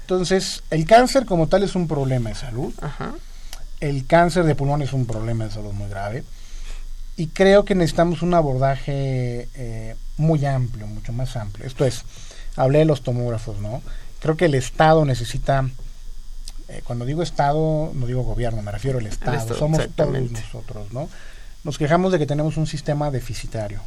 Entonces, 0.01 0.63
el 0.71 0.85
cáncer 0.87 1.25
como 1.25 1.47
tal 1.47 1.63
es 1.63 1.75
un 1.75 1.87
problema 1.87 2.31
de 2.31 2.35
salud. 2.35 2.75
Ajá 2.81 3.15
el 3.81 4.07
cáncer 4.07 4.45
de 4.45 4.55
pulmón 4.55 4.83
es 4.83 4.93
un 4.93 5.07
problema 5.07 5.45
de 5.45 5.51
salud 5.51 5.73
muy 5.73 5.89
grave 5.89 6.25
y 7.17 7.29
creo 7.29 7.65
que 7.65 7.75
necesitamos 7.75 8.23
un 8.23 8.35
abordaje 8.35 9.49
eh, 9.55 9.95
muy 10.17 10.45
amplio, 10.45 10.87
mucho 10.87 11.13
más 11.13 11.37
amplio. 11.37 11.67
Esto 11.67 11.85
es, 11.85 12.05
hablé 12.57 12.81
de 12.81 12.85
los 12.87 13.03
tomógrafos, 13.03 13.59
¿no? 13.59 13.83
Creo 14.21 14.37
que 14.37 14.47
el 14.47 14.55
Estado 14.55 15.05
necesita, 15.05 15.69
eh, 16.69 16.83
cuando 16.85 17.05
digo 17.05 17.23
Estado, 17.23 17.93
no 17.95 18.07
digo 18.07 18.23
gobierno, 18.23 18.63
me 18.63 18.73
refiero 18.73 18.99
al 18.99 19.07
Estado, 19.07 19.55
somos 19.57 19.87
todos 19.95 20.31
nosotros, 20.31 20.93
¿no? 20.93 21.09
Nos 21.63 21.79
quejamos 21.79 22.13
de 22.13 22.19
que 22.19 22.27
tenemos 22.27 22.57
un 22.57 22.67
sistema 22.67 23.11
deficitario, 23.11 23.81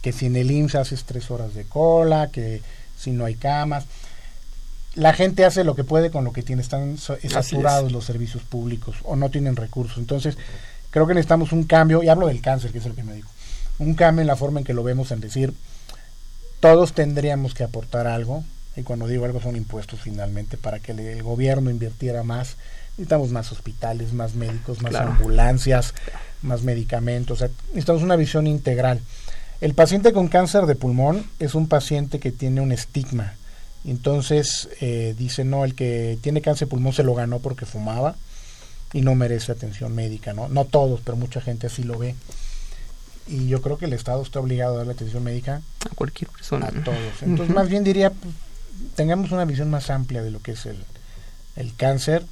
que 0.00 0.12
si 0.12 0.26
en 0.26 0.36
el 0.36 0.50
IMSS 0.50 0.74
haces 0.76 1.04
tres 1.04 1.30
horas 1.30 1.54
de 1.54 1.64
cola, 1.64 2.30
que 2.32 2.62
si 2.98 3.10
no 3.10 3.24
hay 3.26 3.34
camas, 3.34 3.84
la 4.96 5.12
gente 5.12 5.44
hace 5.44 5.62
lo 5.62 5.74
que 5.74 5.84
puede 5.84 6.10
con 6.10 6.24
lo 6.24 6.32
que 6.32 6.42
tiene, 6.42 6.62
están 6.62 6.96
saturados 6.98 7.92
los 7.92 8.04
servicios 8.04 8.42
públicos 8.42 8.96
o 9.04 9.14
no 9.14 9.30
tienen 9.30 9.54
recursos. 9.54 9.98
Entonces, 9.98 10.36
creo 10.90 11.06
que 11.06 11.14
necesitamos 11.14 11.52
un 11.52 11.64
cambio, 11.64 12.02
y 12.02 12.08
hablo 12.08 12.26
del 12.26 12.40
cáncer, 12.40 12.72
que 12.72 12.78
es 12.78 12.86
el 12.86 12.94
que 12.94 13.04
me 13.04 13.12
digo, 13.12 13.28
un 13.78 13.94
cambio 13.94 14.22
en 14.22 14.26
la 14.26 14.36
forma 14.36 14.58
en 14.58 14.64
que 14.64 14.72
lo 14.72 14.82
vemos, 14.82 15.10
en 15.12 15.20
decir, 15.20 15.52
todos 16.60 16.94
tendríamos 16.94 17.52
que 17.52 17.62
aportar 17.62 18.06
algo, 18.06 18.42
y 18.74 18.82
cuando 18.82 19.06
digo 19.06 19.26
algo 19.26 19.40
son 19.40 19.56
impuestos 19.56 20.00
finalmente, 20.00 20.56
para 20.56 20.80
que 20.80 20.92
el, 20.92 21.22
gobierno 21.22 21.70
invirtiera 21.70 22.22
más. 22.22 22.56
Necesitamos 22.92 23.30
más 23.30 23.52
hospitales, 23.52 24.14
más 24.14 24.34
médicos, 24.34 24.80
más 24.80 24.94
ambulancias, 24.94 25.92
más 26.40 26.62
medicamentos, 26.62 27.44
necesitamos 27.68 28.02
una 28.02 28.16
visión 28.16 28.46
integral. 28.46 29.00
El 29.60 29.74
paciente 29.74 30.14
con 30.14 30.28
cáncer 30.28 30.64
de 30.64 30.74
pulmón 30.74 31.26
es 31.38 31.54
un 31.54 31.68
paciente 31.68 32.18
que 32.18 32.32
tiene 32.32 32.62
un 32.62 32.72
estigma 32.72 33.34
entonces 33.90 34.68
eh, 34.80 35.14
dice, 35.16 35.44
no, 35.44 35.64
el 35.64 35.74
que 35.74 36.18
tiene 36.20 36.42
cáncer 36.42 36.66
de 36.66 36.70
pulmón 36.70 36.92
se 36.92 37.02
lo 37.02 37.14
ganó 37.14 37.38
porque 37.38 37.66
fumaba 37.66 38.16
y 38.92 39.02
no 39.02 39.14
merece 39.14 39.52
atención 39.52 39.94
médica, 39.94 40.32
¿no? 40.32 40.48
No 40.48 40.64
todos, 40.64 41.00
pero 41.04 41.16
mucha 41.16 41.40
gente 41.40 41.66
así 41.66 41.82
lo 41.82 41.98
ve. 41.98 42.14
Y 43.28 43.48
yo 43.48 43.60
creo 43.60 43.76
que 43.76 43.86
el 43.86 43.92
Estado 43.92 44.22
está 44.22 44.40
obligado 44.40 44.74
a 44.74 44.78
darle 44.78 44.92
atención 44.92 45.24
médica 45.24 45.60
a 45.90 45.94
cualquier 45.94 46.30
persona. 46.30 46.66
A 46.66 46.70
todos. 46.70 47.22
Entonces, 47.22 47.54
más 47.54 47.68
bien 47.68 47.84
diría, 47.84 48.10
pues, 48.10 48.34
tengamos 48.94 49.32
una 49.32 49.44
visión 49.44 49.70
más 49.70 49.90
amplia 49.90 50.22
de 50.22 50.30
lo 50.30 50.40
que 50.40 50.52
es 50.52 50.66
el, 50.66 50.82
el 51.56 51.74
cáncer 51.74 52.24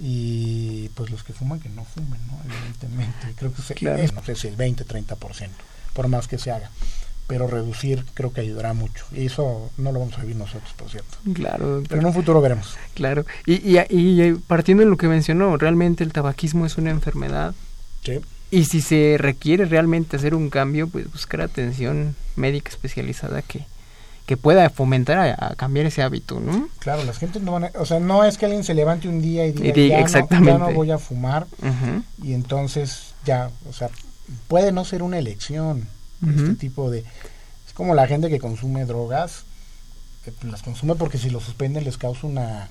y 0.00 0.90
pues 0.90 1.10
los 1.10 1.24
que 1.24 1.32
fuman 1.32 1.60
que 1.60 1.68
no 1.68 1.84
fumen, 1.84 2.20
¿no? 2.28 2.38
Evidentemente. 2.44 3.34
Creo 3.36 3.52
que 3.52 4.02
es, 4.04 4.12
no 4.12 4.22
sé 4.22 4.36
si 4.36 4.48
el 4.48 4.56
20, 4.56 4.86
30%, 4.86 5.48
por 5.92 6.08
más 6.08 6.28
que 6.28 6.38
se 6.38 6.50
haga. 6.50 6.70
Pero 7.28 7.46
reducir 7.46 8.04
creo 8.14 8.32
que 8.32 8.40
ayudará 8.40 8.72
mucho. 8.72 9.04
Y 9.12 9.26
eso 9.26 9.70
no 9.76 9.92
lo 9.92 10.00
vamos 10.00 10.18
a 10.18 10.22
vivir 10.22 10.36
nosotros, 10.36 10.72
por 10.76 10.88
cierto. 10.88 11.18
Claro. 11.34 11.82
Pero 11.86 12.00
en 12.00 12.06
un 12.06 12.14
futuro 12.14 12.40
veremos. 12.40 12.76
Claro. 12.94 13.24
Y, 13.46 13.76
y, 13.76 13.78
y 13.90 14.32
partiendo 14.46 14.82
de 14.82 14.90
lo 14.90 14.96
que 14.96 15.06
mencionó, 15.06 15.56
realmente 15.56 16.02
el 16.02 16.12
tabaquismo 16.12 16.66
es 16.66 16.78
una 16.78 16.90
enfermedad. 16.90 17.54
Sí. 18.02 18.20
Y 18.50 18.64
si 18.64 18.80
se 18.80 19.16
requiere 19.18 19.66
realmente 19.66 20.16
hacer 20.16 20.34
un 20.34 20.48
cambio, 20.48 20.88
pues 20.88 21.12
buscar 21.12 21.42
atención 21.42 22.16
médica 22.34 22.70
especializada 22.70 23.42
que, 23.42 23.66
que 24.24 24.38
pueda 24.38 24.70
fomentar 24.70 25.18
a, 25.18 25.54
cambiar 25.54 25.84
ese 25.84 26.02
hábito, 26.02 26.40
¿no? 26.40 26.70
Claro, 26.78 27.04
las 27.04 27.18
gentes 27.18 27.42
no 27.42 27.52
van 27.52 27.64
a, 27.64 27.70
o 27.74 27.84
sea, 27.84 28.00
no 28.00 28.24
es 28.24 28.38
que 28.38 28.46
alguien 28.46 28.64
se 28.64 28.72
levante 28.72 29.06
un 29.06 29.20
día 29.20 29.44
y 29.44 29.52
diga, 29.52 30.06
ya, 30.06 30.40
No, 30.40 30.46
ya 30.46 30.58
no 30.58 30.72
voy 30.72 30.90
a 30.90 30.98
fumar 30.98 31.46
y 32.22 32.32
entonces 32.32 33.14
ya, 33.26 33.50
o 33.68 33.74
sea, 33.74 33.90
puede 34.46 34.72
no 34.72 34.86
ser 34.86 35.02
una 35.02 35.18
elección 35.18 35.86
este 36.26 36.54
tipo 36.54 36.90
de, 36.90 37.00
es 37.00 37.72
como 37.74 37.94
la 37.94 38.06
gente 38.06 38.28
que 38.28 38.40
consume 38.40 38.84
drogas, 38.84 39.44
que 40.24 40.32
las 40.46 40.62
consume 40.62 40.94
porque 40.94 41.18
si 41.18 41.30
lo 41.30 41.40
suspenden 41.40 41.84
les 41.84 41.98
causa 41.98 42.26
una 42.26 42.70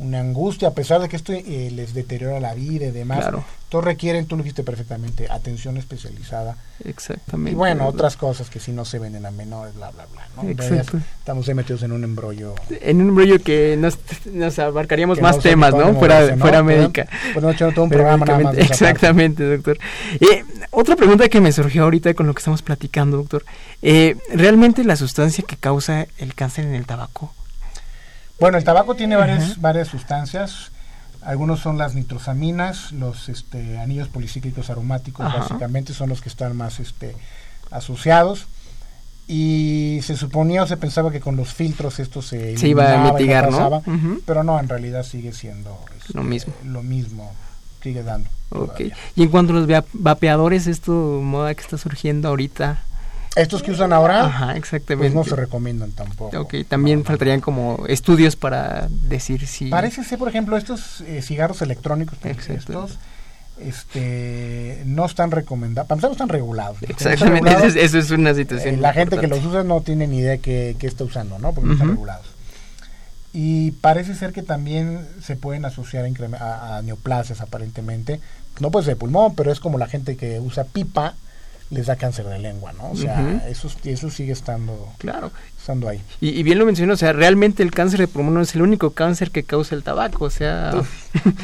una 0.00 0.20
angustia, 0.20 0.68
a 0.68 0.70
pesar 0.72 1.00
de 1.00 1.08
que 1.08 1.16
esto 1.16 1.32
eh, 1.32 1.70
les 1.72 1.92
deteriora 1.92 2.40
la 2.40 2.54
vida 2.54 2.86
y 2.86 2.90
demás. 2.90 3.20
Claro. 3.20 3.44
Todos 3.68 3.84
requieren, 3.84 4.26
tú 4.26 4.36
lo 4.36 4.42
dijiste 4.42 4.64
perfectamente, 4.64 5.28
atención 5.30 5.76
especializada. 5.76 6.56
Exactamente. 6.84 7.52
Y 7.52 7.54
bueno, 7.54 7.86
otras 7.86 8.16
cosas 8.16 8.50
que 8.50 8.58
si 8.58 8.72
no 8.72 8.84
se 8.84 8.98
venden 8.98 9.26
a 9.26 9.30
menores, 9.30 9.74
bla, 9.76 9.90
bla, 9.90 10.06
bla. 10.06 10.26
¿no? 10.42 10.50
Estamos 10.50 11.48
metidos 11.54 11.82
en 11.82 11.92
un 11.92 12.02
embrollo. 12.02 12.54
En 12.70 13.00
un 13.02 13.10
embrollo 13.10 13.40
que 13.40 13.76
nos, 13.78 13.98
nos 14.24 14.58
abarcaríamos 14.58 15.20
más 15.20 15.38
temas, 15.38 15.72
¿no? 15.74 15.94
Fuera, 15.94 16.36
fuera 16.36 16.62
médica. 16.62 17.06
Pues 17.34 17.44
no, 17.44 17.72
todo 17.72 17.84
un 17.84 17.90
programa 17.90 18.24
nada 18.24 18.40
más. 18.40 18.56
Exactamente, 18.56 19.44
doctor. 19.44 19.78
Eh, 20.18 20.44
otra 20.70 20.96
pregunta 20.96 21.28
que 21.28 21.40
me 21.40 21.52
surgió 21.52 21.84
ahorita 21.84 22.14
con 22.14 22.26
lo 22.26 22.34
que 22.34 22.40
estamos 22.40 22.62
platicando, 22.62 23.18
doctor. 23.18 23.44
Eh, 23.82 24.16
¿Realmente 24.32 24.82
la 24.82 24.96
sustancia 24.96 25.44
que 25.46 25.56
causa 25.56 26.06
el 26.18 26.34
cáncer 26.34 26.64
en 26.64 26.74
el 26.74 26.86
tabaco 26.86 27.34
bueno, 28.40 28.58
el 28.58 28.64
tabaco 28.64 28.94
tiene 28.94 29.16
varias, 29.16 29.60
varias 29.60 29.88
sustancias. 29.88 30.72
Algunos 31.22 31.60
son 31.60 31.76
las 31.76 31.94
nitrosaminas, 31.94 32.92
los 32.92 33.28
este, 33.28 33.78
anillos 33.78 34.08
policíclicos 34.08 34.70
aromáticos, 34.70 35.26
básicamente 35.26 35.92
son 35.92 36.08
los 36.08 36.22
que 36.22 36.30
están 36.30 36.56
más 36.56 36.80
este, 36.80 37.14
asociados. 37.70 38.46
Y 39.28 40.00
se 40.02 40.16
suponía 40.16 40.62
o 40.64 40.66
se 40.66 40.76
pensaba 40.76 41.12
que 41.12 41.20
con 41.20 41.36
los 41.36 41.54
filtros 41.54 42.00
esto 42.00 42.20
se, 42.20 42.56
se 42.56 42.68
iba 42.68 43.08
a 43.08 43.12
mitigar, 43.12 43.52
¿no? 43.52 43.82
Pero 44.24 44.42
no, 44.42 44.58
en 44.58 44.68
realidad 44.68 45.04
sigue 45.04 45.32
siendo 45.32 45.78
este, 45.98 46.14
lo 46.14 46.24
mismo. 46.24 46.54
Lo 46.64 46.82
mismo, 46.82 47.32
sigue 47.82 48.02
dando. 48.02 48.28
Okay. 48.48 48.90
Y 49.14 49.22
en 49.22 49.28
cuanto 49.28 49.52
a 49.52 49.60
los 49.60 49.84
vapeadores, 49.92 50.66
esto 50.66 50.92
moda 51.22 51.54
que 51.54 51.60
está 51.60 51.78
surgiendo 51.78 52.28
ahorita, 52.28 52.82
estos 53.36 53.62
que 53.62 53.70
usan 53.70 53.92
ahora, 53.92 54.24
Ajá, 54.24 54.56
exactamente. 54.56 54.96
pues 54.96 55.14
no 55.14 55.24
se 55.24 55.36
recomiendan 55.36 55.92
tampoco. 55.92 56.38
Ok, 56.40 56.54
también 56.68 57.04
faltarían 57.04 57.40
como 57.40 57.84
estudios 57.86 58.36
para 58.36 58.88
decir 58.90 59.46
si... 59.46 59.68
Parece 59.68 60.02
ser, 60.02 60.18
por 60.18 60.28
ejemplo, 60.28 60.56
estos 60.56 61.00
eh, 61.02 61.22
cigarros 61.22 61.62
electrónicos, 61.62 62.18
estos 62.24 62.98
este 63.60 64.82
no 64.86 65.04
están 65.04 65.30
recomendados, 65.30 65.86
para 65.86 66.10
están 66.10 66.28
regulados. 66.28 66.78
Exactamente, 66.82 67.50
eso, 67.84 67.98
es, 67.98 68.10
una 68.10 68.34
situación. 68.34 68.76
Eh, 68.76 68.78
la 68.78 68.92
gente 68.92 69.18
que 69.18 69.26
los 69.26 69.44
usa 69.44 69.62
no 69.62 69.82
tiene 69.82 70.06
ni 70.06 70.18
idea 70.18 70.38
qué 70.38 70.76
que 70.78 70.86
está 70.86 71.04
usando, 71.04 71.38
¿no? 71.38 71.52
Porque 71.52 71.68
no 71.68 71.72
están 71.74 71.90
regulados. 71.90 72.26
Y 73.32 73.72
parece 73.72 74.14
ser 74.14 74.32
que 74.32 74.42
también 74.42 75.06
se 75.22 75.36
pueden 75.36 75.64
asociar 75.64 76.04
a, 76.40 76.76
a 76.78 76.82
neoplasias, 76.82 77.40
aparentemente. 77.40 78.20
No 78.58 78.70
puede 78.70 78.86
ser 78.86 78.96
pulmón, 78.96 79.34
pero 79.36 79.52
es 79.52 79.60
como 79.60 79.78
la 79.78 79.86
gente 79.86 80.16
que 80.16 80.40
usa 80.40 80.64
pipa, 80.64 81.14
les 81.70 81.86
da 81.86 81.96
cáncer 81.96 82.26
de 82.26 82.38
lengua, 82.38 82.72
¿no? 82.72 82.90
O 82.90 82.96
sea, 82.96 83.46
eso, 83.48 83.70
eso 83.84 84.10
sigue 84.10 84.32
estando, 84.32 84.92
claro. 84.98 85.30
estando 85.56 85.88
ahí. 85.88 86.00
Y, 86.20 86.42
bien 86.42 86.58
lo 86.58 86.66
mencionó, 86.66 86.94
o 86.94 86.96
sea, 86.96 87.12
realmente 87.12 87.62
el 87.62 87.70
cáncer 87.70 88.00
de 88.00 88.08
pulmón 88.08 88.34
no 88.34 88.40
es 88.40 88.54
el 88.54 88.62
único 88.62 88.90
cáncer 88.90 89.30
que 89.30 89.44
causa 89.44 89.76
el 89.76 89.84
tabaco, 89.84 90.24
o 90.24 90.30
sea, 90.30 90.72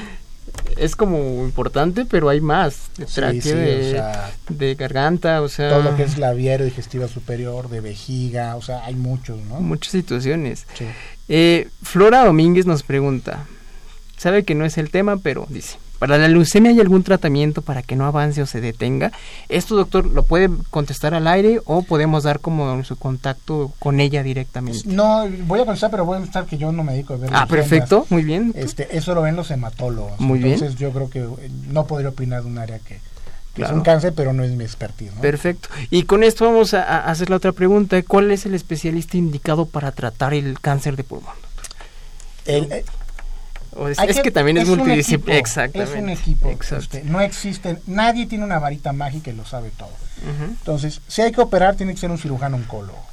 es 0.77 0.97
como 0.97 1.45
importante, 1.45 2.05
pero 2.07 2.29
hay 2.29 2.41
más, 2.41 2.91
de 2.97 3.07
de, 3.41 4.03
de, 4.49 4.75
garganta, 4.75 5.43
o 5.43 5.49
sea... 5.49 5.71
Todo 5.71 5.83
lo 5.83 5.97
que 5.97 6.03
es 6.03 6.19
la 6.19 6.33
vía 6.33 6.59
digestiva 6.59 7.07
superior, 7.07 7.69
de 7.69 7.81
vejiga, 7.81 8.57
o 8.57 8.63
sea, 8.63 8.85
hay 8.85 8.97
muchos, 8.97 9.39
¿no? 9.45 9.61
Muchas 9.61 9.93
situaciones. 9.93 10.67
Eh, 11.29 11.69
Flora 11.83 12.25
Domínguez 12.25 12.67
nos 12.67 12.83
pregunta, 12.83 13.47
sabe 14.17 14.43
que 14.45 14.57
no 14.57 14.65
es 14.65 14.77
el 14.77 14.91
tema, 14.91 15.19
pero 15.19 15.47
dice... 15.49 15.79
¿Para 15.99 16.19
la 16.19 16.29
leucemia 16.29 16.71
hay 16.71 16.81
algún 16.81 17.03
tratamiento 17.03 17.63
para 17.63 17.83
que 17.83 17.97
no 17.97 18.07
avance 18.07 18.43
o 18.43 18.47
se 18.47 18.61
detenga? 18.61 19.13
Esto, 19.49 19.77
doctor, 19.77 20.07
lo 20.07 20.25
puede 20.25 20.51
contestar 20.71 21.15
al 21.15 21.27
aire 21.27 21.61
o 21.65 21.83
podemos 21.83 22.25
dar 22.25 22.41
como 22.41 22.85
su 22.85 22.97
contacto 22.97 23.73
con 23.79 24.01
ella 24.01 24.23
directamente. 24.23 24.83
No, 24.85 25.27
voy 25.47 25.61
a 25.61 25.65
contestar, 25.65 25.91
pero 25.91 26.05
voy 26.05 26.17
a 26.17 26.19
contestar 26.19 26.45
que 26.47 26.59
yo 26.59 26.71
no 26.73 26.85
me 26.85 26.93
dedico 26.93 27.15
a 27.15 27.17
ver. 27.17 27.31
Ah, 27.33 27.47
perfecto, 27.47 28.07
muy 28.11 28.25
bien. 28.25 28.53
Este, 28.55 28.97
eso 28.97 29.15
lo 29.15 29.23
ven 29.23 29.37
los 29.37 29.51
hematólogos. 29.51 30.21
Muy 30.21 30.43
Entonces 30.43 30.77
yo 30.77 30.93
creo 30.93 31.09
que 31.09 31.21
eh, 31.21 31.51
no 31.69 31.87
podría 31.87 32.11
opinar 32.11 32.43
de 32.43 32.49
un 32.49 32.59
área 32.59 32.79
que, 32.79 33.01
es 33.57 33.71
un 33.71 33.81
cáncer, 33.81 34.13
pero 34.15 34.35
no 34.35 34.45
es 34.45 34.51
mi 34.51 34.65
expertise. 34.65 35.13
Perfecto. 35.13 35.71
Y 35.91 36.03
con 36.03 36.23
esto 36.23 36.45
vamos 36.45 36.75
a, 36.75 37.09
hacer 37.09 37.31
la 37.31 37.37
otra 37.37 37.53
pregunta. 37.53 38.03
¿Cuál 38.03 38.31
es 38.31 38.45
el 38.45 38.55
especialista 38.55 39.17
indicado 39.17 39.65
para 39.65 39.93
tratar 39.93 40.35
el 40.35 40.61
cáncer 40.61 40.95
de 40.97 41.05
pulmón? 41.05 41.33
El, 42.45 42.85
es, 43.89 44.21
que, 44.21 44.31
también 44.31 44.59
es, 44.59 44.69
multidisciplinario. 44.69 45.41
Exactamente. 45.41 45.93
Es 45.93 46.03
un 46.03 46.09
equipo. 46.11 46.51
Este, 46.51 47.05
no 47.05 47.21
existe, 47.21 47.79
nadie 47.87 48.27
tiene 48.27 48.45
una 48.45 48.59
varita 48.59 48.93
mágica 48.93 49.31
y 49.31 49.35
lo 49.35 49.45
sabe 49.45 49.71
todo. 49.71 49.91
Entonces, 50.49 51.01
si 51.09 51.23
hay 51.23 51.33
que 51.33 51.41
operar, 51.41 51.77
tiene 51.77 51.93
que 51.93 52.01
ser 52.01 52.11
un 52.11 52.19
cirujano 52.19 52.57
oncólogo. 52.57 53.05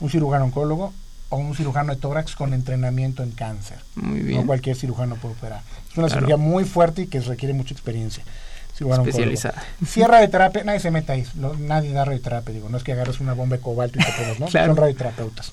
Un 0.00 0.10
cirujano 0.10 0.44
oncólogo 0.46 0.92
o 1.28 1.36
un 1.36 1.54
cirujano 1.56 1.94
de 1.94 2.00
tórax 2.00 2.36
con 2.36 2.54
entrenamiento 2.54 3.22
en 3.22 3.32
cáncer. 3.32 3.78
Muy 3.96 4.20
bien. 4.20 4.40
No 4.40 4.46
cualquier 4.46 4.76
cirujano 4.76 5.16
puede 5.16 5.34
operar. 5.34 5.62
Es 5.90 5.98
una 5.98 6.08
cirugía 6.08 6.36
muy 6.36 6.64
fuerte 6.64 7.02
y 7.02 7.06
que 7.06 7.20
requiere 7.20 7.54
mucha 7.54 7.74
experiencia. 7.74 8.22
Cirujano 8.76 9.02
Especializada. 9.02 9.62
Cierra 9.84 10.20
de 10.20 10.28
terapia, 10.28 10.64
nadie 10.64 10.80
se 10.80 10.90
meta 10.90 11.12
ahí. 11.12 11.26
nadie 11.58 11.92
da 11.92 12.04
radioterapia. 12.04 12.54
Digo, 12.54 12.68
no 12.68 12.76
es 12.76 12.84
que 12.84 12.92
agarres 12.92 13.20
una 13.20 13.34
bomba 13.34 13.56
de 13.56 13.62
cobalto 13.62 13.98
y 13.98 14.04
te 14.04 14.12
pones, 14.12 14.40
¿no? 14.40 14.48
Son 14.50 14.76
radioterapeutas. 14.76 15.52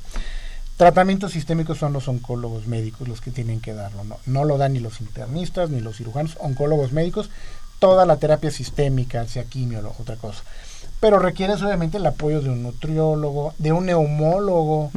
Tratamientos 0.79 1.33
sistémicos 1.33 1.77
son 1.77 1.91
los 1.91 2.07
oncólogos 2.07 2.65
médicos 2.65 3.09
los 3.09 3.19
que 3.19 3.31
tienen 3.31 3.59
que 3.59 3.73
darlo. 3.73 4.05
No, 4.05 4.17
no 4.25 4.45
lo 4.45 4.57
dan 4.57 4.71
ni 4.71 4.79
los 4.79 5.01
internistas 5.01 5.69
ni 5.69 5.81
los 5.81 5.97
cirujanos, 5.97 6.37
oncólogos 6.39 6.93
médicos. 6.93 7.29
Toda 7.79 8.05
la 8.05 8.15
terapia 8.15 8.49
sistémica, 8.49 9.27
sea 9.27 9.43
quimio 9.43 9.81
o 9.81 10.01
otra 10.01 10.15
cosa. 10.15 10.41
Pero 11.01 11.19
requieres 11.19 11.61
obviamente 11.61 11.97
el 11.97 12.05
apoyo 12.05 12.39
de 12.39 12.49
un 12.51 12.63
nutriólogo, 12.63 13.53
de 13.57 13.73
un 13.73 13.87
neumólogo, 13.87 14.89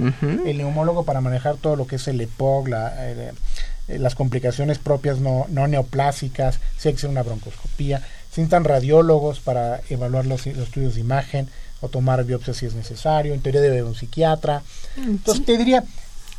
el 0.47 0.57
neumólogo 0.57 1.05
para 1.05 1.21
manejar 1.21 1.57
todo 1.57 1.75
lo 1.75 1.89
que 1.89 1.97
es 1.97 2.07
el 2.07 2.21
EPOC, 2.21 2.69
eh, 2.71 3.33
las 3.89 4.15
complicaciones 4.15 4.79
propias 4.79 5.19
no, 5.19 5.47
no 5.49 5.67
neoplásicas, 5.67 6.61
si 6.79 6.91
hay 6.91 6.95
que 6.95 6.99
hacer 6.99 7.11
una 7.11 7.25
broncoscopía. 7.25 7.99
Se 8.31 8.41
necesitan 8.41 8.63
radiólogos 8.63 9.41
para 9.41 9.81
evaluar 9.91 10.27
los, 10.27 10.47
los 10.47 10.59
estudios 10.69 10.95
de 10.95 11.01
imagen 11.01 11.49
o 11.83 11.89
tomar 11.89 12.25
biopsia 12.25 12.55
si 12.55 12.65
es 12.65 12.75
necesario, 12.75 13.35
en 13.35 13.43
teoría 13.43 13.61
debe 13.61 13.75
haber 13.75 13.89
un 13.89 13.95
psiquiatra. 13.95 14.63
Entonces 14.97 15.45
te 15.45 15.59
diría, 15.59 15.85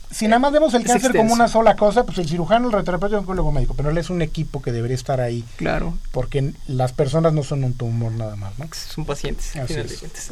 si 0.10 0.28
nada 0.28 0.40
más 0.40 0.52
vemos 0.52 0.74
el 0.74 0.84
cáncer 0.84 1.16
como 1.16 1.34
una 1.34 1.48
sola 1.48 1.76
cosa, 1.76 2.06
pues 2.06 2.18
el 2.18 2.28
cirujano, 2.28 2.68
el 2.68 2.74
radioterapeuta 2.74 3.14
y 3.14 3.18
el 3.18 3.20
oncólogo 3.20 3.52
médico, 3.52 3.74
pero 3.76 3.90
él 3.90 3.98
es 3.98 4.10
un 4.10 4.22
equipo 4.22 4.62
que 4.62 4.72
debería 4.72 4.96
estar 4.96 5.20
ahí. 5.20 5.44
Claro. 5.58 5.98
Porque 6.12 6.54
las 6.68 6.94
personas 6.94 7.34
no 7.34 7.44
son 7.44 7.64
un 7.64 7.74
tumor 7.74 8.12
nada 8.12 8.36
más, 8.36 8.58
¿no? 8.58 8.68
Son 8.74 9.06
pacientes. 9.06 9.52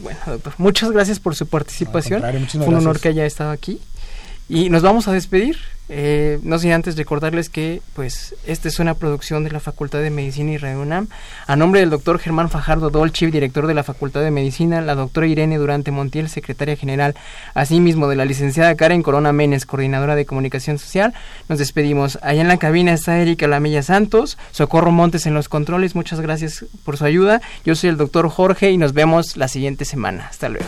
Bueno, 0.01 0.19
doctor, 0.25 0.53
muchas 0.57 0.91
gracias 0.91 1.19
por 1.19 1.35
su 1.35 1.47
participación. 1.47 2.21
Fue 2.49 2.67
un 2.67 2.75
honor 2.75 2.99
que 2.99 3.09
haya 3.09 3.25
estado 3.25 3.51
aquí. 3.51 3.81
Y 4.51 4.69
nos 4.69 4.81
vamos 4.81 5.07
a 5.07 5.13
despedir. 5.13 5.57
Eh, 5.87 6.39
no 6.43 6.59
sin 6.59 6.73
antes 6.73 6.97
recordarles 6.97 7.49
que 7.49 7.81
pues 7.95 8.35
esta 8.45 8.67
es 8.67 8.79
una 8.79 8.95
producción 8.95 9.45
de 9.45 9.51
la 9.51 9.61
Facultad 9.61 9.99
de 9.99 10.09
Medicina 10.09 10.51
y 10.51 10.57
Radio 10.57 10.81
UNAM. 10.81 11.07
A 11.47 11.55
nombre 11.55 11.79
del 11.79 11.89
doctor 11.89 12.19
Germán 12.19 12.49
Fajardo 12.49 12.89
Dolce, 12.89 13.31
director 13.31 13.65
de 13.65 13.73
la 13.73 13.83
Facultad 13.83 14.21
de 14.21 14.29
Medicina, 14.29 14.81
la 14.81 14.95
doctora 14.95 15.27
Irene 15.27 15.57
Durante 15.57 15.91
Montiel, 15.91 16.27
secretaria 16.27 16.75
general, 16.75 17.15
asimismo 17.53 18.09
de 18.09 18.17
la 18.17 18.25
licenciada 18.25 18.75
Karen 18.75 19.03
Corona 19.03 19.31
Menes, 19.31 19.65
coordinadora 19.65 20.15
de 20.15 20.25
comunicación 20.25 20.79
social. 20.79 21.13
Nos 21.47 21.57
despedimos. 21.57 22.19
Allá 22.21 22.41
en 22.41 22.49
la 22.49 22.57
cabina 22.57 22.91
está 22.91 23.19
Erika 23.19 23.47
Lamella 23.47 23.83
Santos, 23.83 24.37
Socorro 24.51 24.91
Montes 24.91 25.25
en 25.27 25.33
los 25.33 25.47
controles. 25.47 25.95
Muchas 25.95 26.19
gracias 26.19 26.65
por 26.83 26.97
su 26.97 27.05
ayuda. 27.05 27.41
Yo 27.63 27.73
soy 27.75 27.89
el 27.89 27.95
doctor 27.95 28.27
Jorge 28.27 28.69
y 28.69 28.77
nos 28.77 28.91
vemos 28.91 29.37
la 29.37 29.47
siguiente 29.47 29.85
semana. 29.85 30.27
Hasta 30.29 30.49
luego. 30.49 30.67